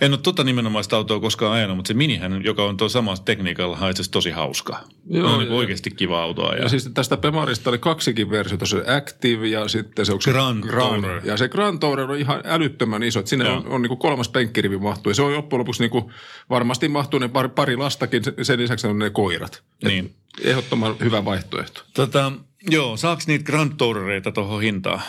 En 0.00 0.12
ole 0.12 0.20
tota 0.22 0.44
nimenomaista 0.44 0.96
autoa 0.96 1.20
koskaan 1.20 1.52
ajanut, 1.52 1.76
mutta 1.76 1.88
se 1.88 1.94
minihän, 1.94 2.44
joka 2.44 2.64
on 2.64 2.76
tuo 2.76 2.88
samassa 2.88 3.24
tekniikalla, 3.24 3.78
on 3.80 3.90
itse 3.90 4.10
tosi 4.10 4.30
hauska. 4.30 4.80
Joo, 5.10 5.32
on 5.32 5.38
niin 5.38 5.52
oikeasti 5.52 5.90
kiva 5.90 6.22
auto 6.22 6.48
ajaa. 6.48 6.62
Ja 6.62 6.68
siis 6.68 6.90
tästä 6.94 7.16
Pemarista 7.16 7.70
oli 7.70 7.78
kaksikin 7.78 8.30
versiota, 8.30 8.66
se 8.66 8.84
Active 8.96 9.48
ja 9.48 9.68
sitten 9.68 10.06
se 10.06 10.12
Grand, 10.24 10.64
Grand 10.64 11.02
Tourer. 11.02 11.22
Ja 11.24 11.36
se 11.36 11.48
Grand 11.48 11.78
Tourer 11.78 12.10
on 12.10 12.18
ihan 12.18 12.40
älyttömän 12.44 13.02
iso, 13.02 13.18
että 13.18 13.30
sinne 13.30 13.44
Joo. 13.44 13.56
on, 13.56 13.66
on 13.66 13.82
niin 13.82 13.88
kuin 13.88 13.98
kolmas 13.98 14.28
penkkirivi 14.28 14.78
mahtuu. 14.78 15.10
Ja 15.10 15.14
se 15.14 15.22
on 15.22 15.34
loppujen 15.34 15.58
lopuksi 15.58 15.82
niin 15.82 15.90
kuin, 15.90 16.04
varmasti 16.50 16.88
mahtuu 16.88 17.20
ne 17.20 17.28
pari, 17.28 17.48
pari 17.48 17.76
lastakin, 17.76 18.22
sen 18.42 18.58
lisäksi 18.58 18.86
on 18.86 18.98
ne 18.98 19.10
koirat. 19.10 19.62
Niin. 19.84 20.14
Et 20.38 20.46
ehdottoman 20.46 20.96
hyvä 21.00 21.24
vaihtoehto. 21.24 21.82
Tota, 21.94 22.32
joo, 22.70 22.96
saako 22.96 23.22
niitä 23.26 23.44
Grand 23.44 23.72
Tourereita 23.78 24.32
tuohon 24.32 24.62
hintaan? 24.62 25.00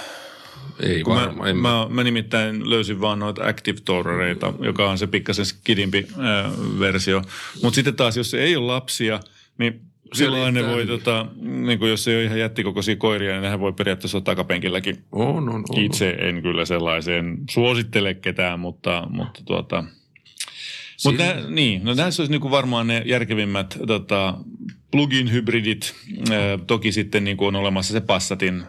Ei 0.80 1.04
Kun 1.04 1.16
varmaan. 1.16 1.58
Mä, 1.58 1.70
mä, 1.70 1.88
mä, 1.90 2.04
nimittäin 2.04 2.70
löysin 2.70 3.02
vaan 3.02 3.20
noita 3.20 3.48
Active 3.48 3.80
Tourereita, 3.86 4.54
joka 4.60 4.90
on 4.90 4.98
se 4.98 5.08
pikkasen 5.08 5.46
skidimpi 5.46 6.08
äh, 6.12 6.52
versio. 6.80 7.22
Mutta 7.64 7.76
sitten 7.76 7.96
taas, 7.96 8.18
jos 8.18 8.34
ei 8.34 8.56
ole 8.56 8.66
lapsia, 8.66 9.20
niin 9.58 9.82
silloin 10.14 10.54
ne 10.54 10.68
voi, 10.68 10.88
tota, 10.88 11.26
niin 11.42 11.80
kuin 11.80 11.92
jos 11.92 12.08
ei 12.08 12.16
ole 12.16 12.24
ihan 12.24 12.40
jättikokoisia 12.40 12.96
koiria, 12.96 13.32
niin 13.32 13.42
nehän 13.42 13.60
voi 13.60 13.74
periaatteessa 13.74 14.18
olla 14.18 14.26
takapenkilläkin. 14.26 15.04
On, 15.12 15.50
on, 15.50 15.64
on. 15.70 15.84
Itse 15.84 16.10
en 16.10 16.42
kyllä 16.42 16.66
sellaiseen 16.66 17.38
suosittele 17.50 18.14
ketään, 18.14 18.60
mutta, 18.60 19.08
mutta 19.10 19.42
tuota, 19.46 19.84
mutta 21.06 21.24
niin, 21.48 21.84
no 21.84 21.94
näissä 21.94 22.22
olisi 22.22 22.32
niinku 22.32 22.52
varmaan 22.52 22.88
ne 22.88 23.02
järkevimmät 23.06 23.78
tota, 23.88 24.38
plugin 24.94 25.32
hybridit. 25.32 25.96
Äh, 26.32 26.38
toki 26.68 26.92
sitten 26.92 27.24
niin 27.24 27.38
kuin 27.38 27.48
on 27.48 27.56
olemassa 27.56 27.94
se 27.94 28.02
Passatin 28.02 28.64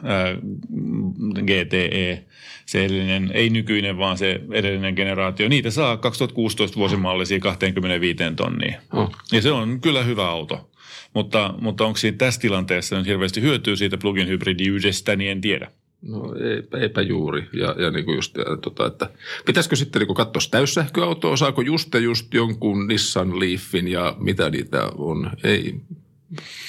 GTE, 1.47 2.25
se 2.67 2.85
edellinen, 2.85 3.31
ei 3.35 3.51
nykyinen, 3.51 3.99
vaan 3.99 4.19
se 4.19 4.41
edellinen 4.53 4.95
generaatio. 4.95 5.49
Niitä 5.49 5.71
saa 5.71 5.97
2016 5.97 6.77
vuosimallisia 6.77 7.41
25 7.41 8.19
tonnia. 8.37 8.81
Oh. 8.93 9.17
Ja 9.33 9.43
se 9.43 9.53
on 9.53 9.81
kyllä 9.81 10.03
hyvä 10.03 10.29
auto. 10.29 10.71
Mutta, 11.15 11.55
mutta 11.61 11.85
onko 11.85 11.97
siinä 11.97 12.17
tässä 12.17 12.41
tilanteessa 12.41 12.97
nyt 12.97 13.07
hirveästi 13.07 13.41
hyötyä 13.41 13.77
siitä 13.77 13.99
plugin 13.99 14.29
hybridiydestä, 14.29 15.17
niin 15.17 15.31
en 15.31 15.41
tiedä. 15.41 15.71
No 16.03 16.35
eipä, 16.35 16.79
eipä 16.79 17.03
juuri. 17.03 17.49
Ja, 17.53 17.75
ja 17.79 17.91
niin 17.91 18.05
kuin 18.05 18.15
just, 18.15 18.37
ja, 18.37 18.45
tota, 18.63 18.87
että 18.87 19.11
pitäisikö 19.47 19.77
sitten 19.77 20.03
niin 20.03 20.15
katsoa 20.15 20.43
täyssähköautoa, 20.51 21.37
saako 21.37 21.63
just 21.63 21.95
ja 21.95 22.01
just 22.01 22.35
jonkun 22.35 22.87
Nissan 22.87 23.41
Leafin 23.41 23.89
ja 23.89 24.17
mitä 24.19 24.51
niitä 24.51 24.89
on. 24.99 25.31
Ei, 25.45 25.75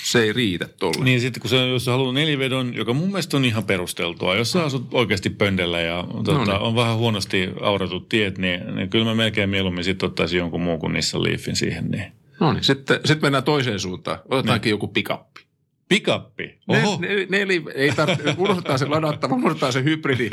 se 0.03 0.23
ei 0.23 0.33
riitä 0.33 0.67
tuolle. 0.79 1.03
Niin 1.03 1.21
sitten 1.21 1.41
kun 1.41 1.49
se, 1.49 1.67
jos 1.67 1.85
sä 1.85 1.91
haluat 1.91 2.13
nelivedon, 2.13 2.75
joka 2.75 2.93
mun 2.93 3.07
mielestä 3.07 3.37
on 3.37 3.45
ihan 3.45 3.63
perusteltua, 3.63 4.35
jos 4.35 4.51
sä 4.51 4.63
asut 4.63 4.93
oikeasti 4.93 5.29
pöndellä 5.29 5.81
ja 5.81 6.03
tuota, 6.11 6.33
no 6.33 6.43
niin. 6.43 6.55
on 6.55 6.75
vähän 6.75 6.97
huonosti 6.97 7.49
auratut 7.61 8.09
tiet, 8.09 8.37
niin, 8.37 8.75
niin 8.75 8.89
kyllä 8.89 9.05
mä 9.05 9.15
melkein 9.15 9.49
mieluummin 9.49 9.83
sitten 9.83 10.07
ottaisin 10.07 10.37
jonkun 10.37 10.61
muun 10.61 10.79
kuin 10.79 10.93
Nissan 10.93 11.23
Leafin 11.23 11.55
siihen. 11.55 11.91
Niin. 11.91 12.11
No 12.39 12.53
niin, 12.53 12.63
sitten, 12.63 12.99
sitten 13.05 13.21
mennään 13.21 13.43
toiseen 13.43 13.79
suuntaan. 13.79 14.19
Otetaankin 14.29 14.69
niin. 14.69 14.73
joku 14.73 14.87
pikappi. 14.87 15.41
Pikappi? 15.89 16.57
Oho. 16.67 16.97
Ne, 17.01 17.07
ne, 17.07 17.27
neli, 17.29 17.63
ei 17.75 17.91
tarvitse, 17.91 18.35
unohdetaan 18.37 18.79
se 18.79 18.85
ladattava, 18.85 19.35
unohdetaan 19.35 19.73
se 19.73 19.83
hybridi. 19.83 20.29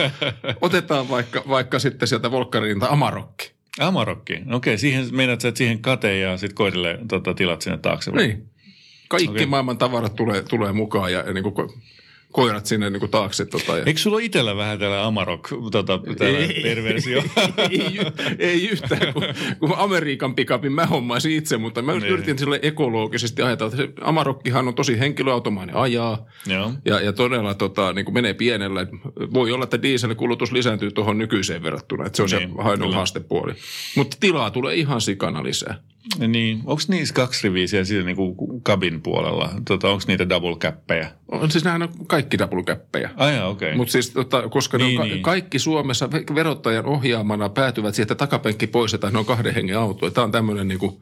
Otetaan 0.60 1.08
vaikka, 1.08 1.42
vaikka 1.48 1.78
sitten 1.78 2.08
sieltä 2.08 2.30
Volkkarinta 2.30 2.86
Amarokki. 2.86 3.52
Amarokki, 3.80 4.42
okei. 4.52 4.78
Siihen 4.78 5.14
meinaat 5.14 5.44
että 5.44 5.58
siihen 5.58 5.78
kate 5.78 6.18
ja 6.18 6.36
sitten 6.36 6.54
koirille 6.54 6.98
tota, 7.08 7.34
tilat 7.34 7.62
sinne 7.62 7.78
taakse. 7.78 8.10
Niin. 8.10 8.51
Kaikki 9.12 9.30
okay. 9.30 9.46
maailman 9.46 9.78
tavarat 9.78 10.16
tulee, 10.16 10.42
tulee 10.42 10.72
mukaan 10.72 11.12
ja, 11.12 11.20
ja 11.26 11.32
niin 11.32 11.44
kuin 11.44 11.54
koirat 12.32 12.66
sinne 12.66 12.90
niin 12.90 13.00
kuin 13.00 13.10
taakse. 13.10 13.44
Tota, 13.44 13.78
ja... 13.78 13.84
Eikö 13.84 14.00
sulla 14.00 14.18
itsellä 14.18 14.56
vähän 14.56 14.78
tällä 14.78 15.06
Amarok 15.06 15.48
tota, 15.72 16.00
ei, 16.20 16.62
perversio? 16.62 17.22
ei, 17.70 17.80
ei, 17.80 18.12
ei 18.38 18.68
yhtään, 18.68 19.14
kun, 19.14 19.22
kun 19.58 19.74
Amerikan 19.76 20.34
pikapin 20.34 20.72
mä 20.72 20.86
hommaisin 20.86 21.32
itse, 21.32 21.56
mutta 21.56 21.82
mä 21.82 21.92
niin. 21.92 22.04
yritin 22.04 22.38
sille 22.38 22.58
ekologisesti 22.62 23.42
ajatella, 23.42 23.72
että 23.72 23.84
se 23.84 23.92
Amarokkihan 24.00 24.68
on 24.68 24.74
tosi 24.74 24.98
henkilöautomainen 24.98 25.76
ajaa 25.76 26.26
Joo. 26.46 26.72
ja, 26.84 27.00
ja 27.00 27.12
todella 27.12 27.54
tota, 27.54 27.92
niin 27.92 28.04
kuin 28.04 28.14
menee 28.14 28.34
pienellä. 28.34 28.86
Voi 29.34 29.52
olla, 29.52 29.64
että 29.64 29.82
dieselkulutus 29.82 30.52
lisääntyy 30.52 30.90
tuohon 30.90 31.18
nykyiseen 31.18 31.62
verrattuna, 31.62 32.06
että 32.06 32.16
se 32.16 32.22
on 32.22 32.28
niin, 32.28 32.54
se 32.56 32.62
ainoa 32.62 32.94
haastepuoli. 32.94 33.52
Mutta 33.96 34.16
tilaa 34.20 34.50
tulee 34.50 34.74
ihan 34.74 35.00
sikana 35.00 35.42
lisää. 35.42 35.91
Niin, 36.28 36.58
onko 36.64 36.82
niissä 36.88 37.14
kaksi 37.14 37.48
riviä 37.48 37.66
siellä, 37.66 37.84
siellä 37.84 38.06
niin 38.06 38.16
kuin 38.16 38.36
kabin 38.62 39.02
puolella? 39.02 39.50
Tota, 39.68 39.88
onko 39.88 40.04
niitä 40.06 40.28
double 40.28 40.56
käppejä? 40.58 41.10
On 41.28 41.50
siis 41.50 41.64
nämä 41.64 41.84
on 41.84 42.06
kaikki 42.06 42.38
double 42.38 42.62
käppejä. 42.62 43.10
Ai 43.16 43.42
okei. 43.42 43.68
Okay. 43.68 43.76
Mutta 43.76 43.92
siis 43.92 44.10
tota, 44.10 44.48
koska 44.48 44.78
niin, 44.78 44.94
ne 44.94 45.00
on 45.00 45.08
ka- 45.08 45.14
niin. 45.14 45.22
kaikki 45.22 45.58
Suomessa 45.58 46.10
verottajan 46.34 46.86
ohjaamana 46.86 47.48
päätyvät 47.48 47.94
siihen, 47.94 48.04
että 48.04 48.14
takapenkki 48.14 48.66
pois, 48.66 48.94
että 48.94 49.10
ne 49.10 49.18
on 49.18 49.24
kahden 49.24 49.54
hengen 49.54 49.78
auto. 49.78 50.10
Tämä 50.10 50.24
on 50.24 50.32
tämmöinen 50.32 50.68
niin 50.68 50.78
kuin 50.78 51.00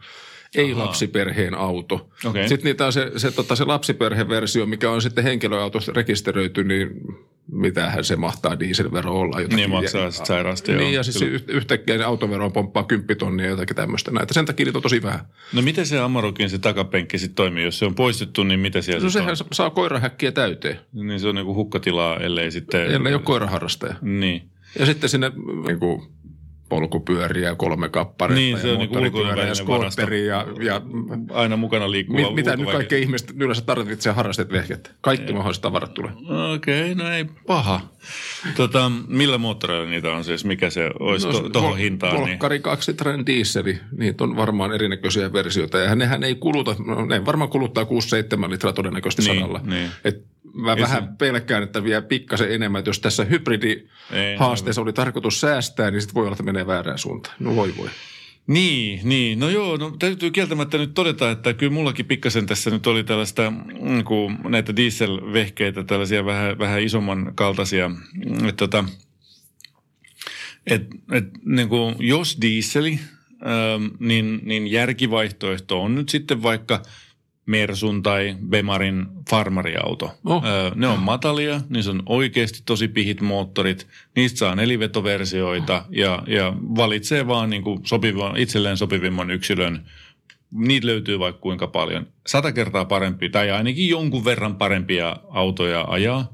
ei-lapsiperheen 0.55 1.55
auto. 1.55 2.11
Okay. 2.27 2.49
Sitten 2.49 2.65
niitä 2.65 2.87
on 2.87 2.93
se, 2.93 3.13
se, 3.17 3.31
tota, 3.31 3.57
se 3.57 3.65
lapsiperheversio, 3.65 4.67
mikä 4.67 4.91
on 4.91 5.03
sitten 5.03 5.25
henkilöautosta 5.25 5.93
rekisteröity, 5.93 6.65
niin 6.65 6.91
mitähän 7.53 8.05
se 8.05 8.17
mahtaa 8.17 8.61
dieselvero 8.61 9.13
olla. 9.13 9.41
Jotakin. 9.41 9.57
Niin 9.57 9.71
maksaa 9.71 10.11
sitten 10.11 10.27
sairaasti. 10.27 10.73
Niin, 10.73 10.95
ja 10.95 11.03
siis 11.03 11.23
yhtäkkiä 11.49 12.07
autovero 12.07 12.51
pomppaa 12.51 12.85
kymppitonnia 12.85 13.47
ja 13.47 13.51
jotakin 13.51 13.77
tämmöistä 13.77 14.11
näitä. 14.11 14.35
Sen 14.35 14.47
takia 14.47 14.65
niitä 14.65 14.79
on 14.79 14.83
tosi 14.83 15.03
vähän. 15.03 15.21
No 15.53 15.63
miten 15.63 15.87
se 15.87 15.99
Amarokin 15.99 16.51
se 16.51 16.59
takapenkki 16.59 17.19
sitten 17.19 17.35
toimii? 17.35 17.65
Jos 17.65 17.79
se 17.79 17.85
on 17.85 17.95
poistettu, 17.95 18.43
niin 18.43 18.61
mitä 18.61 18.83
siellä 18.83 19.05
No 19.05 19.11
sehän 19.11 19.31
on? 19.31 19.37
saa 19.53 19.71
koirahäkkiä 19.71 20.33
täyteen. 20.33 20.81
Niin 20.93 21.21
se 21.21 21.29
on 21.29 21.35
niinku 21.35 21.55
hukkatilaa, 21.55 22.21
ellei 22.21 22.51
sitten... 22.51 22.91
Ellei 22.91 23.15
ole 23.15 23.23
koiraharrastaja. 23.23 23.95
Niin. 24.03 24.51
Ja 24.79 24.87
sitten 24.87 25.11
sinne 25.11 25.33
niin 25.67 25.79
kuin, 25.79 26.03
polkupyöriä, 26.71 27.55
kolme 27.55 27.89
kappaletta 27.89 28.41
Niin, 28.41 28.57
ja 28.57 28.63
se 28.63 28.77
niinku 28.77 28.95
ja 28.95 29.01
ulkoinen 29.01 29.37
varasto. 29.37 29.65
skootteri 29.65 30.27
ja, 30.27 30.47
ja 30.61 30.81
Aina 31.33 31.57
mukana 31.57 31.91
liikkuva 31.91 32.19
mit, 32.21 32.35
mitä 32.35 32.57
nyt 32.57 32.71
kaikkea 32.71 32.99
ihmiset 32.99 33.31
yleensä 33.37 33.63
tarvitsee 33.63 34.13
harrastet 34.13 34.53
vehket. 34.53 34.93
Kaikki 35.01 35.33
mahdolliset 35.33 35.63
tavarat 35.63 35.95
tulee. 35.95 36.13
Okei, 36.55 36.95
no 36.95 37.09
ei 37.11 37.25
paha. 37.47 37.81
Tota, 38.57 38.93
millä 39.09 39.39
moottoreilla 39.39 39.91
niitä 39.91 40.13
on 40.13 40.25
siis? 40.25 40.45
Mikä 40.45 40.71
se 40.71 40.91
olisi 41.01 41.27
no, 41.27 41.49
tuohon 41.49 41.73
vol- 41.73 41.77
hintaan? 41.77 42.15
Niin? 42.15 42.29
Volkkari 42.29 42.61
kaksitran 42.61 43.27
dieseli, 43.27 43.81
niitä 43.97 44.25
on 44.25 44.37
varmaan 44.37 44.73
erinäköisiä 44.73 45.33
versioita. 45.33 45.79
Ja 45.79 45.95
nehän 45.95 46.25
ei 46.25 46.35
kuluta, 46.35 46.77
no, 46.87 47.05
ne 47.07 47.25
varmaan 47.27 47.51
kuluttaa 47.51 47.85
6-7 47.85 48.51
litraa 48.51 48.73
todennäköisesti 48.73 49.23
Niin, 49.23 49.41
sadalla. 49.41 49.61
niin. 49.65 49.91
Et 50.05 50.25
mä 50.55 50.73
Ei 50.73 50.83
vähän 50.83 51.17
pelkään, 51.17 51.63
että 51.63 51.85
vielä 51.85 52.03
pikkasen 52.03 52.53
enemmän, 52.55 52.79
että 52.79 52.89
jos 52.89 53.01
tässä 53.01 53.25
hybridihaasteessa 53.25 54.83
oli 54.83 54.93
tarkoitus 54.93 55.41
säästää, 55.41 55.91
niin 55.91 56.01
sitten 56.01 56.15
voi 56.15 56.23
olla, 56.25 56.33
että 56.35 56.43
menee 56.43 56.67
väärään 56.67 56.99
suuntaan. 56.99 57.35
No 57.39 57.57
voi 57.57 57.75
voi. 57.79 57.89
Niin, 58.51 59.01
niin. 59.05 59.39
No 59.39 59.49
joo, 59.49 59.77
no 59.77 59.91
täytyy 59.91 60.31
kieltämättä 60.31 60.79
nyt 60.79 60.95
todeta, 60.95 61.31
että 61.31 61.55
kyllä 61.55 61.73
mullakin 61.73 62.07
pikkasen 62.07 62.47
tässä 62.47 62.71
nyt 62.71 62.87
oli 62.87 63.05
tällaista 63.05 63.51
mm, 63.51 64.05
kuin 64.05 64.39
näitä 64.49 64.77
dieselvehkeitä, 64.77 65.85
tällaisia 65.85 66.25
vähän, 66.25 66.59
vähän 66.59 66.83
isomman 66.83 67.33
kaltaisia. 67.35 67.91
Että 68.33 68.53
tota, 68.53 68.85
et, 70.67 70.83
et, 71.13 71.25
niin 71.45 71.69
kuin, 71.69 71.95
jos 71.99 72.39
dieseli, 72.41 72.99
ähm, 73.47 73.87
niin, 73.99 74.41
niin 74.43 74.67
järkivaihtoehto 74.67 75.83
on 75.83 75.95
nyt 75.95 76.09
sitten 76.09 76.43
vaikka 76.43 76.83
Mersun 77.51 78.03
tai 78.03 78.37
Bemarin 78.49 79.07
farmariauto. 79.31 80.19
Oh. 80.25 80.45
Öö, 80.45 80.71
ne 80.75 80.89
on 80.89 80.99
matalia, 80.99 81.61
niissä 81.69 81.91
on 81.91 82.03
oikeasti 82.07 82.63
tosi 82.67 82.89
pihit 82.89 83.21
moottorit, 83.21 83.87
niistä 84.17 84.39
saa 84.39 84.55
nelivetoversioita 84.55 85.85
ja, 85.91 86.23
ja 86.27 86.53
valitsee 86.77 87.27
vaan 87.27 87.51
niin 87.51 87.63
kuin 87.63 87.81
sopivan, 87.85 88.37
itselleen 88.37 88.77
sopivimman 88.77 89.31
yksilön. 89.31 89.85
Niitä 90.51 90.87
löytyy 90.87 91.19
vaikka 91.19 91.41
kuinka 91.41 91.67
paljon. 91.67 92.07
Sata 92.27 92.53
kertaa 92.53 92.85
parempi 92.85 93.29
tai 93.29 93.51
ainakin 93.51 93.89
jonkun 93.89 94.25
verran 94.25 94.57
parempia 94.57 95.17
autoja 95.31 95.85
ajaa 95.89 96.33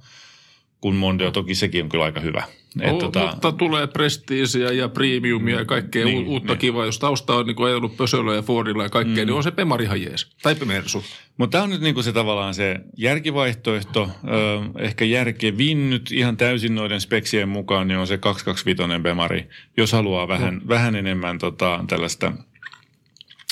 kuin 0.80 0.96
Mondeo. 0.96 1.30
Toki 1.30 1.54
sekin 1.54 1.82
on 1.82 1.88
kyllä 1.88 2.04
aika 2.04 2.20
hyvä. 2.20 2.42
Et 2.80 2.92
Oh, 2.92 2.98
tota... 2.98 3.28
Mutta 3.32 3.52
tulee 3.52 3.86
prestiisiä 3.86 4.72
ja 4.72 4.88
premiumia 4.88 5.58
ja 5.58 5.64
kaikkea 5.64 6.04
Niin, 6.04 6.18
niin, 6.18 6.26
uutta 6.26 6.46
niin. 6.46 6.52
niin. 6.52 6.58
kivaa. 6.58 6.86
Jos 6.86 6.98
tausta 6.98 7.34
on 7.34 7.46
niin 7.46 7.64
ajellut 7.64 7.96
Pösöllä 7.96 8.34
ja 8.34 8.42
Fordilla 8.42 8.82
ja 8.82 8.88
kaikkea, 8.88 9.24
mm. 9.24 9.26
niin 9.26 9.36
on 9.36 9.42
se 9.42 9.50
Pemari 9.50 9.84
ihan 9.84 10.02
jees. 10.02 10.30
Tai 10.42 10.56
Mersu. 10.64 11.04
Mutta 11.36 11.52
tämä 11.58 11.64
on 11.64 11.70
nyt 11.70 11.80
niinku 11.80 12.02
se 12.02 12.12
tavallaan 12.12 12.54
se 12.54 12.80
järkivaihtoehto. 12.96 14.10
Ö, 14.24 14.80
ehkä 14.82 15.04
järkevin 15.04 15.90
nyt 15.90 16.12
ihan 16.12 16.36
täysin 16.36 16.74
noiden 16.74 17.00
speksien 17.00 17.48
mukaan, 17.48 17.88
niin 17.88 17.98
on 17.98 18.06
se 18.06 18.18
225 18.18 19.02
Bemari, 19.02 19.48
jos 19.76 19.92
haluaa 19.92 20.28
vähän, 20.28 20.54
no. 20.54 20.60
vähän 20.68 20.96
enemmän 20.96 21.38
tota, 21.38 21.84
tällaista 21.88 22.32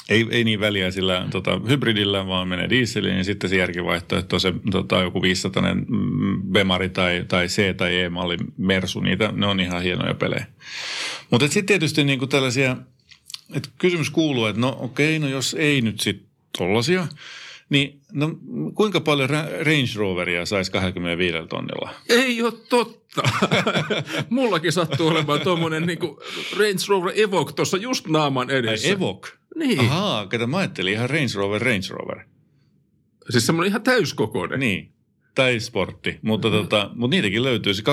ei, 0.08 0.26
ei 0.30 0.44
niin 0.44 0.60
väliä 0.60 0.90
sillä 0.90 1.28
tota, 1.30 1.60
hybridillä, 1.68 2.26
vaan 2.26 2.48
menee 2.48 2.68
dieseliin 2.70 3.16
ja 3.16 3.24
sitten 3.24 3.50
se 3.50 3.56
järkivaihtoehto 3.56 4.36
on 4.36 4.40
se 4.40 4.52
tota, 4.70 5.00
joku 5.00 5.22
500 5.22 5.62
Bemari 6.52 6.88
tai, 6.88 7.24
tai 7.28 7.46
C- 7.46 7.76
tai 7.76 8.00
E-malli 8.00 8.36
Mersu. 8.56 9.00
Niitä, 9.00 9.32
ne 9.32 9.46
on 9.46 9.60
ihan 9.60 9.82
hienoja 9.82 10.14
pelejä. 10.14 10.46
Mutta 11.30 11.46
sitten 11.46 11.66
tietysti 11.66 12.04
niinku 12.04 12.26
tällaisia, 12.26 12.76
että 13.54 13.68
kysymys 13.78 14.10
kuuluu, 14.10 14.46
että 14.46 14.60
no 14.60 14.76
okei, 14.80 15.18
no 15.18 15.28
jos 15.28 15.56
ei 15.58 15.80
nyt 15.80 16.00
sitten 16.00 16.28
tollasia, 16.58 17.06
niin 17.74 18.00
no, 18.12 18.30
kuinka 18.74 19.00
paljon 19.00 19.30
Ra- 19.30 19.64
Range 19.66 19.90
Roveria 19.96 20.46
saisi 20.46 20.72
25 20.72 21.38
tonnilla? 21.48 21.94
Ei 22.08 22.42
ole 22.42 22.52
totta. 22.68 23.22
Mullakin 24.30 24.72
sattuu 24.72 25.08
olemaan 25.08 25.40
tuommoinen 25.40 25.86
niin 25.86 25.98
Range 26.58 26.84
Rover 26.88 27.12
Evoque 27.16 27.52
tuossa 27.52 27.76
just 27.76 28.06
naaman 28.06 28.50
Ai 28.50 28.56
edessä. 28.56 28.88
Evoque? 28.88 29.30
Niin. 29.56 29.80
Ahaa, 29.80 30.26
kato 30.26 30.46
mä 30.46 30.56
ajattelin 30.56 30.92
ihan 30.92 31.10
Range 31.10 31.32
Rover, 31.34 31.62
Range 31.62 31.86
Rover. 31.90 32.18
Siis 33.30 33.46
semmoinen 33.46 33.70
ihan 33.70 33.82
täyskokoinen. 33.82 34.60
Niin, 34.60 34.93
tai 35.34 35.60
sportti, 35.60 36.18
mutta, 36.22 36.48
mm. 36.48 36.54
tota, 36.54 36.90
mutta 36.94 37.16
niitäkin 37.16 37.42
löytyy. 37.42 37.74
Se 37.74 37.82
2006-2007 37.82 37.84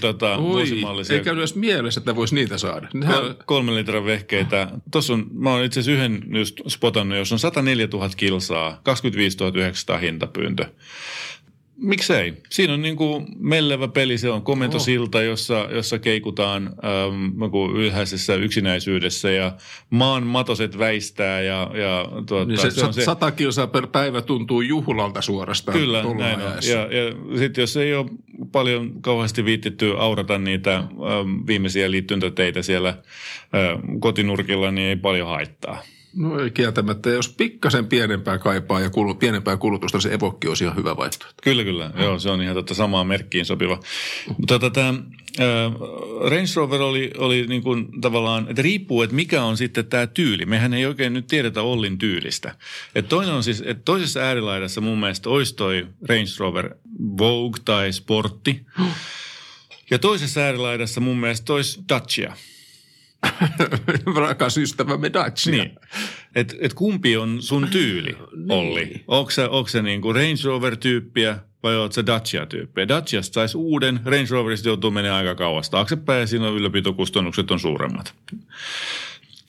tota, 0.00 0.42
vuosimallisia. 0.42 1.16
Ei 1.16 1.24
käynyt 1.24 1.40
edes 1.40 1.54
mielessä, 1.54 2.00
että 2.00 2.16
voisi 2.16 2.34
niitä 2.34 2.58
saada. 2.58 2.88
Nehän, 2.94 3.14
Kol- 3.14 3.34
kolmen 3.44 3.74
litran 3.74 4.04
vehkeitä. 4.04 4.68
Tuossa 4.90 5.12
on, 5.12 5.26
mä 5.32 5.50
oon 5.50 5.64
itse 5.64 5.80
asiassa 5.80 6.04
yhden 6.04 6.22
just 6.38 6.60
spotannut, 6.68 7.18
jos 7.18 7.32
on 7.32 7.38
104 7.38 7.88
000 7.92 8.08
kilsaa, 8.16 8.80
25 8.82 9.38
900 9.54 9.98
hintapyyntö. 9.98 10.66
Miksei? 11.76 12.34
Siinä 12.50 12.72
on 12.72 12.82
niin 12.82 12.96
kuin 12.96 13.26
mellevä 13.36 13.88
peli, 13.88 14.18
se 14.18 14.30
on 14.30 14.42
komentosilta, 14.42 15.22
jossa, 15.22 15.68
jossa 15.70 15.98
keikutaan 15.98 16.74
joku 17.40 17.70
ylhäisessä 17.74 18.34
yksinäisyydessä 18.34 19.30
ja 19.30 19.52
maan 19.90 20.26
matoset 20.26 20.78
väistää 20.78 21.40
ja, 21.40 21.70
ja 21.74 22.08
tuota, 22.26 22.44
niin 22.44 22.58
se, 22.58 22.70
se 22.70 22.84
on 22.84 22.94
se, 22.94 23.04
sata 23.04 23.30
kilsaa 23.30 23.66
per 23.66 23.86
päivä 23.86 24.22
tuntuu 24.22 24.60
juhlalta 24.60 25.22
suorastaan. 25.22 25.78
Kyllä, 25.78 26.02
näin 26.02 26.40
on. 26.40 26.52
Ja, 26.70 26.78
ja 26.78 27.38
sitten 27.38 27.62
jos 27.62 27.76
ei 27.76 27.94
ole 27.94 28.06
paljon 28.52 28.92
kauheasti 29.00 29.44
viittitty 29.44 29.94
aurata 29.98 30.38
niitä 30.38 30.76
ähm, 30.76 31.46
viimeisiä 31.46 31.90
liittyntäteitä 31.90 32.62
siellä 32.62 32.88
äh, 32.88 32.98
kotinurkilla, 34.00 34.70
niin 34.70 34.88
ei 34.88 34.96
paljon 34.96 35.28
haittaa. 35.28 35.82
No 36.16 36.40
ei 36.40 36.50
kieltämättä. 36.50 37.10
Jos 37.10 37.28
pikkasen 37.28 37.86
pienempää 37.86 38.38
kaipaa 38.38 38.80
ja 38.80 38.90
kulu, 38.90 39.14
pienempää 39.14 39.56
kulutusta, 39.56 39.98
niin 39.98 40.02
se 40.02 40.12
Evokki 40.12 40.48
olisi 40.48 40.64
ihan 40.64 40.76
hyvä 40.76 40.96
vaihtoehto. 40.96 41.36
Kyllä, 41.42 41.64
kyllä. 41.64 41.90
Mm. 41.94 42.02
Joo, 42.02 42.18
se 42.18 42.30
on 42.30 42.42
ihan 42.42 42.54
totta 42.54 42.74
samaan 42.74 43.06
merkkiin 43.06 43.44
sopiva. 43.44 43.80
Mutta 44.38 44.58
tota, 44.58 44.88
äh, 44.88 45.72
Range 46.30 46.50
Rover 46.56 46.82
oli, 46.82 47.10
oli 47.18 47.46
niin 47.46 47.62
kuin 47.62 48.00
tavallaan, 48.00 48.46
että 48.48 48.62
riippuu, 48.62 49.02
että 49.02 49.16
mikä 49.16 49.44
on 49.44 49.56
sitten 49.56 49.86
tämä 49.86 50.06
tyyli. 50.06 50.46
Mehän 50.46 50.74
ei 50.74 50.86
oikein 50.86 51.12
nyt 51.12 51.26
tiedetä 51.26 51.62
Ollin 51.62 51.98
tyylistä. 51.98 52.54
Et 52.94 53.08
toinen 53.08 53.34
on 53.34 53.42
siis, 53.42 53.62
että 53.66 53.82
toisessa 53.84 54.20
äärilaidassa 54.20 54.80
mun 54.80 55.00
mielestä 55.00 55.30
olisi 55.30 55.54
toi 55.54 55.86
Range 56.08 56.30
Rover 56.38 56.74
Vogue 57.18 57.60
tai 57.64 57.92
Sportti. 57.92 58.66
Ja 59.90 59.98
toisessa 59.98 60.40
äärilaidassa 60.40 61.00
mun 61.00 61.20
mielestä 61.20 61.52
olisi 61.52 61.80
Dacia. 61.88 62.36
Rakas 64.20 64.58
ystävämme 64.58 65.12
Dacia. 65.12 65.52
Niin. 65.52 65.70
Et, 66.34 66.56
et 66.60 66.74
kumpi 66.74 67.16
on 67.16 67.42
sun 67.42 67.68
tyyli, 67.70 68.16
Olli? 68.48 69.04
Onko 69.08 69.30
se, 69.30 69.44
onko 69.44 69.68
se 69.68 69.82
niinku 69.82 70.12
Range 70.12 70.40
Rover-tyyppiä 70.44 71.38
vai 71.62 71.76
oot 71.76 71.92
se 71.92 72.06
Dacia-tyyppiä? 72.06 72.88
Daciasta 72.88 73.34
saisi 73.34 73.56
uuden, 73.56 74.00
Range 74.04 74.26
Roverista 74.30 74.68
joutuu 74.68 74.90
menemään 74.90 75.18
aika 75.18 75.34
kauas 75.34 75.70
taaksepäin 75.70 76.20
ja 76.20 76.26
siinä 76.26 76.48
ylläpitokustannukset 76.48 77.50
on 77.50 77.60
suuremmat. 77.60 78.14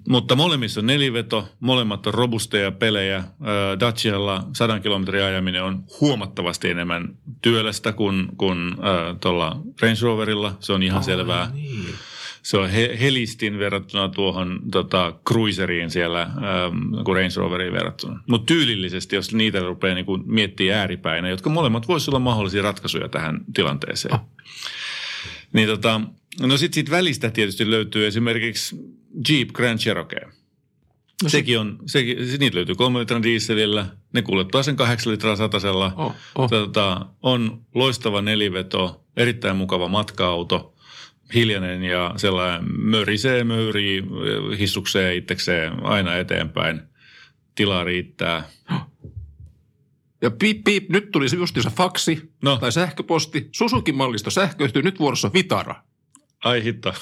Mutta 0.07 0.36
molemmissa 0.36 0.80
on 0.80 0.88
neliveto, 0.88 1.49
molemmat 1.59 2.07
on 2.07 2.13
robusteja 2.13 2.71
pelejä. 2.71 3.17
Ö, 3.17 3.80
Dacialla 3.80 4.43
100 4.53 4.80
kilometrin 4.80 5.23
ajaminen 5.23 5.63
on 5.63 5.84
huomattavasti 6.01 6.69
enemmän 6.69 7.15
työlästä 7.41 7.91
kuin, 7.91 8.28
kuin 8.38 8.76
tuolla 9.21 9.61
Range 9.82 9.99
Roverilla. 10.01 10.57
Se 10.59 10.73
on 10.73 10.84
ihan 10.84 10.99
oh, 10.99 11.05
selvää. 11.05 11.51
Niin. 11.53 11.86
Se 12.46 12.58
on 12.58 12.70
he, 12.70 12.98
helistin 13.02 13.60
verrattuna 13.60 14.10
tuohon 14.10 14.62
tota, 14.72 15.14
cruiseriin 15.28 15.89
siellä 15.89 16.22
ähm, 16.22 17.04
kuin 17.06 17.16
Range 17.16 17.34
Roveriin 17.36 17.74
verrattuna. 17.74 18.20
Mutta 18.28 18.46
tyylillisesti, 18.46 19.16
jos 19.16 19.34
niitä 19.34 19.60
rupeaa 19.60 19.96
niin 19.96 20.06
miettimään 20.26 20.80
ääripäinä, 20.80 21.30
jotka 21.30 21.50
molemmat 21.50 21.88
voisivat 21.88 22.14
olla 22.14 22.20
mahdollisia 22.20 22.62
ratkaisuja 22.62 23.10
tähän 23.10 23.39
tilanteeseen. 23.54 24.14
Oh. 24.14 24.22
Niin 25.54 25.68
tota, 25.68 26.02
no 26.39 26.58
sitten 26.58 26.74
siitä 26.74 26.91
välistä 26.91 27.30
tietysti 27.30 27.72
löytyy 27.72 28.08
esimerkiksi 28.08 28.76
Jeep 29.30 29.50
Grand 29.50 29.80
Cherokee. 29.80 30.28
No 31.24 31.30
sekin 31.30 31.60
on, 31.60 31.80
sekin, 31.86 32.18
niitä 32.39 32.56
löytyy 32.56 32.76
kolme 32.76 33.00
litran 33.00 33.24
dieselillä, 33.24 33.86
ne 34.14 34.22
kuljettaa 34.22 34.64
sen 34.64 34.76
kahdeksan 34.76 35.14
litraa 35.14 35.36
satasella. 35.36 35.93
Oh, 35.96 36.16
oh. 36.36 36.50
Tota, 36.50 37.06
on 37.22 37.62
loistava 37.76 38.22
neliveto, 38.22 39.04
erittäin 39.18 39.58
mukava 39.58 39.88
matka-auto– 39.88 40.72
hiljainen 41.34 41.84
ja 41.84 42.13
sellainen 42.17 42.82
mörisee, 42.82 43.43
möyrii, 43.43 44.03
hissuksee 44.59 45.15
itsekseen 45.15 45.86
aina 45.86 46.15
eteenpäin. 46.15 46.82
Tilaa 47.55 47.84
riittää. 47.84 48.43
Ja 50.21 50.32
piip, 50.32 50.63
piip, 50.63 50.89
nyt 50.89 51.11
tuli 51.11 51.30
se 51.30 51.36
justiinsa 51.36 51.69
faksi 51.69 52.32
No. 52.43 52.57
tai 52.57 52.71
sähköposti. 52.71 53.49
Susukin-mallisto 53.51 54.30
sähköistyy, 54.30 54.82
nyt 54.82 54.99
vuorossa 54.99 55.34
Vitara. 55.34 55.76
Ai 56.43 56.63
hitto. 56.63 56.93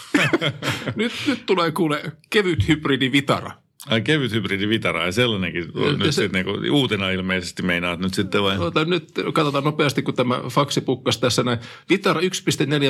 nyt, 0.96 1.12
nyt 1.28 1.46
tulee 1.46 1.72
kuule 1.72 2.12
kevyt 2.30 2.68
hybridi 2.68 3.12
Vitara. 3.12 3.52
Ai 3.90 4.02
kevyt 4.02 4.32
hybridi 4.32 4.70
Vitara 4.70 5.06
ja 5.06 5.12
sellainenkin 5.12 5.72
on 5.76 5.86
Ja 5.86 5.92
nyt 5.92 6.06
se- 6.06 6.12
sitten 6.12 6.46
niinku, 6.46 6.76
uutena 6.78 7.10
ilmeisesti 7.10 7.64
meinaat 7.64 8.00
nyt 8.00 8.14
sitten 8.14 8.44
vai? 8.44 8.58
Ota, 8.58 8.86
nyt 8.86 9.12
katsotaan 9.34 9.64
nopeasti, 9.64 10.02
kun 10.02 10.14
tämä 10.14 10.42
faksi 10.50 10.82
pukkas 10.82 11.18
tässä 11.18 11.44
näin. 11.44 11.58
Vitara 11.90 12.22
1.4 12.22 12.28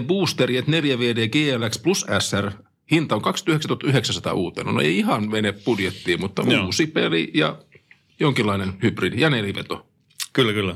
boosteri, 0.07 0.57
et 0.57 0.67
4 0.67 0.99
VD 0.99 1.27
GLX 1.29 1.81
plus 1.83 2.05
SR. 2.19 2.51
Hinta 2.91 3.15
on 3.15 3.21
29 3.21 3.89
900 3.89 4.33
uutena. 4.33 4.71
No 4.71 4.81
ei 4.81 4.97
ihan 4.97 5.29
mene 5.31 5.51
budjettiin, 5.51 6.19
mutta 6.19 6.43
Joo. 6.47 6.65
uusi 6.65 6.87
peli 6.87 7.31
ja 7.33 7.57
jonkinlainen 8.19 8.73
hybridi 8.83 9.21
ja 9.21 9.29
neliveto. 9.29 9.85
Kyllä, 10.33 10.53
kyllä. 10.53 10.75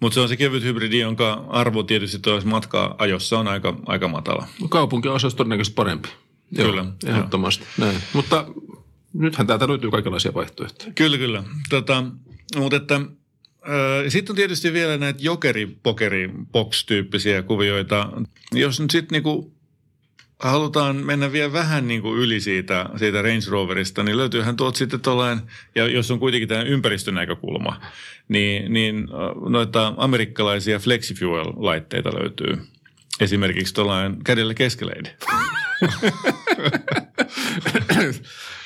Mutta 0.00 0.14
se 0.14 0.20
on 0.20 0.28
se 0.28 0.36
kevyt 0.36 0.62
hybridi, 0.62 0.98
jonka 0.98 1.44
arvo 1.48 1.82
tietysti 1.82 2.18
tuossa 2.18 2.48
matkaa 2.48 2.94
ajossa 2.98 3.38
on 3.38 3.48
aika, 3.48 3.76
aika 3.86 4.08
matala. 4.08 4.46
Kaupunkiosassa 4.68 5.26
olisi 5.26 5.36
todennäköisesti 5.36 5.74
parempi. 5.74 6.08
Joo, 6.52 6.68
Kyllä, 6.70 6.84
Ehdottomasti. 7.06 7.64
Näin. 7.78 7.96
Mutta 8.12 8.46
nythän 9.12 9.46
täältä 9.46 9.68
löytyy 9.68 9.90
kaikenlaisia 9.90 10.34
vaihtoehtoja. 10.34 10.92
Kyllä, 10.94 11.18
kyllä. 11.18 11.42
Tota, 11.70 12.04
mutta 12.56 12.76
että 12.76 13.00
sitten 14.08 14.32
on 14.32 14.36
tietysti 14.36 14.72
vielä 14.72 14.96
näitä 14.96 15.18
jokeri-pokeri-box-tyyppisiä 15.22 17.42
kuvioita. 17.42 18.08
Jos 18.52 18.80
nyt 18.80 18.90
sitten 18.90 19.16
niinku 19.16 19.54
halutaan 20.38 20.96
mennä 20.96 21.32
vielä 21.32 21.52
vähän 21.52 21.88
niinku 21.88 22.16
yli 22.16 22.40
siitä, 22.40 22.86
siitä 22.96 23.22
Range 23.22 23.46
Roverista, 23.48 24.02
niin 24.02 24.16
löytyyhän 24.16 24.56
tuolta 24.56 24.78
sitten 24.78 25.00
tuollainen, 25.00 25.44
ja 25.74 25.88
jos 25.88 26.10
on 26.10 26.18
kuitenkin 26.18 26.48
tämä 26.48 26.62
ympäristönäkökulma, 26.62 27.80
niin, 28.28 28.72
niin 28.72 28.96
äh, 28.96 29.04
noita 29.50 29.94
amerikkalaisia 29.96 30.78
FlexiFuel-laitteita 30.78 32.20
löytyy. 32.20 32.58
Esimerkiksi 33.20 33.74
tuollainen 33.74 34.24
kädellä 34.24 34.54
keskeleiden. 34.54 35.12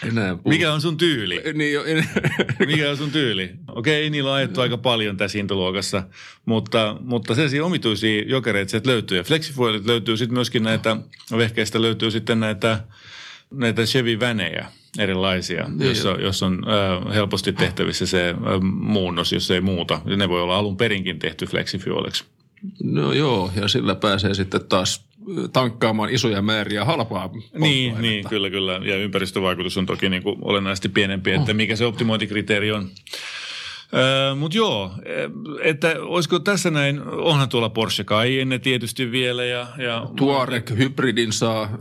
Enää 0.08 0.36
puhu. 0.36 0.48
Mikä 0.48 0.72
on 0.72 0.80
sun 0.80 0.96
tyyli? 0.96 1.42
Niin 1.54 1.72
jo, 1.72 1.84
en... 1.84 2.08
Mikä 2.66 2.90
on 2.90 2.96
sun 2.96 3.10
tyyli? 3.10 3.50
Okei, 3.68 4.10
niillä 4.10 4.30
on 4.30 4.36
ajettu 4.36 4.60
aika 4.60 4.78
paljon 4.78 5.16
tässä 5.16 5.38
hintaluokassa, 5.38 6.02
mutta, 6.46 6.96
mutta 7.00 7.34
sellaisia 7.34 7.64
omituisia 7.64 8.22
jokereita 8.26 8.70
sieltä 8.70 8.90
löytyy. 8.90 9.18
Ja 9.18 9.24
Flexifuelit 9.24 9.86
löytyy 9.86 10.16
sitten 10.16 10.34
myöskin 10.34 10.62
näitä, 10.62 10.96
vehkeistä 11.36 11.82
löytyy 11.82 12.10
sitten 12.10 12.40
näitä, 12.40 12.80
näitä 13.50 13.82
Chevy-vänejä 13.82 14.66
erilaisia, 14.98 15.68
Niin 15.68 15.88
jos, 15.88 16.06
on, 16.06 16.22
jos 16.22 16.42
on 16.42 16.64
äh, 16.68 17.14
helposti 17.14 17.52
tehtävissä 17.52 18.06
se 18.06 18.30
äh, 18.30 18.36
muunnos, 18.62 19.32
jos 19.32 19.50
ei 19.50 19.60
muuta. 19.60 20.00
Ne 20.16 20.28
voi 20.28 20.42
olla 20.42 20.56
alun 20.56 20.76
perinkin 20.76 21.18
tehty 21.18 21.46
Flexifueliksi. 21.46 22.24
No 22.82 23.12
joo, 23.12 23.50
ja 23.56 23.68
sillä 23.68 23.94
pääsee 23.94 24.34
sitten 24.34 24.64
taas 24.68 25.06
tankkaamaan 25.52 26.10
isoja 26.10 26.42
määriä 26.42 26.84
halpaa 26.84 27.30
Niin, 27.58 28.02
niin, 28.02 28.28
kyllä, 28.28 28.50
kyllä. 28.50 28.72
Ja 28.72 28.96
ympäristövaikutus 28.96 29.76
on 29.78 29.86
toki 29.86 30.08
niin 30.08 30.22
kuin 30.22 30.36
olennaisesti 30.42 30.88
pienempi, 30.88 31.32
että 31.32 31.54
mikä 31.54 31.76
se 31.76 31.84
optimointikriteeri 31.86 32.72
on. 32.72 32.88
Öö, 33.94 34.34
Mutta 34.34 34.56
joo, 34.56 34.92
että 35.62 35.96
olisiko 36.00 36.38
tässä 36.38 36.70
näin, 36.70 37.02
onhan 37.02 37.48
tuolla 37.48 37.68
Porsche 37.68 38.04
Cayenne 38.04 38.58
tietysti 38.58 39.10
vielä 39.10 39.44
ja, 39.44 39.66
ja 39.78 40.06
Tuareg 40.16 40.70
hybridin 40.78 41.32
saa 41.32 41.78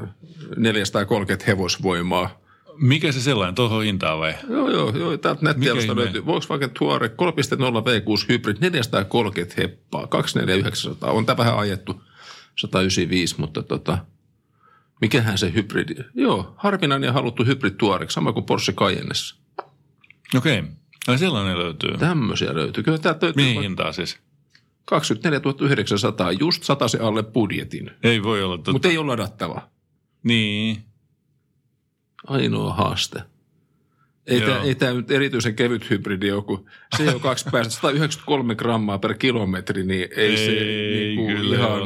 430 0.58 1.46
hevosvoimaa. 1.48 2.39
mikä 2.78 3.12
se 3.12 3.22
sellainen, 3.22 3.56
tuohon 3.56 3.84
hintaan 3.84 4.20
vai? 4.20 4.34
Joo, 4.50 4.70
joo, 4.70 4.98
joo 4.98 5.18
täältä 5.18 5.56
ihme? 5.62 5.96
löytyy. 5.96 6.26
Volkswagen 6.26 6.70
Touareg 6.80 7.12
3.0 7.12 7.18
V6 7.20 8.26
Hybrid 8.30 8.58
430 8.60 9.62
heppaa, 9.62 10.08
24900. 10.08 11.12
On 11.12 11.26
tämä 11.26 11.38
vähän 11.38 11.58
ajettu 11.58 12.02
195, 12.56 13.36
mutta 13.38 13.64
tota, 13.64 13.97
mikähän 15.01 15.38
se 15.38 15.54
hybridi? 15.54 15.95
Joo, 16.14 16.54
harvinainen 16.58 17.08
ja 17.08 17.14
haluttu 17.14 17.45
hybrid 17.45 17.74
Touareg, 17.74 18.10
sama 18.10 18.34
kuin 18.34 18.45
Porsche 18.45 18.74
Cayennessa. 18.74 19.36
Okei, 20.36 20.60
okay. 20.60 21.18
sellainen 21.18 21.60
löytyy. 21.60 21.97
Tämmöisiä 21.97 22.54
löytyy. 22.54 22.84
Kyllä 22.84 22.97
täältä 22.97 23.26
löytyy 23.26 23.43
Mihin 23.43 23.62
hintaan 23.62 23.93
siis? 23.93 24.18
24 24.86 25.39
900, 25.70 26.32
just 26.32 26.64
se 26.88 26.97
alle 27.01 27.24
budjetin. 27.24 27.91
Ei 28.04 28.24
voi 28.24 28.43
olla 28.43 28.58
totta. 28.58 28.72
Mutta 28.72 28.88
ei 28.88 28.97
ole 28.97 29.08
ladattava. 29.08 29.70
Niin, 30.24 30.84
Ainoa 32.28 32.74
haaste. 32.74 33.24
Ei 34.28 34.40
Joo. 34.40 34.50
tämä, 34.50 34.64
ei 34.64 34.76
tämä 34.76 34.94
nyt 34.94 35.12
erityisen 35.12 35.56
kevyt 35.56 35.90
hybridi 35.90 36.32
ole, 36.32 36.44
kun 36.44 36.66
CO2 36.96 37.52
päästöt 37.52 37.74
193 37.74 38.56
grammaa 38.56 39.00
per 39.00 39.14
kilometri, 39.14 39.84
niin 39.84 40.08
ei, 40.16 40.26
ei 40.26 40.38
se 40.38 40.52
Ei 40.52 40.96
niin 40.96 41.16
kuin 41.16 41.36
kyllä 41.38 41.56
ihan, 41.56 41.82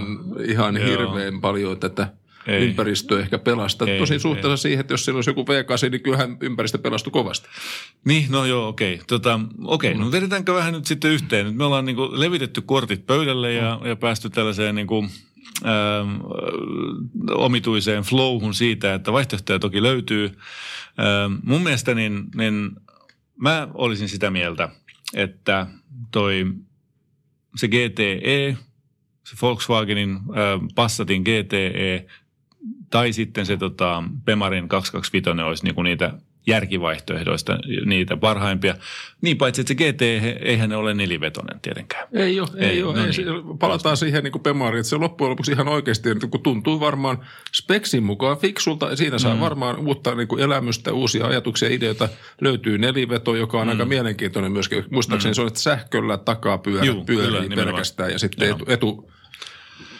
ihan 0.47 0.77
Joo. 0.77 0.85
hirveän 0.85 1.41
paljon 1.41 1.79
tätä 1.79 2.07
Ei. 2.47 2.55
ei. 2.55 2.65
ympäristöä 2.65 3.19
ehkä 3.19 3.37
pelasta. 3.37 3.85
Ei, 3.85 3.99
Tosin 3.99 4.15
ei. 4.15 4.19
suhteessa 4.19 4.57
siihen, 4.57 4.79
että 4.79 4.93
jos 4.93 5.05
siellä 5.05 5.17
olisi 5.17 5.29
joku 5.29 5.41
V8, 5.41 5.89
niin 5.89 6.01
kyllähän 6.01 6.37
ympäristö 6.41 6.77
pelastui 6.77 7.11
kovasti. 7.11 7.47
Niin, 8.05 8.25
no 8.29 8.45
joo, 8.45 8.67
okei. 8.67 9.01
Tota, 9.07 9.39
okei, 9.63 9.93
no 9.93 10.11
vedetäänkö 10.11 10.53
vähän 10.53 10.73
nyt 10.73 10.85
sitten 10.85 11.11
yhteen? 11.11 11.45
Nyt 11.45 11.55
me 11.55 11.63
ollaan 11.63 11.85
niinku 11.85 12.09
levitetty 12.11 12.61
kortit 12.61 13.05
pöydälle 13.05 13.53
ja, 13.53 13.79
ja 13.83 13.95
päästy 13.95 14.29
tällaiseen 14.29 14.75
niinku, 14.75 15.03
ähm, 15.03 15.11
omituiseen 17.31 18.03
flowhun 18.03 18.53
siitä, 18.53 18.93
että 18.93 19.13
vaihtoehtoja 19.13 19.59
toki 19.59 19.83
löytyy. 19.83 20.25
Ähm, 20.99 21.33
mun 21.43 21.61
mielestä 21.61 21.95
niin, 21.95 22.23
niin 22.35 22.71
mä 23.37 23.67
olisin 23.73 24.09
sitä 24.09 24.29
mieltä, 24.29 24.69
että 25.13 25.67
toi 26.11 26.45
se 27.55 27.67
GTE, 27.67 28.57
se 29.23 29.35
Volkswagenin 29.41 30.19
Passatin 30.75 31.21
GTE 31.21 32.05
tai 32.89 33.13
sitten 33.13 33.45
se 33.45 33.57
tota, 33.57 34.03
Pemarin 34.25 34.67
225 34.67 35.41
olisi 35.41 35.63
niinku 35.63 35.81
niitä 35.81 36.13
järkivaihtoehdoista 36.47 37.59
niitä 37.85 38.17
parhaimpia. 38.17 38.75
Niin 39.21 39.37
paitsi, 39.37 39.61
että 39.61 39.67
se 39.67 39.75
GT, 39.75 40.01
eihän 40.41 40.69
ne 40.69 40.75
ole 40.75 40.93
nelivetonen 40.93 41.59
tietenkään. 41.59 42.07
Ei 42.13 42.39
ole, 42.39 42.49
ei, 42.57 42.69
Ei, 42.69 42.83
ole. 42.83 42.97
no 42.97 43.05
ei, 43.05 43.11
niin. 43.11 43.57
palataan 43.57 43.97
siihen 43.97 44.23
niin 44.23 44.31
kuin 44.31 44.41
Pemariin, 44.41 44.79
että 44.79 44.89
se 44.89 44.95
loppujen 44.95 45.29
lopuksi 45.29 45.51
ihan 45.51 45.67
oikeasti 45.67 46.09
kun 46.31 46.43
tuntuu 46.43 46.79
varmaan 46.79 47.17
speksin 47.55 48.03
mukaan 48.03 48.37
fiksulta. 48.37 48.95
Siinä 48.95 49.19
saa 49.19 49.33
mm. 49.33 49.39
varmaan 49.39 49.87
uutta 49.87 50.15
niin 50.15 50.27
kuin 50.27 50.41
elämystä, 50.41 50.93
uusia 50.93 51.27
ajatuksia, 51.27 51.69
ideoita. 51.69 52.09
Löytyy 52.41 52.77
neliveto, 52.77 53.35
joka 53.35 53.57
on 53.57 53.67
mm. 53.67 53.71
aika 53.71 53.85
mielenkiintoinen 53.85 54.51
myöskin. 54.51 54.85
Muistaakseni 54.91 55.31
mm. 55.31 55.35
se 55.35 55.41
on, 55.41 55.47
että 55.47 55.59
sähköllä 55.59 56.17
takapyörä 56.17 56.85
Juu, 56.85 57.05
pyörii 57.05 57.27
kyllä, 57.27 57.41
nimenomaan. 57.41 57.67
pelkästään 57.67 58.11
ja 58.11 58.19
sitten 58.19 58.47
Joo. 58.47 58.55
etu, 58.55 58.65
etu 58.71 59.11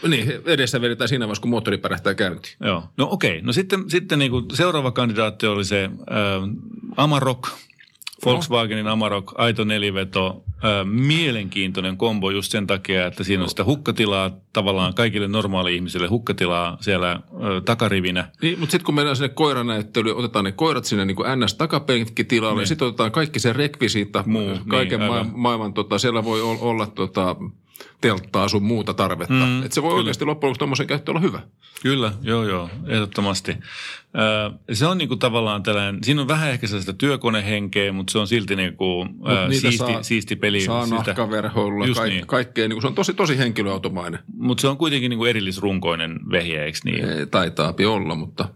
niin, 0.07 0.33
edessä 0.45 0.81
vedetään 0.81 1.07
siinä 1.07 1.25
vaiheessa, 1.25 1.41
kun 1.41 1.51
moottori 1.51 1.77
pärähtää 1.77 2.13
käyntiin. 2.13 2.55
Joo. 2.59 2.83
No 2.97 3.07
okei. 3.11 3.41
No 3.41 3.53
sitten, 3.53 3.89
sitten 3.89 4.19
niin 4.19 4.31
kuin 4.31 4.45
seuraava 4.53 4.91
kandidaatti 4.91 5.47
oli 5.47 5.65
se 5.65 5.83
äh, 5.83 5.91
Amarok, 6.97 7.49
Volkswagenin 8.25 8.87
Amarok, 8.87 9.33
aito 9.37 9.63
neliveto. 9.63 10.43
Äh, 10.65 10.85
mielenkiintoinen 10.85 11.97
kombo 11.97 12.31
just 12.31 12.51
sen 12.51 12.67
takia, 12.67 13.07
että 13.07 13.23
siinä 13.23 13.43
on 13.43 13.49
sitä 13.49 13.63
hukkatilaa 13.63 14.31
tavallaan 14.53 14.93
kaikille 14.93 15.27
normaali-ihmisille 15.27 16.07
hukkatilaa 16.07 16.77
siellä 16.81 17.11
äh, 17.11 17.21
takarivinä. 17.65 18.29
Niin, 18.41 18.59
mutta 18.59 18.71
sitten 18.71 18.85
kun 18.85 18.95
mennään 18.95 19.15
sinne 19.15 19.29
koiranäyttelyyn, 19.29 20.15
otetaan 20.15 20.45
ne 20.45 20.51
koirat 20.51 20.85
sinne 20.85 21.05
niin 21.05 21.15
kuin 21.15 21.27
NS-takapenkkitilalle, 21.27 22.57
niin. 22.57 22.67
sitten 22.67 22.87
otetaan 22.87 23.11
kaikki 23.11 23.39
se 23.39 23.53
rekvisiitta, 23.53 24.23
Muu, 24.25 24.59
kaiken 24.67 24.99
niin, 24.99 25.11
ma- 25.11 25.25
maailman, 25.33 25.73
tota, 25.73 25.97
siellä 25.97 26.23
voi 26.23 26.41
olla, 26.41 26.59
olla 26.61 26.87
tota, 26.87 27.35
telttaa 28.01 28.47
sun 28.47 28.63
muuta 28.63 28.93
tarvetta. 28.93 29.33
Mm, 29.33 29.63
Et 29.63 29.71
se 29.71 29.81
voi 29.81 29.89
kyllä. 29.89 29.97
oikeasti 29.99 30.25
loppujen 30.25 30.49
lopuksi 30.49 30.59
tuommoisen 30.59 30.87
käyttö 30.87 31.11
olla 31.11 31.19
hyvä. 31.21 31.39
Kyllä, 31.81 32.11
joo 32.21 32.43
joo, 32.43 32.69
ehdottomasti. 32.87 33.51
Ö, 34.71 34.75
se 34.75 34.85
on 34.85 34.97
niinku 34.97 35.15
tavallaan 35.15 35.63
tällainen, 35.63 36.03
siinä 36.03 36.21
on 36.21 36.27
vähän 36.27 36.49
ehkä 36.51 36.67
sellaista 36.67 36.93
työkonehenkeä, 36.93 37.91
mutta 37.91 38.11
se 38.11 38.17
on 38.19 38.27
silti 38.27 38.55
niinku, 38.55 39.05
Mut 39.05 39.29
ö, 39.29 39.47
niitä 39.47 39.61
siisti, 39.61 39.77
saa- 39.77 40.03
siisti 40.03 40.35
peli. 40.35 40.61
Saa 40.61 40.83
Sitä- 40.85 40.95
nahkaverhoilla, 40.95 41.85
Just 41.85 41.99
kaik, 41.99 42.13
niin. 42.13 42.27
kaikkea. 42.27 42.67
Niin 42.67 42.75
kuin 42.75 42.81
se 42.81 42.87
on 42.87 42.95
tosi, 42.95 43.13
tosi 43.13 43.37
henkilöautomainen. 43.37 44.19
Mutta 44.37 44.61
se 44.61 44.67
on 44.67 44.77
kuitenkin 44.77 45.09
niinku 45.09 45.25
erillisrunkoinen 45.25 46.19
vehje, 46.31 46.63
eikö 46.65 46.77
niin? 46.85 47.09
Ei, 47.09 47.25
taitaapi 47.25 47.85
olla, 47.85 48.15
mutta, 48.15 48.49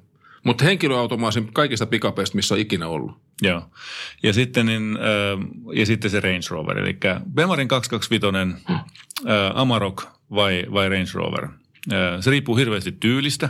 mutta 0.44 0.64
henkilöautomaisin 0.64 1.54
kaikista 1.54 1.86
pikapeista, 1.86 2.36
missä 2.36 2.54
on 2.56 2.60
ikinä 2.60 2.88
ollut. 2.88 3.22
Joo. 3.42 3.62
Ja 4.24 4.34
sitten, 4.34 4.66
niin, 4.66 4.98
ja 5.74 5.86
sitten 5.86 6.12
se 6.12 6.20
Range 6.20 6.48
Rover, 6.50 6.78
eli 6.78 6.98
Bemarin 7.34 7.68
225, 7.68 8.62
Hmm. 8.68 8.80
Amarok 9.54 10.04
vai, 10.32 10.66
vai 10.74 10.89
Range 10.89 11.12
Rover. 11.14 11.48
Se 12.20 12.32
riippuu 12.32 12.56
hirveästi 12.56 12.92
tyylistä, 12.92 13.50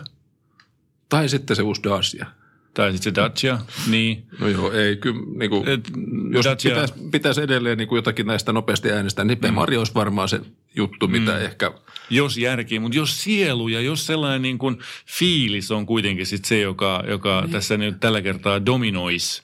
Tai 1.10 1.30
sitten 1.30 1.56
se 1.56 1.62
uusi 1.62 1.84
Dacia. 1.84 2.26
Tai 2.74 2.92
sitten 2.92 3.16
se 3.16 3.22
Dacia, 3.22 3.60
niin. 3.88 4.26
No 4.40 4.48
joo, 4.48 4.72
ei 4.72 4.96
kyllä, 4.96 5.20
niin 5.36 5.50
kuin, 5.50 5.68
Et, 5.68 5.92
jos 6.32 6.46
Dacia- 6.46 6.70
pitäisi, 6.70 6.94
pitäisi 7.12 7.42
edelleen 7.42 7.78
niin 7.78 7.88
kuin 7.88 7.98
jotakin 7.98 8.28
näistä 8.28 8.54
nopeasti 8.54 8.92
äänestää, 8.92 9.26
niin 9.26 9.38
Bemari 9.38 9.78
olisi 9.78 9.94
varmaan 9.94 10.30
se 10.30 10.40
juttu, 10.76 11.08
mitä 11.08 11.40
ehkä 11.40 11.72
Jos 12.10 12.38
järki, 12.38 12.80
mutta 12.80 12.98
jos 12.98 13.24
sielu 13.24 13.68
ja 13.68 13.82
jos 13.82 14.06
sellainen 14.06 14.42
niin 14.42 14.58
kuin 14.58 14.80
fiilis 15.06 15.72
on 15.72 15.86
kuitenkin 15.86 16.26
sit 16.26 16.46
se, 16.46 16.60
joka, 16.60 17.04
joka 17.08 17.42
niin. 17.42 17.52
tässä 17.52 17.78
nyt 17.78 18.00
tällä 18.00 18.22
kertaa 18.22 18.66
dominoisi, 18.66 19.42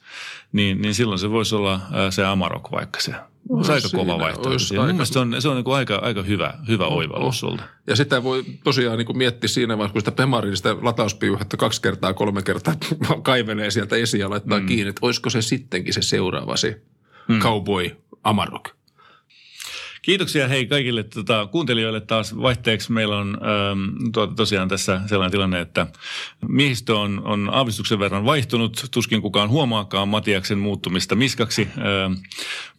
niin, 0.52 0.82
niin 0.82 0.94
silloin 0.94 1.20
se 1.20 1.30
voisi 1.30 1.56
olla 1.56 1.82
ää, 1.92 2.12
se 2.12 2.26
Amarok 2.26 2.72
vaikka 2.72 3.00
se. 3.00 3.14
Se 3.66 3.74
aika 3.74 3.88
kova 3.96 4.20
vaihtoehto. 4.20 4.74
Mun 4.74 4.82
aika- 4.82 4.94
mielestä 4.94 5.14
se 5.14 5.20
on, 5.20 5.36
se 5.40 5.48
on 5.48 5.56
niin 5.56 5.64
kuin 5.64 5.76
aika, 5.76 5.96
aika 5.96 6.24
hyvä, 6.24 6.54
hyvä 6.68 6.86
oivallus 6.86 7.40
sulta. 7.40 7.64
Ja 7.88 7.96
sitä 7.96 8.24
voi 8.24 8.44
tosiaan 8.64 8.98
niin 8.98 9.06
kuin 9.06 9.18
miettiä 9.18 9.48
siinä 9.48 9.78
vaiheessa, 9.78 9.94
kun 9.94 10.02
sitä 10.02 10.12
Pemarin 10.12 10.58
sitä 10.58 10.76
latauspiuhetta 10.82 11.58
kaksi 11.58 11.82
kertaa, 11.82 12.14
kolme 12.14 12.42
kertaa 12.42 12.74
kaivelee 13.24 13.72
sieltä 13.72 13.96
esiin 13.96 14.22
ja 14.22 14.30
laittaa 14.30 14.60
mm. 14.60 14.66
kiinni, 14.66 14.90
että 14.90 15.06
olisiko 15.06 15.30
se 15.30 15.42
sittenkin 15.42 15.94
se 15.94 16.02
seuraava 16.02 16.58
se 16.58 16.82
mm. 17.28 17.40
cowboy 17.40 17.92
Amarok. 18.24 18.77
Kiitoksia 20.02 20.48
hei 20.48 20.66
kaikille 20.66 21.04
tota, 21.04 21.48
kuuntelijoille 21.52 22.02
taas 22.02 22.38
vaihteeksi. 22.38 22.92
Meillä 22.92 23.18
on 23.18 23.38
ähm, 23.42 24.12
tuota, 24.14 24.34
tosiaan 24.36 24.68
tässä 24.68 25.02
sellainen 25.06 25.32
tilanne, 25.32 25.62
että 25.62 25.88
miehistö 26.48 26.98
on, 26.98 27.22
on 27.26 27.50
aavistuksen 27.52 28.00
verran 28.00 28.26
vaihtunut. 28.26 28.86
Tuskin 28.92 29.22
kukaan 29.22 29.50
huomaakaan 29.50 30.08
Matiaksen 30.08 30.58
muuttumista 30.58 31.16
miskaksi. 31.16 31.68
Ähm, 31.78 32.14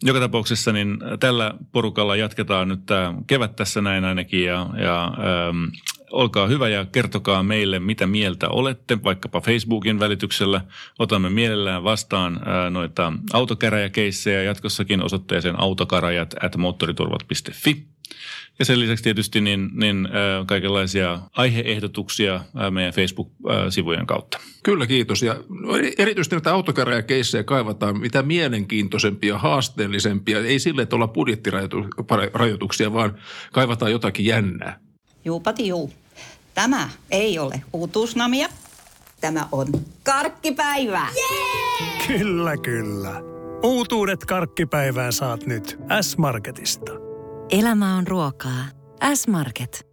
joka 0.03 0.19
tapauksessa 0.19 0.71
niin 0.71 0.97
tällä 1.19 1.53
porukalla 1.71 2.15
jatketaan 2.15 2.67
nyt 2.67 2.85
tämä 2.85 3.13
kevät 3.27 3.55
tässä 3.55 3.81
näin 3.81 4.05
ainakin 4.05 4.45
ja, 4.45 4.69
ja 4.77 5.03
ähm, 5.03 5.63
olkaa 6.11 6.47
hyvä 6.47 6.69
ja 6.69 6.85
kertokaa 6.85 7.43
meille, 7.43 7.79
mitä 7.79 8.07
mieltä 8.07 8.49
olette, 8.49 9.03
vaikkapa 9.03 9.41
Facebookin 9.41 9.99
välityksellä. 9.99 10.61
Otamme 10.99 11.29
mielellään 11.29 11.83
vastaan 11.83 12.41
noita 12.69 13.13
autokäräjäkeissejä 13.33 14.43
jatkossakin 14.43 15.03
osoitteeseen 15.03 15.59
autokarajat 15.59 16.35
at 16.43 16.57
moottoriturvat.fi. 16.57 17.87
Ja 18.59 18.65
sen 18.65 18.79
lisäksi 18.79 19.03
tietysti 19.03 19.41
niin, 19.41 19.69
niin 19.73 20.09
kaikenlaisia 20.45 21.19
aiheehdotuksia 21.31 22.39
meidän 22.71 22.93
Facebook-sivujen 22.93 24.05
kautta. 24.05 24.39
Kyllä, 24.63 24.87
kiitos. 24.87 25.23
Ja 25.23 25.35
erityisesti 25.97 26.35
näitä 26.35 26.53
autokäräjäkeissejä 26.53 27.43
kaivataan 27.43 27.99
mitä 27.99 28.23
mielenkiintoisempia, 28.23 29.37
haasteellisempia. 29.37 30.39
Ei 30.39 30.59
sille, 30.59 30.81
että 30.81 30.95
olla 30.95 31.07
budjettirajoituksia, 31.07 32.93
vaan 32.93 33.15
kaivataan 33.51 33.91
jotakin 33.91 34.25
jännää. 34.25 34.79
Juupati 35.25 35.67
juu. 35.67 35.91
Tämä 36.53 36.89
ei 37.11 37.39
ole 37.39 37.61
uutuusnamia. 37.73 38.49
Tämä 39.21 39.47
on 39.51 39.67
karkkipäivää. 40.03 41.07
Yeah! 41.17 42.07
Kyllä, 42.07 42.57
kyllä. 42.57 43.21
Uutuudet 43.63 44.25
karkkipäivään 44.25 45.13
saat 45.13 45.45
nyt 45.45 45.79
S-Marketista. 46.01 46.91
Elämä 47.49 47.97
on 47.97 48.07
ruokaa. 48.07 48.65
S-Market. 49.13 49.88